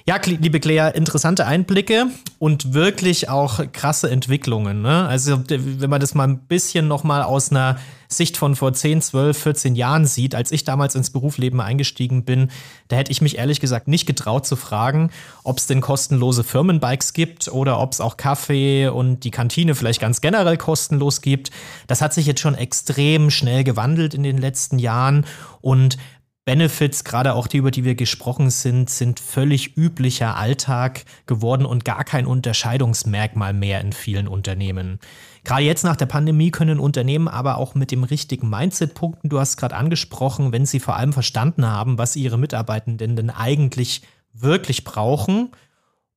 Ja, 0.05 0.19
liebe 0.25 0.59
Claire, 0.59 0.95
interessante 0.95 1.45
Einblicke 1.45 2.07
und 2.37 2.73
wirklich 2.73 3.29
auch 3.29 3.61
krasse 3.71 4.09
Entwicklungen. 4.09 4.81
Ne? 4.81 5.07
Also 5.07 5.41
wenn 5.47 5.89
man 5.89 6.01
das 6.01 6.13
mal 6.13 6.27
ein 6.27 6.39
bisschen 6.39 6.89
noch 6.89 7.05
mal 7.05 7.23
aus 7.23 7.51
einer 7.51 7.77
Sicht 8.09 8.35
von 8.35 8.57
vor 8.57 8.73
10, 8.73 9.01
12, 9.01 9.37
14 9.37 9.75
Jahren 9.75 10.05
sieht, 10.05 10.35
als 10.35 10.51
ich 10.51 10.65
damals 10.65 10.95
ins 10.95 11.09
Berufsleben 11.09 11.61
eingestiegen 11.61 12.25
bin, 12.25 12.51
da 12.89 12.97
hätte 12.97 13.13
ich 13.13 13.21
mich 13.21 13.37
ehrlich 13.37 13.61
gesagt 13.61 13.87
nicht 13.87 14.05
getraut 14.05 14.45
zu 14.45 14.57
fragen, 14.57 15.09
ob 15.45 15.57
es 15.57 15.67
denn 15.67 15.79
kostenlose 15.79 16.43
Firmenbikes 16.43 17.13
gibt 17.13 17.47
oder 17.47 17.79
ob 17.79 17.93
es 17.93 18.01
auch 18.01 18.17
Kaffee 18.17 18.89
und 18.89 19.21
die 19.23 19.31
Kantine 19.31 19.73
vielleicht 19.73 20.01
ganz 20.01 20.19
generell 20.19 20.57
kostenlos 20.57 21.21
gibt. 21.21 21.49
Das 21.87 22.01
hat 22.01 22.13
sich 22.13 22.25
jetzt 22.25 22.41
schon 22.41 22.55
extrem 22.55 23.29
schnell 23.29 23.63
gewandelt 23.63 24.13
in 24.13 24.23
den 24.23 24.37
letzten 24.37 24.79
Jahren 24.79 25.25
und 25.61 25.97
Benefits, 26.45 27.05
gerade 27.05 27.35
auch 27.35 27.47
die, 27.47 27.57
über 27.57 27.71
die 27.71 27.85
wir 27.85 27.95
gesprochen 27.95 28.49
sind, 28.49 28.89
sind 28.89 29.21
völlig 29.21 29.77
üblicher 29.77 30.35
Alltag 30.35 31.05
geworden 31.25 31.65
und 31.65 31.85
gar 31.85 32.03
kein 32.03 32.25
Unterscheidungsmerkmal 32.25 33.53
mehr 33.53 33.79
in 33.79 33.93
vielen 33.93 34.27
Unternehmen. 34.27 34.99
Gerade 35.45 35.63
jetzt 35.63 35.85
nach 35.85 35.95
der 35.95 36.05
Pandemie 36.05 36.51
können 36.51 36.79
Unternehmen 36.79 37.29
aber 37.29 37.57
auch 37.57 37.75
mit 37.75 37.91
dem 37.91 38.03
richtigen 38.03 38.49
Mindset 38.49 38.93
punkten. 38.93 39.29
Du 39.29 39.39
hast 39.39 39.55
gerade 39.55 39.75
angesprochen, 39.75 40.51
wenn 40.51 40.65
sie 40.65 40.81
vor 40.81 40.97
allem 40.97 41.13
verstanden 41.13 41.65
haben, 41.65 41.97
was 41.97 42.17
ihre 42.17 42.37
Mitarbeitenden 42.37 43.15
denn 43.15 43.29
eigentlich 43.29 44.01
wirklich 44.33 44.83
brauchen 44.83 45.51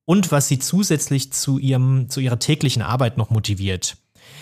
und 0.03 0.31
was 0.31 0.49
sie 0.49 0.59
zusätzlich 0.59 1.31
zu, 1.31 1.57
ihrem, 1.57 2.09
zu 2.09 2.19
ihrer 2.19 2.39
täglichen 2.39 2.81
Arbeit 2.81 3.17
noch 3.17 3.29
motiviert. 3.29 3.95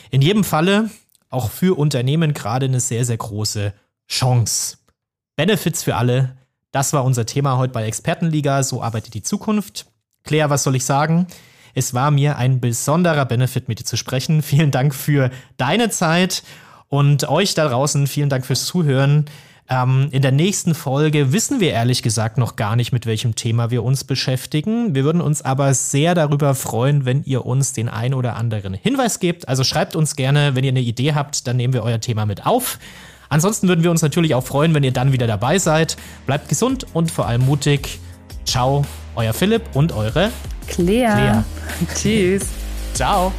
In 0.09 0.23
jedem 0.23 0.43
Falle 0.43 0.89
auch 1.29 1.51
für 1.51 1.77
Unternehmen 1.77 2.33
gerade 2.33 2.65
eine 2.65 2.79
sehr, 2.79 3.05
sehr 3.05 3.17
große 3.17 3.73
Chance. 4.07 4.77
Benefits 5.35 5.83
für 5.83 5.95
alle. 5.95 6.37
Das 6.71 6.93
war 6.93 7.03
unser 7.03 7.25
Thema 7.25 7.57
heute 7.57 7.73
bei 7.73 7.85
Expertenliga. 7.85 8.63
So 8.63 8.81
arbeitet 8.81 9.13
die 9.13 9.23
Zukunft. 9.23 9.85
Claire, 10.23 10.49
was 10.49 10.63
soll 10.63 10.75
ich 10.75 10.85
sagen? 10.85 11.27
Es 11.73 11.93
war 11.93 12.09
mir 12.09 12.37
ein 12.37 12.61
besonderer 12.61 13.25
Benefit, 13.25 13.67
mit 13.67 13.79
dir 13.79 13.85
zu 13.85 13.97
sprechen. 13.97 14.41
Vielen 14.43 14.71
Dank 14.71 14.95
für 14.95 15.29
deine 15.57 15.89
Zeit 15.89 16.43
und 16.87 17.27
euch 17.27 17.53
da 17.53 17.67
draußen. 17.67 18.07
Vielen 18.07 18.29
Dank 18.29 18.45
fürs 18.45 18.65
Zuhören. 18.65 19.25
Ähm, 19.67 20.09
in 20.11 20.21
der 20.21 20.31
nächsten 20.31 20.75
Folge 20.75 21.33
wissen 21.33 21.59
wir 21.59 21.71
ehrlich 21.71 22.03
gesagt 22.03 22.37
noch 22.37 22.55
gar 22.55 22.75
nicht, 22.75 22.91
mit 22.91 23.05
welchem 23.05 23.35
Thema 23.35 23.71
wir 23.71 23.83
uns 23.83 24.03
beschäftigen. 24.03 24.93
Wir 24.93 25.03
würden 25.03 25.21
uns 25.21 25.41
aber 25.41 25.73
sehr 25.73 26.13
darüber 26.13 26.53
freuen, 26.55 27.05
wenn 27.05 27.23
ihr 27.23 27.45
uns 27.45 27.73
den 27.73 27.89
ein 27.89 28.13
oder 28.13 28.35
anderen 28.35 28.73
Hinweis 28.73 29.19
gebt. 29.19 29.49
Also 29.49 29.63
schreibt 29.63 29.95
uns 29.95 30.15
gerne, 30.15 30.55
wenn 30.55 30.63
ihr 30.63 30.69
eine 30.69 30.81
Idee 30.81 31.13
habt, 31.13 31.47
dann 31.47 31.57
nehmen 31.57 31.73
wir 31.73 31.83
euer 31.83 31.99
Thema 31.99 32.25
mit 32.25 32.45
auf. 32.45 32.79
Ansonsten 33.35 33.67
würden 33.67 33.83
wir 33.83 33.91
uns 33.91 34.01
natürlich 34.01 34.33
auch 34.33 34.45
freuen, 34.45 34.73
wenn 34.73 34.85
ihr 34.85 34.93
dann 34.93 35.11
wieder 35.11 35.27
dabei 35.27 35.59
seid. 35.59 35.97
Bleibt 36.25 36.47
gesund 36.47 36.85
und 36.93 37.11
vor 37.11 37.27
allem 37.27 37.45
mutig. 37.45 37.99
Ciao, 38.45 38.85
euer 39.17 39.33
Philipp 39.33 39.63
und 39.73 39.91
eure 39.91 40.31
Claire. 40.67 41.13
Claire. 41.13 41.43
Tschüss. 41.95 42.45
Ciao. 42.93 43.33